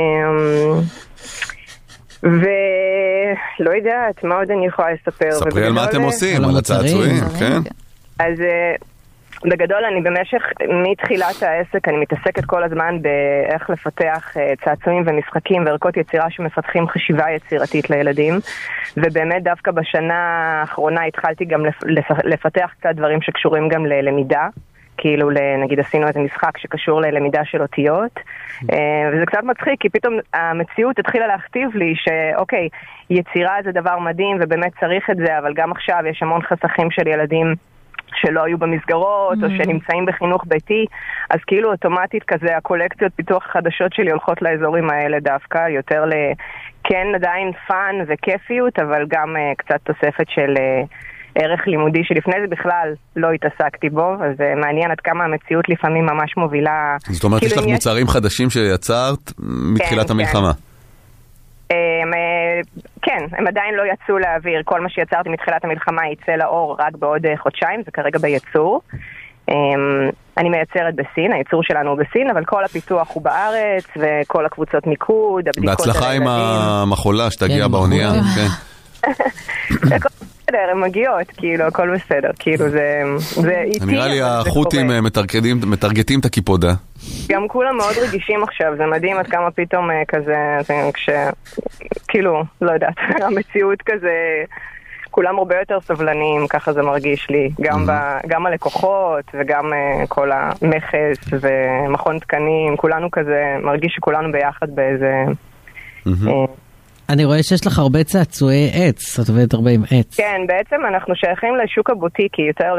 [2.23, 5.31] ולא יודעת, מה עוד אני יכולה לספר?
[5.33, 7.71] ספרי על מה אתם אה, עושים, על הצעצועים, דברים, כן?
[8.19, 8.75] אז אה,
[9.45, 10.43] בגדול אני במשך,
[10.91, 17.25] מתחילת העסק אני מתעסקת כל הזמן באיך לפתח אה, צעצועים ומשחקים וערכות יצירה שמפתחים חשיבה
[17.31, 18.35] יצירתית לילדים
[18.97, 20.15] ובאמת דווקא בשנה
[20.61, 24.49] האחרונה התחלתי גם לפ- לפ- לפתח קצת דברים שקשורים גם ללמידה
[24.97, 28.21] כאילו נגיד עשינו איזה משחק שקשור ללמידה של אותיות
[28.73, 32.69] אה, וזה קצת מצחיק כי פתאום המציאות התחילה להכתיב לי שאוקיי
[33.11, 37.07] יצירה זה דבר מדהים ובאמת צריך את זה אבל גם עכשיו יש המון חסכים של
[37.07, 37.55] ילדים
[38.15, 40.87] שלא היו במסגרות, או שנמצאים בחינוך ביתי,
[41.31, 46.13] אז כאילו אוטומטית כזה הקולקציות פיתוח החדשות שלי הולכות לאזורים האלה דווקא, יותר ל...
[46.85, 50.87] כן עדיין fun וכיפיות, אבל גם uh, קצת תוספת של uh,
[51.35, 56.07] ערך לימודי שלפני זה בכלל לא התעסקתי בו, אז זה מעניין עד כמה המציאות לפעמים
[56.07, 56.97] ממש מובילה...
[57.11, 60.13] זאת אומרת, יש כאילו, לך אם מוצרים חדשים שיצרת מתחילת כן.
[60.13, 60.53] המלחמה.
[61.71, 62.61] הם, אה,
[63.03, 67.27] כן, הם עדיין לא יצאו לאוויר, כל מה שיצרתי מתחילת המלחמה יצא לאור רק בעוד
[67.27, 68.81] אה, חודשיים, זה כרגע בייצור.
[69.49, 69.55] אה,
[70.37, 75.49] אני מייצרת בסין, הייצור שלנו הוא בסין, אבל כל הפיתוח הוא בארץ, וכל הקבוצות מיקוד,
[75.49, 76.23] הבדיקות בהצלחה עם.
[76.27, 78.11] המחולה שתגיע כן, באונייה.
[78.37, 78.49] כן.
[80.53, 84.91] בסדר, הן מגיעות, כאילו, הכל בסדר, כאילו, זה זה איטי, נראה לי החות'ים.
[84.91, 86.73] אה, מטרגטים- את הקיפודה.
[87.29, 91.09] גם כולם מאוד רגישים עכשיו, זה מדהים עד כמה פתאום אה, כזה, זה כש...
[92.09, 92.95] כאילו, לא יודעת,
[93.27, 94.13] המציאות כזה,
[95.11, 97.51] כולם הרבה יותר סבלניים, ככה זה מרגיש לי.
[97.61, 97.91] גם, ב,
[98.27, 105.25] גם הלקוחות וגם אה, כל המכס ומכון תקנים, כולנו כזה, מרגיש שכולנו ביחד באיזה...
[106.07, 106.45] אה,
[107.11, 110.17] אני רואה שיש לך הרבה צעצועי עץ, את עובדת הרבה עם עץ.
[110.17, 112.75] כן, בעצם אנחנו שייכים לשוק הבוטיקי, יותר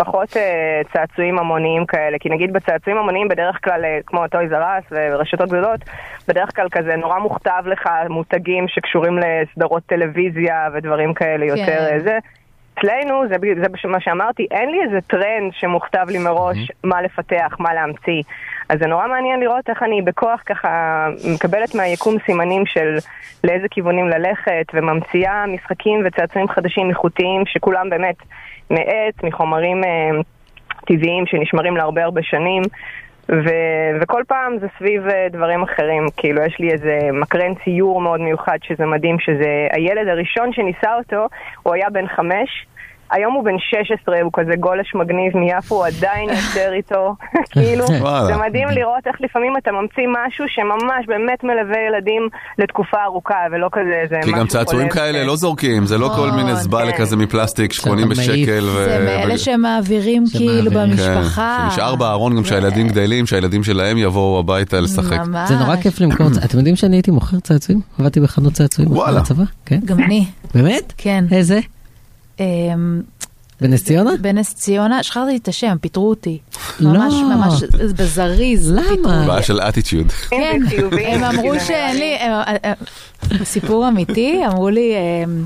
[0.00, 4.78] לפחות אה, צעצועים המוניים כאלה, כי נגיד בצעצועים המוניים בדרך כלל, אה, כמו Toys R
[4.78, 5.80] Us ורשתות גדולות,
[6.28, 11.88] בדרך כלל כזה נורא מוכתב לך מותגים שקשורים לסדרות טלוויזיה ודברים כאלה יותר כן.
[11.92, 12.18] אה, זה.
[12.78, 13.36] אצלנו, זה,
[13.82, 18.22] זה מה שאמרתי, אין לי איזה טרנד שמוכתב לי מראש מה לפתח, מה להמציא.
[18.70, 22.96] אז זה נורא מעניין לראות איך אני בכוח ככה מקבלת מהיקום סימנים של
[23.44, 28.16] לאיזה כיוונים ללכת, וממציאה משחקים וצעצועים חדשים איכותיים, שכולם באמת
[28.70, 30.10] מעץ, מחומרים אה,
[30.86, 32.62] טבעיים שנשמרים להרבה הרבה שנים.
[33.28, 38.20] ו- וכל פעם זה סביב אה, דברים אחרים, כאילו יש לי איזה מקרן ציור מאוד
[38.20, 41.26] מיוחד שזה מדהים, שזה הילד הראשון שניסה אותו,
[41.62, 42.66] הוא היה בן חמש,
[43.10, 47.14] היום הוא בן 16, הוא כזה גולש מגניב מיפו, הוא עדיין יוצר איתו,
[47.52, 47.86] כאילו.
[48.26, 52.28] זה מדהים לראות איך לפעמים אתה ממציא משהו שממש באמת מלווה ילדים
[52.58, 54.88] לתקופה ארוכה, ולא כזה איזה כי משהו גם צעצועים.
[54.88, 56.98] כאלה לא זורקים, זה לא כל נכון, מיני זבלה כן.
[56.98, 58.08] כזה מפלסטיק שקונים.
[58.08, 58.60] בשקל.
[58.60, 60.70] זה מאלה שמעבירים כאילו.
[60.70, 61.56] במשפחה.
[61.60, 65.18] כן, שנשאר בארון גם כשהילדים גדלים, שהילדים שלהם יבואו הביתה לשחק.
[65.48, 67.80] זה נורא כיף למכור, אתם יודעים שאני הייתי מוכר צעצועים?
[67.98, 69.20] עבדתי בחנות צעצועים וואלה.
[69.20, 69.78] בצבא, כן.
[69.84, 70.24] גם אני,
[70.54, 70.92] באמת?
[70.96, 71.24] כן.
[71.32, 71.60] איזה?
[72.40, 73.00] אמ,
[73.60, 74.10] בנס ציונה?
[74.20, 76.38] בנס ציונה, שכחתי את השם, פיטרו אותי.
[76.80, 76.90] לא.
[76.92, 77.62] ממש ממש
[77.96, 78.70] בזריז.
[78.72, 79.24] למה?
[79.26, 80.12] בעיה של אטיטיוד.
[80.12, 80.60] כן,
[81.06, 85.44] הם אמרו שאין לי, הם- הם- סיפור אמיתי, אמרו לי, הם,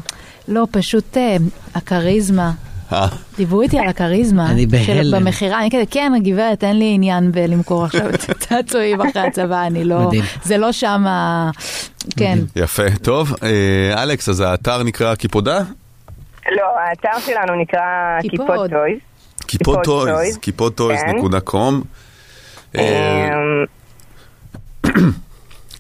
[0.49, 1.37] לא, פשוט אה,
[1.75, 2.53] הכריזמה.
[2.93, 3.07] אה,
[3.37, 4.51] דיברו איתי על הכריזמה.
[4.51, 5.19] אני בהלם.
[5.21, 9.85] במכירה, אני כזה, כן, גברת, אין לי עניין בלמכור עכשיו את הצעצועים אחרי הצבא, אני
[9.85, 10.25] לא, מדהים.
[10.45, 11.51] זה לא שם, ה-
[12.16, 12.39] כן.
[12.57, 12.83] יפה.
[13.03, 15.61] טוב, אה, אלכס, אז האתר נקרא קיפודה?
[16.51, 18.21] לא, האתר שלנו נקרא.
[18.21, 18.99] קיפוד טויז.
[19.47, 20.39] קיפוד טויז.
[20.39, 21.16] קיפוד טויז כן.
[21.16, 21.83] נקודה קום.
[22.77, 23.65] אה, אמ,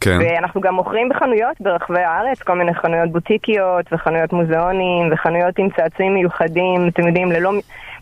[0.00, 0.18] כן.
[0.20, 6.14] ואנחנו גם מוכרים בחנויות ברחבי הארץ, כל מיני חנויות בוטיקיות וחנויות מוזיאונים וחנויות עם צעצועים
[6.14, 7.52] מיוחדים, אתם יודעים, ללא...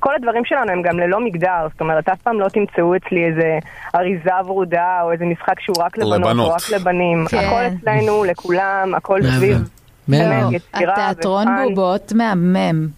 [0.00, 3.58] כל הדברים שלנו הם גם ללא מגדר, זאת אומרת, אף פעם לא תמצאו אצלי איזה
[3.94, 6.48] אריזה ורודה או איזה משחק שהוא רק לבנות לבנות.
[6.48, 7.24] או רק לבנים.
[7.28, 7.36] כן.
[7.38, 9.22] הכל אצלנו, לכולם, הכל.
[9.22, 9.81] סביב.
[10.08, 11.46] יצירה התיאטרון.
[11.68, 12.88] בובות מהמם.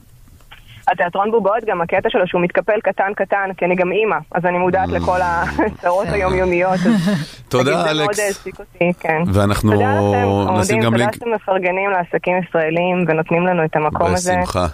[0.89, 4.59] התיאטרון בובות, גם הקטע שלו שהוא מתקפל קטן קטן, כי אני גם אימא, אז אני
[4.59, 6.81] מודעת לכל הצרות היומיומיות.
[7.48, 8.18] תודה, נגיד, זה מאוד אלכס.
[8.18, 9.22] העסיק אותי, כן.
[9.32, 14.14] ואנחנו תודה לכם, נשים גם תודה לינק שאתם מפרגנים לעסקים ישראלים ונותנים לנו את המקום
[14.14, 14.35] הזה.
[14.36, 14.66] בשמחה.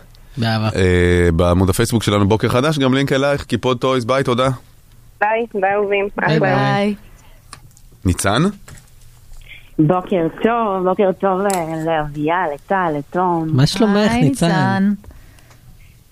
[0.42, 4.48] אה, בעמוד הפייסבוק שלנו בוקר חדש, גם לינק אלייך, קיפוד טויז, ביי, תודה.
[5.20, 6.08] ביי, ביי אהובים.
[6.16, 6.40] ביי.
[6.40, 6.94] ביי.
[8.04, 8.42] ניצן?
[9.86, 11.40] בוקר טוב, בוקר טוב
[11.86, 13.48] לאביה, לטל, לתום.
[13.52, 14.92] מה שלומך, היי, ניצן?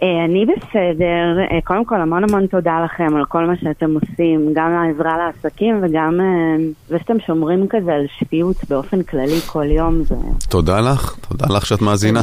[0.03, 4.53] אה, אני בסדר, אה, קודם כל המון המון תודה לכם על כל מה שאתם עושים,
[4.55, 10.03] גם העזרה לעסקים וגם אה, זה שאתם שומרים כזה על שפיות באופן כללי כל יום,
[10.03, 10.15] זה
[10.49, 12.21] תודה לך, תודה לך שאת מאזינה.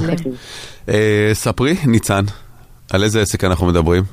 [1.34, 2.24] ספרי, ניצן,
[2.94, 4.04] על איזה עסק אנחנו מדברים?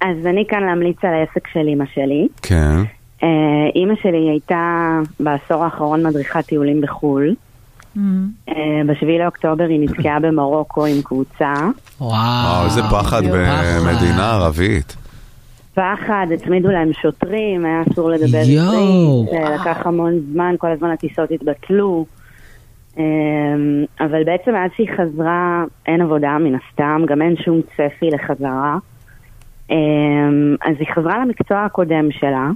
[0.00, 2.28] אז אני כאן להמליץ על העסק של אימא שלי.
[2.42, 2.82] כן.
[3.22, 3.28] אה,
[3.74, 7.34] אימא שלי הייתה בעשור האחרון מדריכת טיולים בחו"ל.
[8.48, 8.54] אה,
[8.86, 11.54] בשביעי לאוקטובר היא נתקעה במרוקו עם קבוצה.
[12.00, 12.64] וואו.
[12.64, 14.96] איזה פחד במדינה ערבית.
[15.74, 18.38] פחד, הצמידו להם שוטרים, היה אסור לדבר.
[18.38, 22.06] עברית, אה, לקח המון זמן, כל הזמן הטיסות התבטלו.
[24.00, 28.76] אבל בעצם עד שהיא חזרה, אין עבודה מן הסתם, גם אין שום צפי לחזרה.
[30.60, 32.50] אז היא חזרה למקצוע הקודם שלה,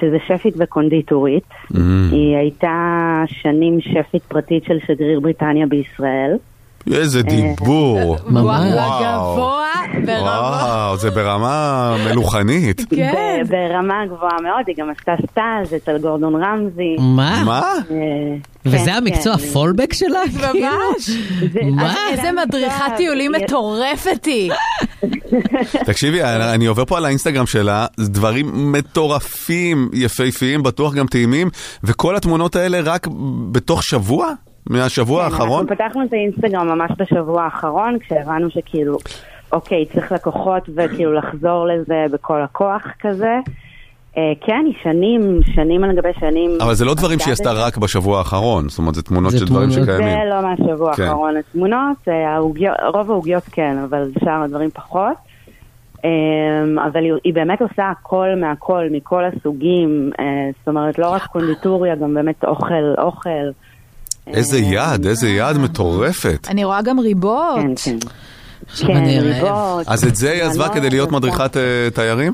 [0.00, 1.44] שזה שפית וקונדיטורית.
[1.72, 1.76] Mm.
[2.12, 6.36] היא הייתה שנים שפית פרטית של שגריר בריטניה בישראל.
[6.92, 8.16] איזה דיבור.
[8.26, 8.74] ממש.
[9.02, 9.66] גבוה
[10.06, 10.22] ברמה.
[10.22, 12.84] וואו, זה ברמה מלוכנית.
[12.96, 13.42] כן.
[13.48, 16.96] ברמה גבוהה מאוד, היא גם עשתה סטאז' אצל גורדון רמזי.
[16.98, 17.42] מה?
[17.44, 17.60] מה?
[17.90, 17.96] אה,
[18.66, 19.44] וזה כן, המקצוע כן.
[19.48, 20.20] הפולבק שלה?
[20.52, 20.66] כאילו?
[20.66, 21.10] ממש.
[21.52, 21.94] זה- מה?
[22.10, 24.52] איזה זה מדריכת טיולים מטורפת היא.
[25.86, 31.50] תקשיבי, אני עובר פה על האינסטגרם שלה, דברים מטורפים, יפהפיים, בטוח גם טעימים,
[31.84, 33.06] וכל התמונות האלה רק
[33.52, 34.32] בתוך שבוע?
[34.70, 35.66] מהשבוע כן, האחרון?
[35.68, 38.98] אנחנו פתחנו את האינסטגרם ממש בשבוע האחרון, כשהבנו שכאילו,
[39.52, 43.38] אוקיי, צריך לקוחות וכאילו לחזור לזה בכל הכוח כזה.
[44.16, 46.50] אה, כן, היא שנים, שנים על גבי שנים.
[46.60, 47.52] אבל זה לא דברים שהיא עשתה.
[47.52, 49.88] רק בשבוע האחרון, זאת אומרת, זה תמונות זה של דברים תמונות.
[49.88, 50.18] שקיימים.
[50.18, 51.02] זה לא מהשבוע כן.
[51.02, 52.38] האחרון התמונות, אה,
[52.88, 55.16] רוב העוגיות כן, אבל שאר הדברים פחות.
[56.04, 60.24] אמ, אבל היא, היא באמת עושה הכל מהכל, מכל הסוגים, אה,
[60.58, 63.50] זאת אומרת לא רק קונדיטוריה, גם באמת אוכל, אוכל.
[64.34, 66.46] איזה יד, איזה יד מטורפת.
[66.50, 67.56] אני רואה גם ריבות.
[67.56, 67.96] כן, כן.
[68.70, 69.34] עכשיו כן, אני רעב.
[69.34, 69.88] ריבות.
[69.88, 71.12] אז את זה היא עזבה כדי להיות.
[71.12, 71.62] מדריכת אה,
[71.94, 72.32] תיירים?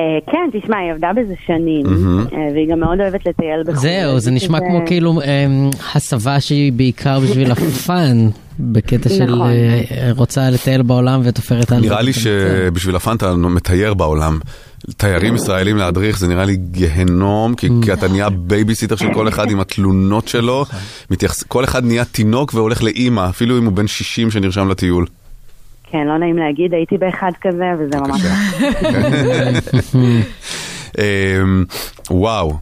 [0.00, 1.86] אה, כן, תשמע, היא עבדה בזה שנים.
[2.32, 3.76] אה, והיא גם מאוד אוהבת לטייל בחו"ל.
[3.76, 8.28] זהו, זה נשמע כמו כאילו אמ, הסבה שהיא בעיקר בשביל ה fun,
[8.60, 9.46] בקטע של נכון.
[9.50, 9.82] אה,
[10.16, 11.80] רוצה לטייל בעולם ותופרת על...
[11.80, 14.38] נראה לי שבשביל ה fun אתה מטייל בעולם.
[14.96, 19.50] תיירים ישראלים להדריך זה נראה לי גיהנום, כי כי אתה נהיה בייביסיטר של כל אחד
[19.50, 20.64] עם התלונות שלו,
[21.10, 25.06] מתייחס- כל אחד נהיה תינוק והולך לאימא, אפילו אם הוא בן 60 שנרשם לטיול.
[25.92, 28.20] כן, לא נעים להגיד, הייתי באחד כזה, וזה ממש...
[30.98, 31.64] אמ,
[32.10, 32.52] וואו,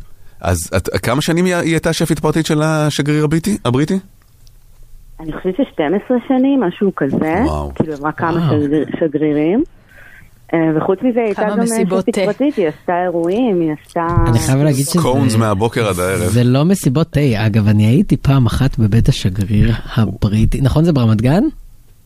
[0.40, 3.56] אז את- כמה שנים היא הייתה שפית פרטית של השגריר הבריטי?
[3.64, 3.98] הבריטי?
[5.20, 7.34] אני חושבת ש-12 שנים, משהו כזה.
[7.44, 7.72] וואו.
[7.74, 8.48] כאילו, עברה כמה.
[8.50, 9.62] שגריר- שגרירים.
[10.54, 12.20] אה, וחוץ מזה, היא הייתה גם אה, מסיבות שפית תה.
[12.24, 14.06] פרטית, היא עשתה אירועים, היא עשתה...
[14.26, 15.00] אני חייב להגיד שזה...
[15.02, 16.20] קונס מהבוקר עד הערב.
[16.30, 21.22] זה לא מסיבות תה, אגב, אני הייתי פעם אחת בבית השגריר הבריטי, נכון זה ברמת
[21.22, 21.42] גן?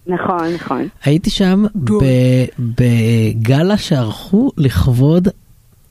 [0.06, 0.88] נכון, נכון.
[1.04, 5.28] הייתי שם ב- בגלה שערכו לכבוד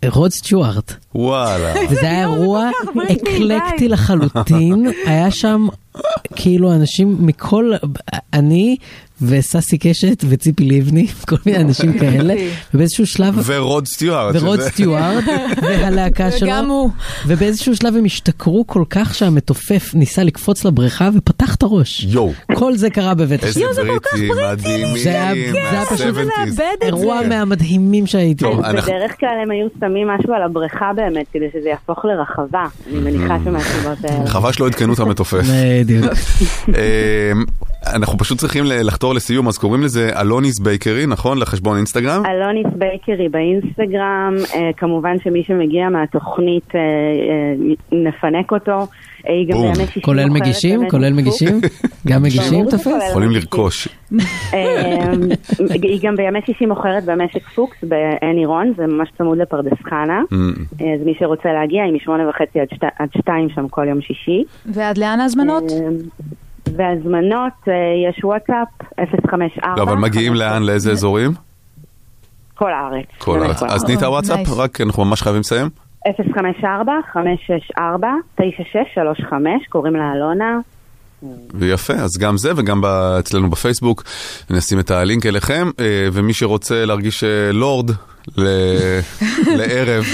[0.06, 0.94] רוד סטיוארט.
[1.15, 1.73] וואלה.
[1.90, 2.69] וזה היה אירוע
[3.11, 5.68] אקלקטי לחלוטין, היה שם
[6.35, 7.73] כאילו אנשים מכל,
[8.34, 8.77] אני
[9.28, 12.34] וססי קשת וציפי לבני, כל מיני אנשים כאלה,
[12.74, 14.36] ובאיזשהו שלב, ורוד סטיוארט.
[14.40, 15.24] ורוד סטיוארט,
[15.64, 16.90] והלהקה שלו, וגם הוא.
[17.28, 22.04] ובאיזשהו שלב הם השתכרו כל כך שהמתופף ניסה לקפוץ לבריכה ופתח את הראש.
[22.10, 23.82] יואו, כל זה קרה בבית איזה השם.
[23.88, 24.98] בריטים מדהימים.
[25.04, 26.62] זה היה- זה היה פשוט מה-70s.
[26.86, 28.45] אירוע מהמדהימים שהייתי.
[28.45, 32.66] בדרך כלל הם היו שמים משהו על הבריכה באמת, כדי שזה יהפוך לרחבה.
[32.91, 34.28] אני מניחה שמהסיבות האלה.
[34.28, 35.44] חבל שלא עדכנו את המתופף.
[35.82, 36.06] בדיוק.
[36.68, 37.44] אמ,
[37.88, 38.84] אנחנו פשוט צריכים ל-
[39.14, 41.40] לסיום, אז קוראים לזה אלוניס בייקרי, נכון?
[41.40, 42.23] לחשבון אינסטגרם?
[42.26, 48.88] אלוניס בייקרי באינסטגרם, אה, כמובן שמי שמגיע מהתוכנית, אה, אה, נפנק אותו.
[49.23, 50.90] היא גם שישי כולל מגישים?
[50.90, 51.14] כולל.
[51.14, 51.61] מגישים?
[52.07, 53.10] גם מגישים תופס?
[53.10, 53.31] יכולים.
[53.31, 53.88] לרכוש.
[55.84, 60.22] היא גם בימי שישי מוכרת במשק פוקס בעין עירון, זה ממש צמוד לפרדס חנה.
[60.31, 62.60] אה, אז מי שרוצה להגיע, היא משמונה וחצי
[62.99, 64.44] עד שתיים שם כל יום שישי.
[64.65, 65.64] ועד לאן ההזמנות?
[66.68, 67.73] והזמנות, אה,
[68.10, 68.68] יש וואטסאפ,
[69.31, 69.73] 054.
[69.77, 70.64] לא, אבל מגיעים לאן?
[70.64, 71.31] לאיזה אזורים?
[72.56, 73.06] כל הארץ.
[73.18, 73.64] כל הארץ.
[73.64, 74.40] אז תני את אה, הוואטסאפ.
[74.57, 75.69] רק אנחנו ממש חייבים לסיים.
[76.07, 76.11] 054-564-9635,
[79.69, 80.60] קוראים לה אלונה.
[81.53, 84.03] ויפה, אז גם זה וגם ב- אצלנו בפייסבוק
[84.49, 87.91] נשים את הלינק אליכם, אה, ומי שרוצה להרגיש אה, לורד
[89.58, 90.06] לערב,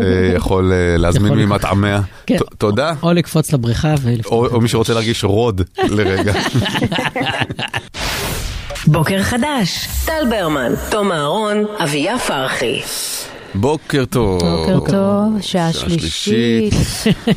[0.00, 1.44] אה, יכול אה, להזמין יכול.
[1.44, 2.00] ממטעמיה.
[2.26, 2.36] כן.
[2.58, 2.92] תודה.
[3.02, 4.32] או לקפוץ לבריכה ולפתוח.
[4.32, 6.32] או או מי שרוצה להרגיש רוד לרגע.
[8.86, 12.80] בוקר חדש, טל ברמן, תום אהרון, אביה פרחי.
[13.54, 14.40] בוקר טוב.
[14.44, 16.74] בוקר טוב, שעה שלישית.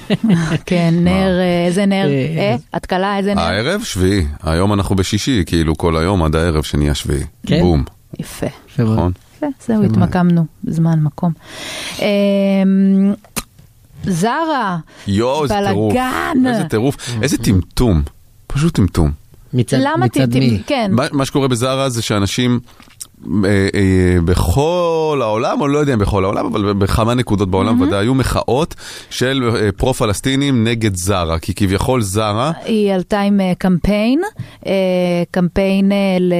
[0.65, 2.07] כן, נר, אה, איזה נר?
[2.37, 3.41] אה, התקלה, איזה נר?
[3.41, 7.23] הערב שביעי, היום אנחנו בשישי, כאילו כל היום עד הערב שנהיה שביעי.
[7.47, 7.59] כן?
[7.59, 7.83] בום,
[8.19, 8.47] יפה.
[8.79, 9.11] נכון?
[9.49, 11.31] יפה, זהו, התמקמנו בזמן, מקום.
[11.99, 13.13] אמ,
[14.03, 15.93] זרה, יואו, איזה טירוף.
[15.93, 16.47] בלאגן.
[16.47, 18.01] איזה טירוף, איזה טמטום.
[18.47, 19.11] פשוט טמטום.
[19.53, 20.61] מצד למה מצד ת- מי?
[20.67, 22.59] כן, מה, מה שקורה בזארה זה שאנשים
[24.25, 28.75] בכל העולם, או לא יודע אם בכל העולם, אבל בכמה נקודות בעולם ודאי היו מחאות
[29.09, 34.21] של אה, פרו-פלסטינים נגד זארה, כי כביכול זארה, היא עלתה עם אה, קמפיין,
[34.67, 34.71] אה,
[35.31, 36.33] קמפיין אה, ל-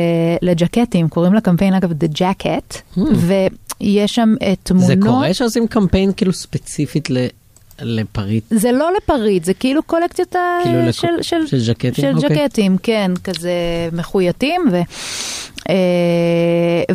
[0.49, 4.87] לג'קטים, קוראים לקמפיין אגב The Jacket, ויש שם אה, תמונות.
[4.87, 7.27] זה קורה שעושים קמפיין כאילו ספציפית ל-
[7.81, 8.43] לפריט?
[8.49, 11.93] זה לא לפריט, זה כאילו קולקציות כאילו לכ- של, של, של ז'קטים?
[11.93, 12.29] של אוקיי.
[12.47, 13.51] ג'קטים, כן, כזה
[13.93, 14.61] מחוייתים.
[14.71, 14.81] ו, אה,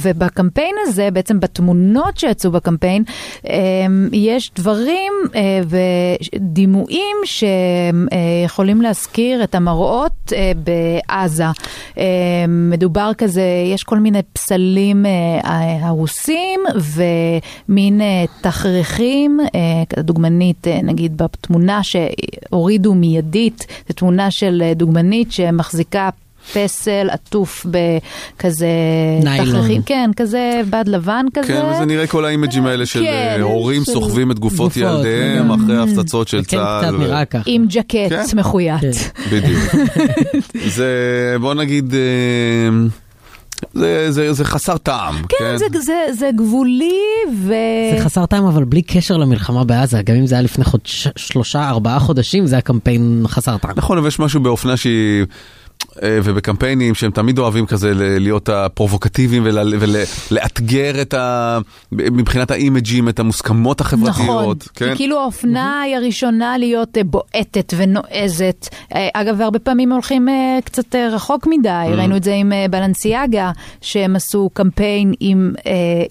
[0.03, 3.05] ובקמפיין הזה, בעצם בתמונות שיצאו בקמפיין,
[3.49, 3.55] אה,
[4.13, 5.61] יש דברים אה,
[6.35, 11.45] ודימויים שיכולים להזכיר את המראות אה, בעזה.
[11.99, 12.05] אה,
[12.49, 13.43] מדובר כזה,
[13.75, 22.95] יש כל מיני פסלים אה, הרוסים ומין אה, תכריכים, אה, דוגמנית, אה, נגיד בתמונה שהורידו
[22.95, 26.09] מיידית, זו תמונה של אה, דוגמנית שמחזיקה
[26.55, 28.69] פסל עטוף בכזה
[29.23, 29.83] ניילון.
[29.87, 31.47] כן, כזה בד לבן כזה.
[31.49, 34.77] כן, וזה נראה כל האימג'ים האלה של כן, אה, הורים של סוחבים את גופות גופות,
[34.77, 35.63] ילדיהם כן.
[35.63, 36.83] אחרי הפצצות של כן, צה"ל.
[36.83, 37.43] קצת ו- נראה ככה.
[37.47, 38.25] עם ג'קט כן.
[38.37, 38.81] מחויית.
[38.81, 38.91] כן.
[39.31, 39.61] בדיוק.
[40.77, 40.87] זה,
[41.41, 41.99] בוא נגיד, אה,
[43.75, 45.15] זה, זה, זה חסר טעם.
[45.29, 47.01] כן, זה, זה, זה גבולי
[47.35, 47.55] ו...
[47.95, 51.69] זה חסר טעם אבל בלי קשר למלחמה בעזה, גם אם זה היה לפני חודש, שלושה
[51.69, 53.71] ארבעה חודשים זה היה קמפיין חסר טעם.
[53.77, 55.25] נכון, אבל יש משהו באופנה שהיא...
[56.03, 59.75] אה, ובקמפיינים שהם תמיד אוהבים כזה להיות הפרובוקטיביים ול-
[60.31, 61.59] ולאתגר את ה...
[61.93, 64.69] מבחינת האימג'ים, את המוסכמות נכון, החברתיות.
[64.75, 64.91] כן?
[64.91, 68.69] כי כאילו האופנה היא הראשונה להיות אה, בועטת ונועזת.
[68.95, 70.29] אה, אגב, והרבה פעמים הולכים
[70.65, 73.51] קצת רחוק מדי, ראינו את זה עם בלנסיאגה,
[73.81, 75.53] שהם עשו קמפיין עם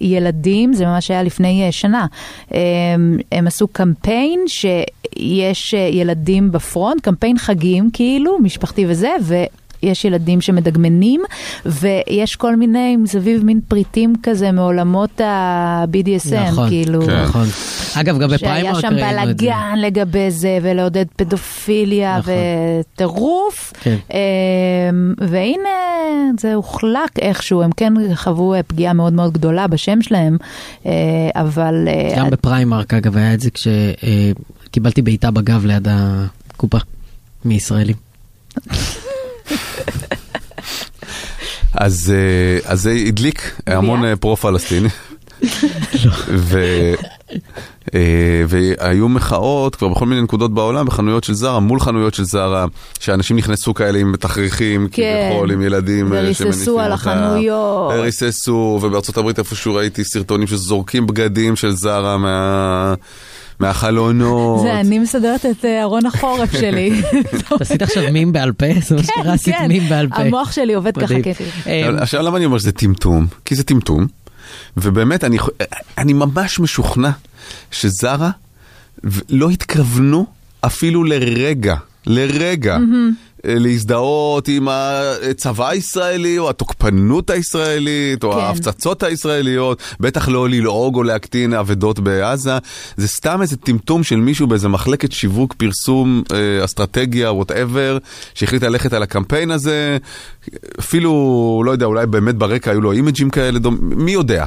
[0.00, 2.06] ילדים, זה ממש היה לפני שנה.
[3.32, 9.34] הם עשו קמפיין שיש ילדים בפרונט, קמפיין חגים כאילו, משפחתי וזה, ו...
[9.82, 11.22] יש ילדים שמדגמנים,
[11.66, 17.06] ויש כל מיני מסביב מין פריטים כזה מעולמות ה-BDSM, נכון, כאילו.
[17.06, 17.22] כן.
[17.22, 17.46] נכון.
[17.94, 19.46] אגב, גם שהיה בפריימרק שם ראינו את זה.
[19.46, 22.34] בלאגן לגבי זה, ולעודד פדופיליה נכון.
[22.94, 23.72] וטירוף.
[23.80, 23.96] כן.
[24.12, 25.68] אמ, והנה,
[26.40, 30.36] זה הוחלק איכשהו, הם כן חוו אה, פגיעה מאוד מאוד גדולה בשם שלהם,
[30.86, 30.92] אה,
[31.34, 31.88] אבל...
[31.88, 36.78] אה, גם בפריימרק אגב היה את זה כשקיבלתי בעיטה בגב ליד הקופה
[37.44, 37.96] מישראלים.
[41.74, 44.88] אז, אה, אז זה הדליק המון אה, פרו-פלסטיני.
[46.28, 46.60] ו...
[47.94, 52.66] אה, והיו מחאות כבר בכל מיני נקודות בעולם בחנויות של זרה, מול חנויות של זרה,
[53.00, 55.28] שאנשים נכנסו כאלה עם תכריכים, כן.
[55.30, 56.92] כביכול, עם ילדים וריססו על.
[56.92, 57.92] החנויות.
[57.92, 62.94] ריססו, ובארצות הברית איפשהו ראיתי סרטונים שזורקים בגדים של זרה מה...
[63.60, 64.62] מהחלונות.
[64.62, 67.02] זה אני מסדרת את אה, ארון החורף שלי.
[67.60, 68.66] עשית עכשיו מים בעל פה?
[68.80, 70.16] זה מה שקרה, עשית כן, מים בעל פה.
[70.16, 71.22] המוח שלי עובד ככה מדהים.
[71.22, 71.44] כיפי.
[71.66, 73.26] אה, עכשיו למה אני אומר שזה טמטום?
[73.44, 74.06] כי זה טמטום,
[74.76, 75.24] ובאמת
[75.98, 77.10] אני, ממש משוכנע
[77.70, 78.30] שזרה
[79.28, 80.26] לא התכוונו
[80.60, 81.74] אפילו לרגע,
[82.06, 82.76] לרגע.
[82.76, 82.82] אה,
[83.44, 88.38] להזדהות עם הצבא הישראלי, או התוקפנות הישראלית, או כן.
[88.38, 92.58] ההפצצות הישראליות, בטח לא ללעוג או להקטין אבדות בעזה.
[92.96, 97.98] זה סתם איזה טמטום של מישהו באיזה מחלקת שיווק, פרסום, אה, אסטרטגיה, whatever,
[98.34, 99.98] שהחליט ללכת על הקמפיין הזה.
[100.78, 103.78] אפילו, לא יודע, אולי באמת ברקע היו לו image ים כאלה, דומ...
[103.80, 104.46] מי יודע.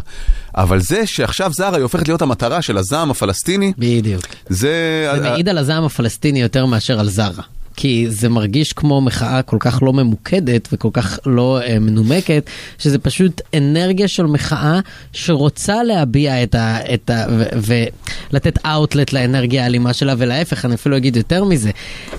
[0.55, 4.23] אבל זה שעכשיו זרה היא הופכת להיות המטרה של הזעם הפלסטיני, בדיוק.
[4.49, 5.09] זה...
[5.15, 7.43] זה מעיד על הזעם הפלסטיני יותר מאשר על זרה.
[7.75, 12.49] כי זה מרגיש כמו מחאה כל כך לא ממוקדת וכל כך לא אה, מנומקת,
[12.79, 14.79] שזה פשוט אנרגיה של מחאה
[15.13, 16.93] שרוצה להביע את ה...
[16.93, 17.43] את ה ו,
[18.31, 21.71] ולתת אאוטלט לאנרגיה האלימה שלה, ולהפך, אני אפילו אגיד יותר מזה.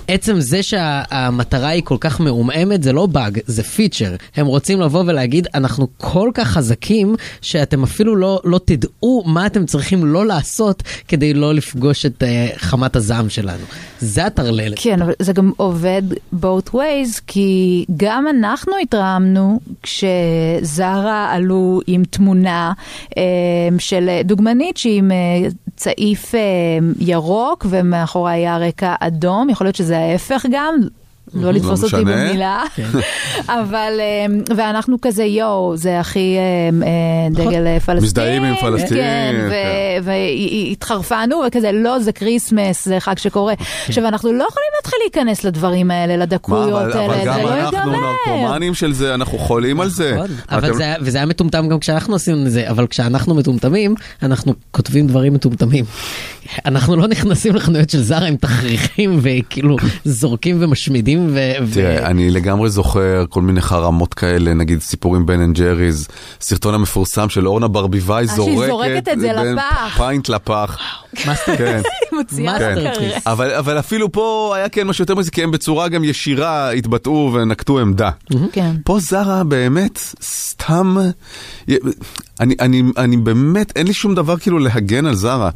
[0.07, 4.15] עצם זה שהמטרה היא כל כך מעומעמת זה לא באג, זה פיצ'ר.
[4.35, 9.65] הם רוצים לבוא ולהגיד, אנחנו כל כך חזקים, שאתם אפילו לא, לא תדעו מה אתם
[9.65, 13.63] צריכים לא לעשות כדי לא לפגוש את uh, חמת הזעם שלנו.
[13.99, 14.79] זה הטרללת.
[14.81, 16.01] כן, אבל זה גם עובד
[16.41, 22.73] both ways, כי גם אנחנו התרעמנו כשזרה עלו עם תמונה
[23.17, 23.23] אה,
[23.79, 26.39] של דוגמנית שהיא עם אה, צעיף אה,
[26.99, 30.75] ירוק ומאחורי היה רקע אדום, יכול להיות שזה ההפך גם.
[31.35, 32.05] לא לתפוס אותי.
[32.05, 32.63] במילה,
[33.47, 38.03] אבל, אה, ואנחנו כזה יואו, זה הכי אה, אה, דגל אה, פלסטין.
[38.03, 40.01] מזדהים עם פלסטין, כן, כן.
[40.03, 43.53] והתחרפנו וכזה, לא, זה כריסמס, זה חג שקורה.
[43.87, 47.53] עכשיו, אנחנו לא יכולים להתחיל להיכנס לדברים האלה, לדקויות אבל, אבל האלה, גם זה לא
[47.53, 48.13] אנחנו ייגמר.
[48.35, 50.15] נרקומנים של זה, אנחנו חולים על זה.
[50.15, 54.53] נכון, אבל זה, וזה היה מטומטם גם כשאנחנו עשינו את זה, אבל כשאנחנו מטומטמים, אנחנו
[54.71, 55.85] כותבים דברים מטומטמים.
[56.65, 61.39] אנחנו לא נכנסים לחנויות של זרה עם תכריכים וכאילו זורקים ומשמידים ו...
[61.73, 66.07] תראה, אני לגמרי זוכר כל מיני חרמות כאלה, נגיד סיפורים בן אנד ג'ריז,
[66.41, 69.97] סרטון המפורסם של אורנה ברביבאי שהיא זורקת, זורקת את זה לפח.
[69.97, 71.02] pint לפח.
[71.57, 71.81] כן.
[73.25, 77.31] אבל, אבל אפילו פה היה כן משהו יותר מזה, כי הם בצורה גם ישירה התבטאו
[77.33, 78.09] ונקטו עמדה.
[78.51, 78.75] כן.
[78.85, 80.97] פה זרה באמת סתם,
[82.39, 85.49] אני, אני, אני באמת, אין לי שום דבר כאילו להגן על זרה,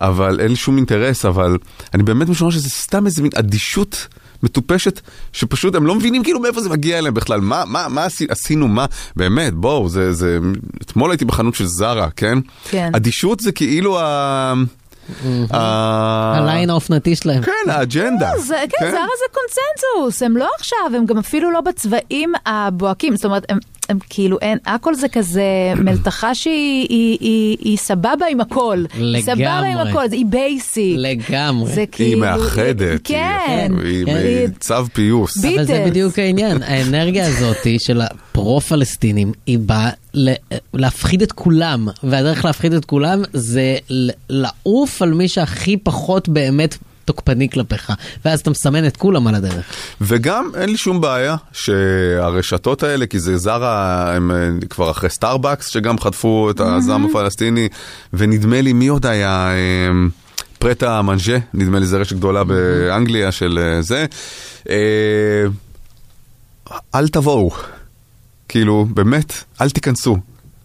[0.00, 1.58] אבל אין לי שום אינטרס, אבל
[1.94, 4.06] אני באמת משומע שזה סתם איזה מין אדישות.
[4.44, 5.00] מטופשת,
[5.32, 8.68] שפשוט הם לא מבינים כאילו מאיפה זה מגיע אליהם בכלל, מה, מה, מה עשי, עשינו,
[8.68, 8.86] מה,
[9.16, 10.38] באמת, בואו, זה, זה,
[10.82, 12.38] אתמול הייתי בחנות של זרה, כן?
[12.70, 12.90] כן.
[12.94, 14.54] אדישות זה כאילו ה...
[15.50, 17.42] ה- הליין האופנתי שלהם.
[17.42, 18.30] כן, האג'נדה.
[18.38, 23.24] זה, כן, זרה זה קונצנזוס, הם לא עכשיו, הם גם אפילו לא בצבעים הבוהקים, זאת
[23.24, 23.58] אומרת, הם,
[24.08, 25.42] כאילו, אין, הכל זה כזה
[25.84, 28.84] מלתחה שהיא היא, היא, היא סבבה עם הכל.
[28.94, 29.90] היא סבבה עם לגמרי.
[29.90, 30.94] הכל, היא בייסי.
[30.98, 31.72] לגמרי.
[31.72, 32.20] זה היא כאילו...
[32.20, 33.72] מאחדת, כן.
[33.84, 34.16] היא, כן.
[34.16, 35.44] היא צו פיוס.
[35.44, 35.84] אבל זה.
[35.86, 39.90] בדיוק העניין, האנרגיה הזאת של הפרו-פלסטינים, היא באה
[40.74, 43.76] להפחיד את כולם, והדרך להפחיד את כולם זה
[44.30, 47.92] לעוף על מי שהכי פחות באמת תוקפני כלפיך,
[48.24, 49.64] ואז אתה מסמן את כולם על הדרך.
[50.00, 54.36] וגם אין לי שום בעיה שהרשתות האלה, כי זה זרה, הם אה,
[54.70, 57.68] כבר אחרי סטארבקס, שגם חטפו את הזעם הפלסטיני,
[58.12, 59.48] ונדמה לי, מי עוד היה?
[59.50, 59.90] אה,
[60.58, 64.06] Pret A Manger, נדמה לי זה רשת גדולה באנגליה של אה, זה.
[66.94, 67.50] אל תבואו,
[68.54, 70.16] כאילו, באמת, אל תיכנסו,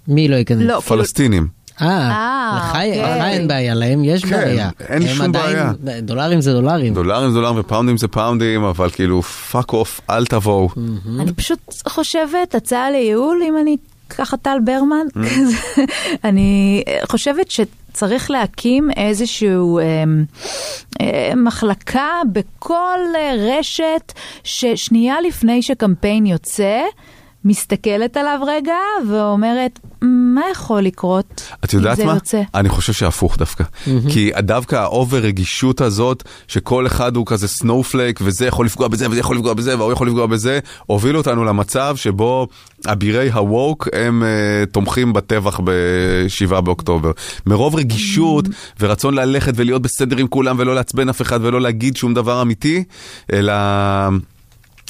[0.08, 0.58] מי לא ייכנס?
[0.62, 1.48] לא, כאילו, פלסטינים.
[1.82, 3.02] אה, אה, לך אוקיי.
[3.02, 4.70] לך אין בעיה, להם יש כן, בעיה.
[4.90, 5.68] אין שום עדיין-
[6.02, 6.94] דולרים זה דולרים.
[6.94, 10.70] דולרים זה דולרים ופאונדים זה פאונדים, אבל כאילו, fuck off, אל תבואו.
[11.20, 13.78] אני פשוט חושבת, הצעה לייעול, אם אני
[14.10, 15.58] ככה טל ברמן, כזה,
[16.24, 19.84] אני חושבת שצריך להקים איזשהו אה,
[21.02, 24.14] אה, מחלקה בכל אה, רשת,
[24.44, 26.82] ששנייה לפני שקמפיין יוצא,
[27.46, 28.78] מסתכלת עליו רגע
[29.10, 32.14] ואומרת, מה יכול לקרות את אם יודעת זה מה?
[32.14, 32.42] יוצא?
[32.56, 33.64] אני חושב שהפוך דווקא.
[34.10, 39.10] כי דווקא ה over רגישות הזאת, שכל אחד הוא כזה snowflake, וזה יכול לפגוע בזה,
[39.10, 42.48] וזה יכול לפגוע בזה, והוא יכול לפגוע בזה, הוביל אותנו למצב שבו
[42.88, 47.12] אבירי ה woke הם אה, תומכים בטבח ב-7 באוקטובר.
[47.46, 48.46] מרוב רגישות
[48.80, 52.84] ורצון ללכת ולהיות בסדר עם כולם, ולא לעצבן אף אחד, ולא להגיד שום דבר אמיתי,
[53.34, 53.54] אלא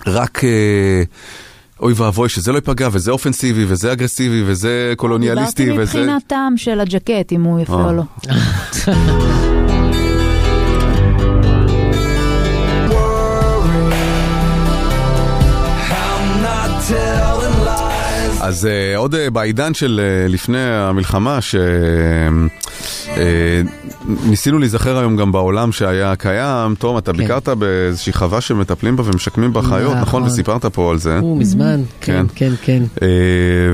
[0.08, 0.44] רק...
[0.44, 1.04] אה,
[1.82, 6.00] אוי ואבוי שזה לא ייפגע, וזה אופנסיבי, וזה אגרסיבי, וזה קולוניאליסטי, דיברתי וזה...
[6.00, 7.74] מבחינת טעם של הג'קט, אם הוא יפה.
[7.74, 8.04] או לא.
[18.42, 21.40] אז uh, עוד uh, בעידן של uh, לפני המלחמה,
[23.08, 23.62] אה,
[24.26, 26.76] ניסינו להיזכר היום גם בעולם שהיה קיים.
[26.76, 30.02] תום, אתה ביקרת באיזושהי חווה שמטפלים בה ומשקמים בה חיות, נכון?
[30.02, 30.24] נכון.
[30.24, 31.20] וסיפרת פה על זה.
[31.20, 32.84] הוא מזמן, כן, כן, כן.
[33.02, 33.08] אה,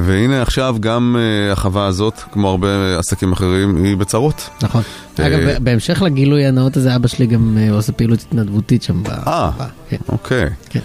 [0.01, 4.49] והנה עכשיו גם אה, החווה הזאת, כמו הרבה עסקים אחרים, היא בצרות.
[4.61, 4.81] נכון.
[5.19, 9.03] אגב, בהמשך לגילוי הנאות הזה, אבא שלי גם עושה פעילות התנדבותית שם.
[9.27, 9.51] אה,
[9.89, 9.97] כן.
[10.09, 10.49] אוקיי.
[10.69, 10.79] כן.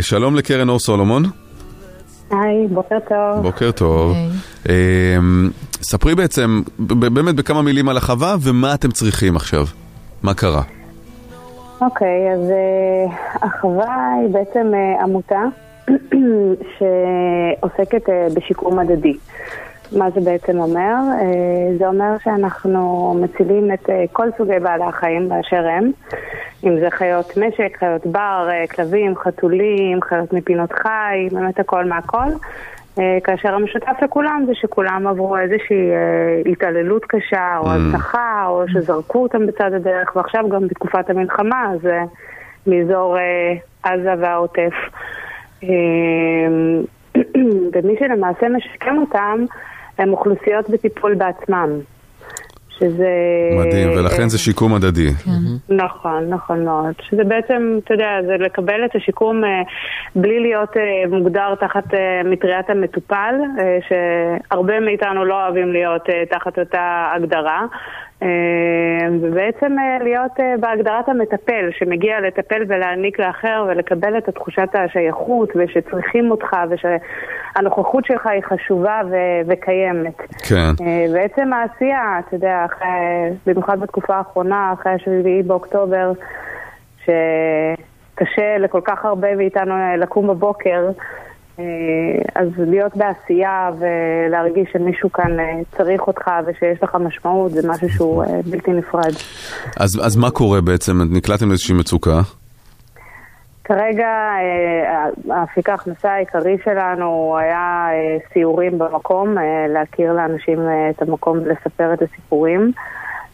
[0.00, 1.24] שלום לקרן אור סולומון,
[2.30, 3.42] היי, בוקר טוב.
[3.42, 4.16] בוקר טוב.
[4.68, 5.16] אה,
[5.82, 9.64] ספרי בעצם, באמת בכמה מילים על החווה ומה אתם צריכים עכשיו.
[10.22, 10.62] מה קרה?
[11.80, 15.42] אוקיי, אז אה, החווה היא בעצם אה, עמותה
[16.78, 19.16] שעוסקת אה, בשיקום מדדי.
[19.92, 20.94] מה זה בעצם אומר?
[21.20, 25.90] אה, זה אומר שאנחנו מצילים את אה, כל סוגי בעלי החיים באשר הם,
[26.64, 32.28] אם זה חיות משק, חיות בר, אה, כלבים, חתולים, חיות מפינות חי, באמת הכל מהכל.
[33.24, 35.90] כאשר המשותף לכולם זה שכולם עברו איזושהי
[36.46, 37.70] התעללות קשה או Mm.
[37.70, 41.98] הזנחה או שזרקו אותם בצד הדרך ועכשיו גם בתקופת המלחמה זה
[42.66, 43.16] מאזור
[43.82, 44.72] עזה והעוטף.
[47.72, 49.44] ומי שלמעשה משקם אותם
[50.00, 51.80] הם אוכלוסיות בטיפול בעצמם.
[52.80, 53.08] שזה...
[53.58, 55.10] מדהים, ולכן זה שיקום הדדי.
[55.68, 56.94] נכון, נכון מאוד.
[57.00, 59.62] שזה בעצם, אתה יודע, זה לקבל את השיקום אה,
[60.14, 66.22] בלי להיות אה, מוגדר תחת אה, מטריית המטופל, אה, שהרבה מאיתנו לא אוהבים להיות אה,
[66.30, 67.66] תחת אותה הגדרה.
[68.22, 75.48] אה, ובעצם אה, להיות אה, בהגדרת המטפל, שמגיע לטפל ולהעניק לאחר ולקבל את תחושת השייכות
[75.56, 80.18] ושצריכים אותך ושהנוכחות שלך היא חשובה ו- וקיימת.
[80.48, 80.84] כן.
[80.86, 82.88] אה, בעצם העשייה, אתה יודע, אחרי,
[83.46, 86.12] במיוחד בתקופה האחרונה, אחרי השביעי באוקטובר,
[87.04, 90.90] שקשה לכל כך הרבה מאיתנו אה, לקום בבוקר,
[91.58, 91.64] אה,
[92.34, 95.44] אז להיות בעשייה ולהרגיש שמישהו כאן אה,
[95.76, 99.12] צריך אותך ושיש לך משמעות זה משהו שהוא בלתי נפרד.
[99.80, 100.92] אז, אז מה קורה בעצם?
[101.10, 102.20] נקלעתם לאיזושהי מצוקה?
[103.70, 110.58] כרגע אה, האפיק ההכנסה העיקרי שלנו היה אה, סיורים במקום, אה, להכיר לאנשים
[110.90, 112.72] את המקום ולספר את הסיפורים.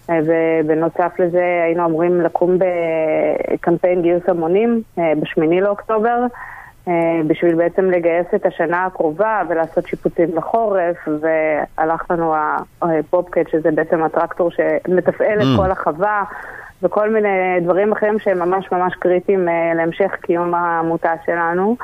[0.08, 2.58] ובנוסף לזה היינו אמורים לקום
[3.52, 6.26] בקמפיין גיוס המונים אה, בשמיני לאוקטובר,
[7.26, 12.34] בשביל בעצם לגייס את השנה הקרובה ולעשות שיפוצים לחורף, והלך לנו
[12.82, 15.56] הבובקט, שזה בעצם הטרקטור שמתפעל את Mm.
[15.56, 16.24] כל החווה.
[16.82, 21.76] וכל מיני דברים אחרים שהם ממש ממש קריטיים אה, להמשך קיום העמותה שלנו.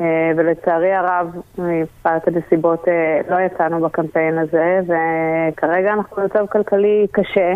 [0.00, 7.52] אה, ולצערי הרב, מפאת הנסיבות, אה, לא יצאנו בקמפיין הזה, וכרגע אנחנו במצב כלכלי קשה.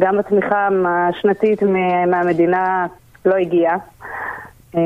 [0.00, 1.62] גם התמיכה השנתית
[2.06, 2.86] מהמדינה
[3.24, 3.76] לא הגיעה.
[4.74, 4.80] אה,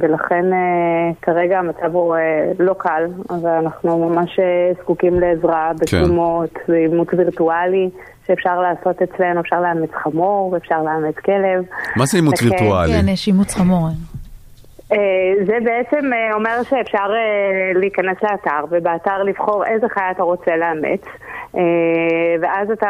[0.00, 3.02] ולכן אה, כרגע המצב הוא אה, לא קל,
[3.42, 7.90] ואנחנו ממש אה, זקוקים לעזרה בתרומות, באימוץ וירטואלי
[8.26, 11.64] שאפשר לעשות אצלנו, אפשר לאמץ חמור, אפשר לאמץ כלב.
[11.96, 12.92] מה זה אימוץ וירטואלי?
[12.92, 13.88] כן, יש אימוץ חמור.
[14.92, 14.98] אה,
[15.46, 21.02] זה בעצם אה, אומר שאפשר אה, להיכנס לאתר, ובאתר לבחור איזה חיה אתה רוצה לאמץ,
[22.42, 22.88] ואז אתה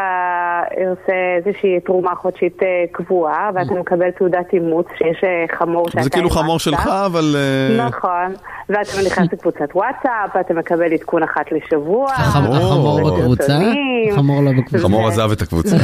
[0.91, 2.59] עושה איזושהי תרומה חודשית
[2.93, 6.59] קבועה, ואתה מקבל תעודת אימוץ שיש חמור שאתה זה כאילו חמור.
[6.59, 7.37] שלך, אבל...
[7.79, 8.35] נכון,
[8.69, 12.13] ואתה נכנס לקבוצת וואטסאפ, אתה מקבל עדכון אחת לשבוע.
[12.13, 13.59] החמור בקבוצה.
[14.13, 14.79] החמור לא בקבוצה.
[14.79, 15.77] חמור עזב את הקבוצה.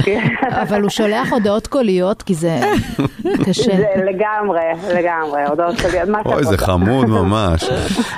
[0.62, 2.58] אבל הוא שולח הודעות קוליות, כי זה
[3.46, 3.72] קשה.
[3.96, 4.64] לגמרי,
[4.94, 6.66] לגמרי, הודעות קוליות, מה שאת אוי, זה רוצה.
[6.66, 7.64] חמוד ממש.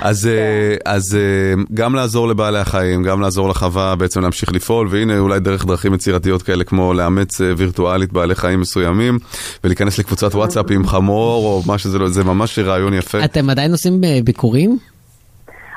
[0.01, 5.19] אז, אה, אז אה, גם לעזור לבעלי החיים, גם לעזור לחווה בעצם להמשיך לפעול, והנה
[5.19, 9.19] אולי דרך דרכים יצירתיות כאלה כמו לאמץ אה, וירטואלית בעלי חיים מסוימים,
[9.63, 13.23] ולהיכנס לקבוצת וואטסאפ עם חמור, או מה שזה לא, זה ממש רעיון יפה.
[13.23, 14.77] אתם עדיין עושים ביקורים?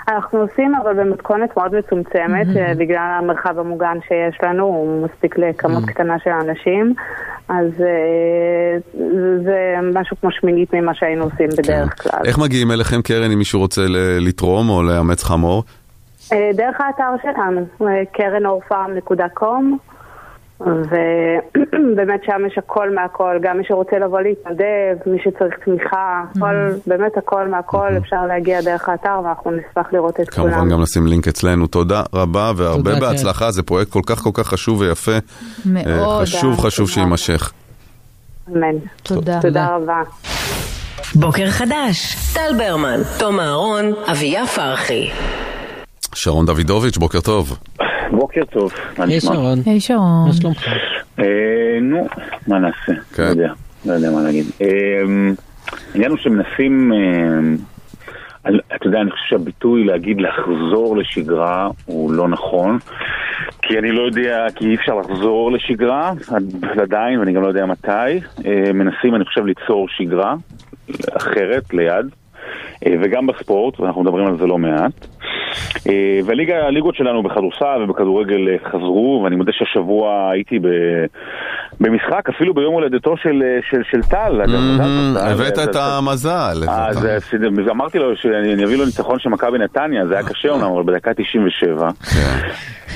[0.09, 2.59] אנחנו עושים אבל במתכונת מאוד מצומצמת, Mm-hmm.
[2.59, 5.87] אה, בגלל המרחב המוגן שיש לנו, הוא מספיק לכמות Mm-hmm.
[5.93, 6.95] קטנה של אנשים,
[7.49, 8.79] אז אה,
[9.45, 12.21] זה משהו כמו שמינית ממה שהיינו עושים בדרך כלל.
[12.25, 13.83] איך מגיעים אליכם, קרן, אם מישהו רוצה
[14.21, 15.63] לתרום או לאמץ חמור?
[16.33, 19.94] אה, דרך האתר שלנו, אה, קרנאורפארם.com
[20.67, 26.55] ובאמת שם יש הכל מהכל, גם מי שרוצה לבוא להתנדב, מי שצריך תמיכה, הכל,
[26.87, 30.51] באמת הכל מהכל, אפשר להגיע דרך האתר ואנחנו נשמח לראות את כולם.
[30.51, 31.67] כמובן גם נשים לינק אצלנו.
[31.67, 35.13] תודה רבה והרבה בהצלחה, זה פרויקט כל כך כל כך חשוב ויפה.
[35.67, 36.63] מאוד, אה, חשוב תודה.
[36.69, 37.53] חשוב שיימשך.
[38.49, 38.77] אמן.
[39.03, 39.41] תודה.
[39.41, 40.03] תודה רבה.
[41.15, 45.11] בוקר חדש, טל ברמן, תום אהרון, אביה פרחי.
[46.15, 47.59] שרון דוידוביץ', בוקר טוב.
[48.11, 49.33] בוקר טוב, מה היי נשמע?
[49.35, 49.59] שרון.
[49.67, 50.25] היי שרון.
[50.27, 50.69] מה שלומך?
[51.19, 51.25] אה,
[51.83, 52.07] נו,
[52.49, 52.93] מה נעשה?
[53.15, 53.23] כן.
[53.23, 53.53] לא יודע,
[53.87, 54.45] לא יודע מה להגיד.
[54.63, 54.69] אה,
[55.93, 56.99] העניין הוא שמנסים, אה,
[58.77, 62.79] אתה יודע, אני חושב שהביטוי להגיד לחזור לשגרה הוא לא נכון,
[63.63, 67.67] כי אני לא יודע, כי אי אפשר לחזור לשגרה עד- עדיין, ואני גם לא יודע
[67.67, 68.21] מתי.
[68.75, 70.35] מנסים, אני חושב, ליצור שגרה
[71.17, 72.07] אחרת, ליד.
[72.87, 75.07] אה, וגם בספורט, ואנחנו מדברים על זה לא מעט.
[75.89, 80.69] אה, והליגה, הליגות שלנו בכדורסל ובכדורגל אה, חזרו, ואני מודה שהשבוע הייתי ב,
[81.81, 84.43] במשחק, אפילו ביום הולדתו של, של, של טל.
[84.43, 86.57] Mm, טל, הבאת את המזל.
[86.69, 87.07] אז
[87.71, 91.15] אמרתי לו שאני אביא לו ניצחון של מכבי נתניה, זה היה קשה אומנם, אבל בדקה
[91.15, 91.89] 97.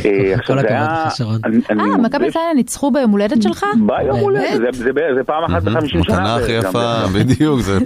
[0.04, 1.04] אה, עכשיו כל זה הכבוד היה...
[1.06, 1.38] לך, שרון.
[1.70, 3.64] אה, מכבי נתניה ניצחו ביום הולדת שלך?
[3.86, 4.74] ביום הולדת?
[4.74, 6.00] זה- פעם אחת ב-50 שנה.
[6.00, 6.94] מתנה הכי יפה.
[7.18, 7.78] בדיוק, זה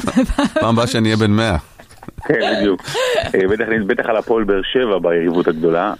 [0.60, 1.56] פעם הבאה שאני אהיה בן 100.
[2.28, 2.82] כן, בדיוק.
[3.34, 5.92] אה, בטח, בטח על הפועל באר שבע ביריבות הגדולה.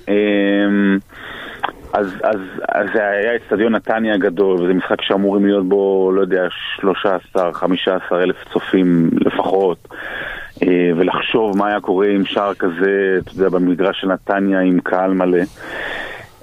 [1.93, 6.47] אז, אז, אז זה היה אצטדיון נתניה הגדול, וזה משחק שאמורים להיות בו, לא יודע,
[6.81, 6.87] 13-15
[8.13, 9.89] אלף צופים לפחות.
[10.63, 15.15] אה, ולחשוב מה היה קורה עם שער כזה, אתה יודע, במגרש של נתניה עם קהל
[15.15, 15.43] מלא.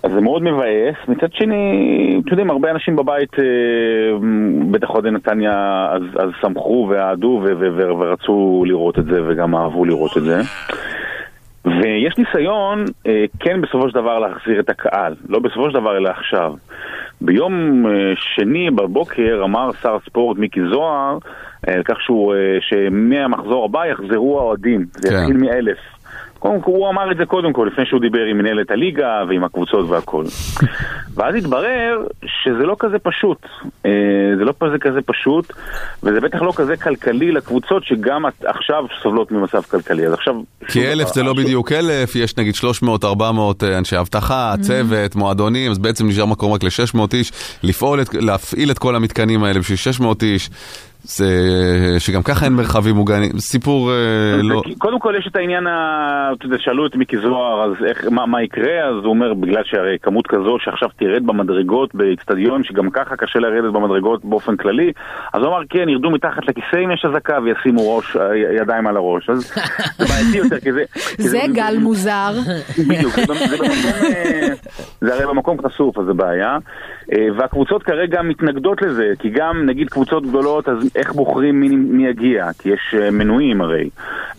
[0.03, 0.95] אז זה מאוד מבאס.
[1.07, 3.45] מצד שני, אתם יודעים, הרבה אנשים בבית, אה,
[4.71, 7.41] בטח אוהדי נתניה, אז, אז שמחו ואהדו
[7.75, 10.41] ורצו לראות את זה וגם אהבו לראות את זה.
[11.69, 16.09] ויש ניסיון, אה, כן בסופו של דבר להחזיר את הקהל, לא בסופו של דבר אלא
[16.09, 16.53] עכשיו.
[17.21, 21.17] ביום אה, שני בבוקר אמר שר הספורט מיקי זוהר
[21.67, 25.15] אה, על כך שהוא, אה, שמהמחזור הבא יחזרו האוהדים, זה כן.
[25.15, 25.77] יתחיל מאלף.
[26.39, 29.43] קודם כל, הוא אמר את זה קודם כל, לפני שהוא דיבר עם מנהלת הליגה ועם
[29.43, 30.23] הקבוצות והכל.
[31.15, 33.37] ואז התברר שזה לא כזה פשוט.
[33.85, 33.91] אה,
[34.37, 35.53] זה לא כזה כזה פשוט,
[36.03, 40.07] וזה בטח לא כזה כלכלי לקבוצות שגם עכשיו סובלות ממצב כלכלי.
[40.07, 40.35] אז עכשיו...
[40.67, 42.53] כי אלף זה לא בדיוק אלף, יש נגיד
[43.03, 43.05] 300-400
[43.77, 47.31] אנשי אבטחה, צוות, מועדונים, אז בעצם נשאר מקום רק ל-600 איש,
[47.63, 50.49] לפעול, את- להפעיל את כל המתקנים האלה בשביל 600 איש,
[51.03, 51.25] זה,
[51.99, 53.95] שגם ככה אין מרחבים מוגנים, סיפור אה,
[54.43, 54.61] לא...
[54.67, 58.05] זה- קודם כל יש את העניין, ה- אתה יודע, שאלו את מיקי זוהר, אז איך,
[58.11, 58.63] מה, מה יקרה?
[58.89, 63.73] אז הוא אומר, בגלל שהרי כמות כזו שעכשיו תרד במדרגות באיצטדיון, שגם ככה קשה לרדת
[63.73, 64.91] במדרגות באופן כללי,
[65.33, 68.17] אז הוא אמר, כן, ירדו מתחת לכיסא אם יש אזעקה וישימו ראש,
[68.61, 69.29] ידיים על הראש.
[69.29, 69.53] אז
[69.97, 70.83] זה בעייתי יותר, כי זה...
[71.17, 72.31] זה גל מוזר.
[72.89, 73.33] בדיוק, זה,
[74.15, 74.47] אה,
[75.01, 76.57] זה הרי במקום חשוף, אז זה בעיה.
[77.13, 82.07] אה, והקבוצות כרגע מתנגדות לזה, כי גם נגיד קבוצות גדולות, אז איך בוחרים מי, מי
[82.07, 82.45] יגיע?
[82.59, 83.89] כי יש אה, מנויים הרי.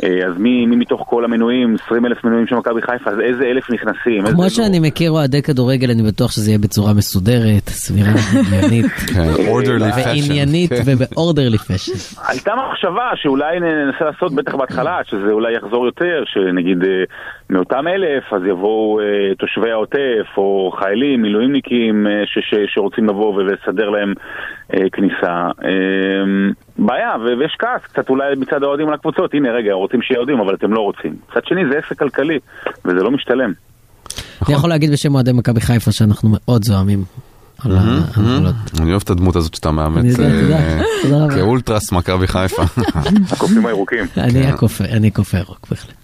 [0.05, 3.45] אה, אז מי, מי מתוך כל המנויים, 20 אלף מנויים של מכבי חיפה, אז איזה
[3.45, 4.21] אלף נכנסים?
[4.21, 4.49] איזה כמו לא?
[4.49, 8.11] שאני מכיר אוהדי כדורגל, אני בטוח שזה יהיה בצורה מסודרת, סבירה,
[8.53, 8.87] עניינית.
[8.87, 9.21] כן.
[10.07, 10.83] ועניינית כן.
[10.87, 11.93] ובאורדרלי פשן.
[12.29, 16.79] הייתה מחשבה שאולי ננסה לעשות, בטח בהתחלה, שזה אולי יחזור יותר, שנגיד
[17.51, 19.01] מאותם אלף, אז יבואו
[19.39, 24.15] תושבי העוטף, או חיילים, מילואימניקים, ש- שרוצים לבוא ולסדר להם
[24.74, 25.49] אה, כניסה.
[25.65, 30.19] אה, בעיה, ו- ויש כעס קצת אולי מצד האוהדים על הקבוצות, הנה רגע, רוצים שיהיה
[30.19, 31.16] אוהדים, אבל אתם לא רוצים.
[31.31, 32.39] מצד שני זה עסק כלכלי,
[32.85, 33.53] וזה לא משתלם.
[34.47, 37.05] אני יכול להגיד בשם אוהדי מכבי חיפה שאנחנו מאוד זועמים.
[38.81, 40.81] אני אוהב את הדמות הזאת שאתה מאמץ אה.
[41.35, 42.62] כאולטרס מכבי חיפה.
[43.32, 44.05] הקופים הירוקים.
[44.16, 45.95] אני אני כופה ירוק בהחלט.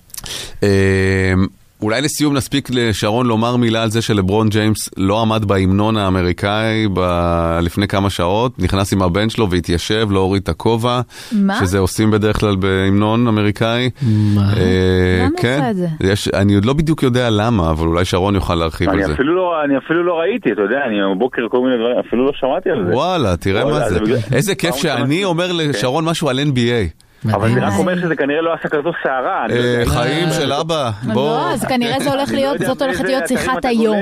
[1.82, 7.58] אולי לסיום נספיק לשרון לומר מילה על זה שלברון ג'יימס לא עמד בהמנון האמריקאי ב-
[7.62, 11.00] לפני כמה שעות, נכנס עם הבן שלו והתיישב, לא הוריד את הכובע,
[11.32, 11.60] מה?
[11.60, 13.90] שזה עושים בדרך כלל בהמנון אמריקאי.
[14.02, 14.40] מה?
[14.56, 15.86] אה, למה כן, עשה את זה?
[16.00, 19.12] יש, אני עוד לא בדיוק יודע למה, אבל אולי שרון יוכל להרחיב על אני זה.
[19.14, 22.32] אפילו לא, אני אפילו לא ראיתי, אתה יודע, אני בבוקר כל מיני דברים, אפילו לא
[22.34, 22.92] שמעתי על זה.
[22.94, 23.94] וואלה, תראה וואלה, מה זה.
[23.94, 27.05] זה בגלל- איזה כיף שאני אומר לשרון משהו על NBA.
[27.24, 27.76] אבל זה רק אה.
[27.76, 29.46] אומר שזה כנראה לא עשה כזו סערה.
[29.48, 29.82] לא אה.
[29.86, 31.14] חיים של אבא, בוא.
[31.14, 33.96] לא, אז כנראה זה הולך לא להיות, זאת הולכת להיות שיחת היום.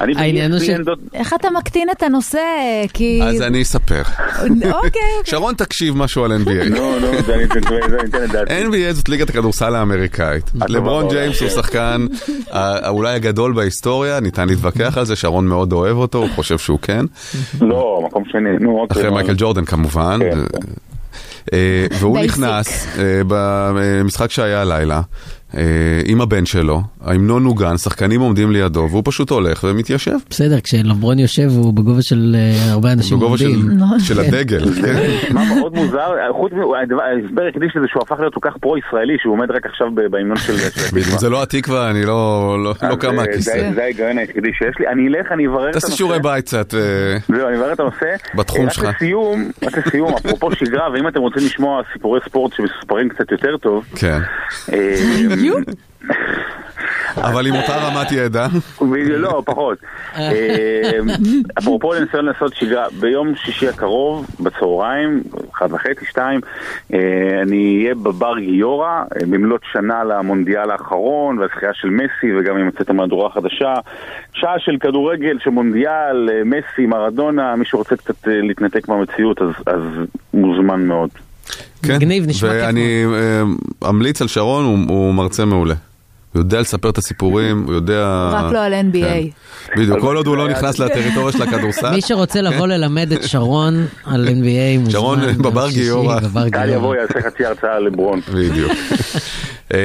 [0.00, 0.70] אני העניין הוא ש-
[1.14, 2.38] איך אתה מקטין את הנושא?
[2.92, 3.20] כי...
[3.24, 4.02] אז אני אספר.
[4.40, 5.00] אוקיי, אוקיי.
[5.24, 6.64] שרון תקשיב משהו על NBA.
[6.78, 7.58] לא, לא, זה אני אתן-
[8.24, 8.62] את דעתי.
[8.64, 10.50] NBA זאת ליגת הכדורסל האמריקאית.
[10.68, 11.54] לברון ג'יימס הוא כן.
[11.54, 12.06] שחקן
[12.52, 16.78] אה, אולי הגדול בהיסטוריה, ניתן להתווכח על זה, שרון מאוד אוהב אותו, הוא חושב שהוא
[16.82, 17.04] כן.
[17.60, 19.00] לא, מקום שני, אוקיי.
[19.02, 20.18] אחרי מייקל ג'ורדן כמובן.
[21.52, 22.18] אה, והוא.
[22.18, 25.00] נכנס אה, במשחק שהיה הלילה
[26.04, 30.16] עם הבן שלו, ההמנון נוגן, שחקנים עומדים לידו, והוא פשוט הולך ומתיישב.
[30.30, 33.78] בסדר, כשלברון יושב הוא בגובה של אה, הרבה אנשים בגובה של- עומדים.
[33.98, 34.64] של הדגל.
[34.82, 35.34] כן.
[35.34, 39.32] מה מאוד מוזר, חוץ מההסבר היחידי של זה שהוא הפך להיות כל כך פרו-ישראלי, שהוא
[39.32, 40.52] עומד רק עכשיו בהמנון של...
[41.22, 42.16] זה לא התקווה, אני לא
[42.64, 43.50] לא- לא קם אה, מהכיסא.
[43.52, 44.86] זה- זה ההיגיון היחידי שיש לי.
[44.88, 45.80] אני אלך, אני אברר את הנושא.
[45.86, 46.74] תעשה שיעורי בית קצת.
[46.74, 46.80] אה,
[47.36, 48.06] זהו, אני אברר את הנושא.
[48.34, 48.84] בתחום רק שלך.
[48.96, 53.84] לסיום, רק לסיום, אפרופו שגרה, ואם אתם רוצים לשמוע סיפורי ספורט שמסופרים קצת יותר טוב,
[53.96, 54.18] כן.
[55.54, 58.46] אה, אבל עם אותה רמת ידע.
[58.80, 59.78] בדיוק, לא, פחות.
[60.16, 60.98] אה,
[61.58, 65.22] אפרופו לניסיון לעשות שגרה, ביום שישי הקרוב, בצהריים,
[65.54, 66.40] אחת וחצי, שתיים,
[66.94, 66.98] אה,
[67.42, 72.90] אני אהיה בבר גיורא, אה, במלאת שנה למונדיאל האחרון, והזכייה של מסי, וגם עם יוצאת
[72.90, 73.74] המהדורה החדשה.
[74.32, 79.82] שעה של כדורגל, של מונדיאל, מסי, מרדונה, מי שרוצה קצת להתנתק מהמציאות, אז, אז
[80.34, 81.10] מוזמן מאוד.
[81.82, 83.04] כן, מגניב, נשמע כיף ואני
[83.82, 85.74] אה, אמליץ על שרון, הוא, הוא מרצה מעולה.
[86.32, 88.30] הוא יודע לספר את הסיפורים, הוא יודע...
[88.32, 89.32] רק לא על NBA.
[89.66, 89.80] כן.
[89.80, 91.90] בדיוק, כל עוד הוא לא נכנס לטריטוריה של הכדורסל.
[91.90, 94.90] מי שרוצה לבוא ללמד את שרון על NBA מוזמן.
[94.90, 96.20] שרון בבר גיורא.
[96.20, 96.66] גיורא.
[96.66, 98.20] יבוא, יעשה חצי הרצאה על לברון.
[98.34, 98.72] בדיוק.
[99.74, 99.78] אה,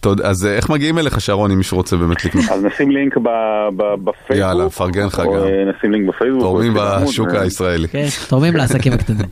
[0.00, 2.44] תודה, אז אה, איך מגיעים אליך שרון, אם מישהו רוצה באמת לקנות?
[2.52, 3.28] אז נשים לינק ב-
[3.76, 4.36] ב- בפייסבוק.
[4.48, 5.32] יאללה, פרגן לך גם.
[5.34, 5.40] אה,
[5.78, 6.42] נשים לינק בפייסבוק.
[6.42, 7.88] תורמים בשוק הישראלי.
[7.88, 9.26] כן, תורמים לעסקים הקטנים.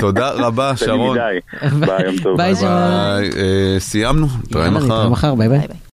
[0.00, 1.18] תודה רבה, שרון.
[1.80, 2.36] ביי, יום טוב.
[2.36, 2.72] ביי, שרון.
[3.78, 4.86] סיימנו, נתראה יאללה, מחר.
[4.86, 5.60] נתראה מחר, ביי ביי.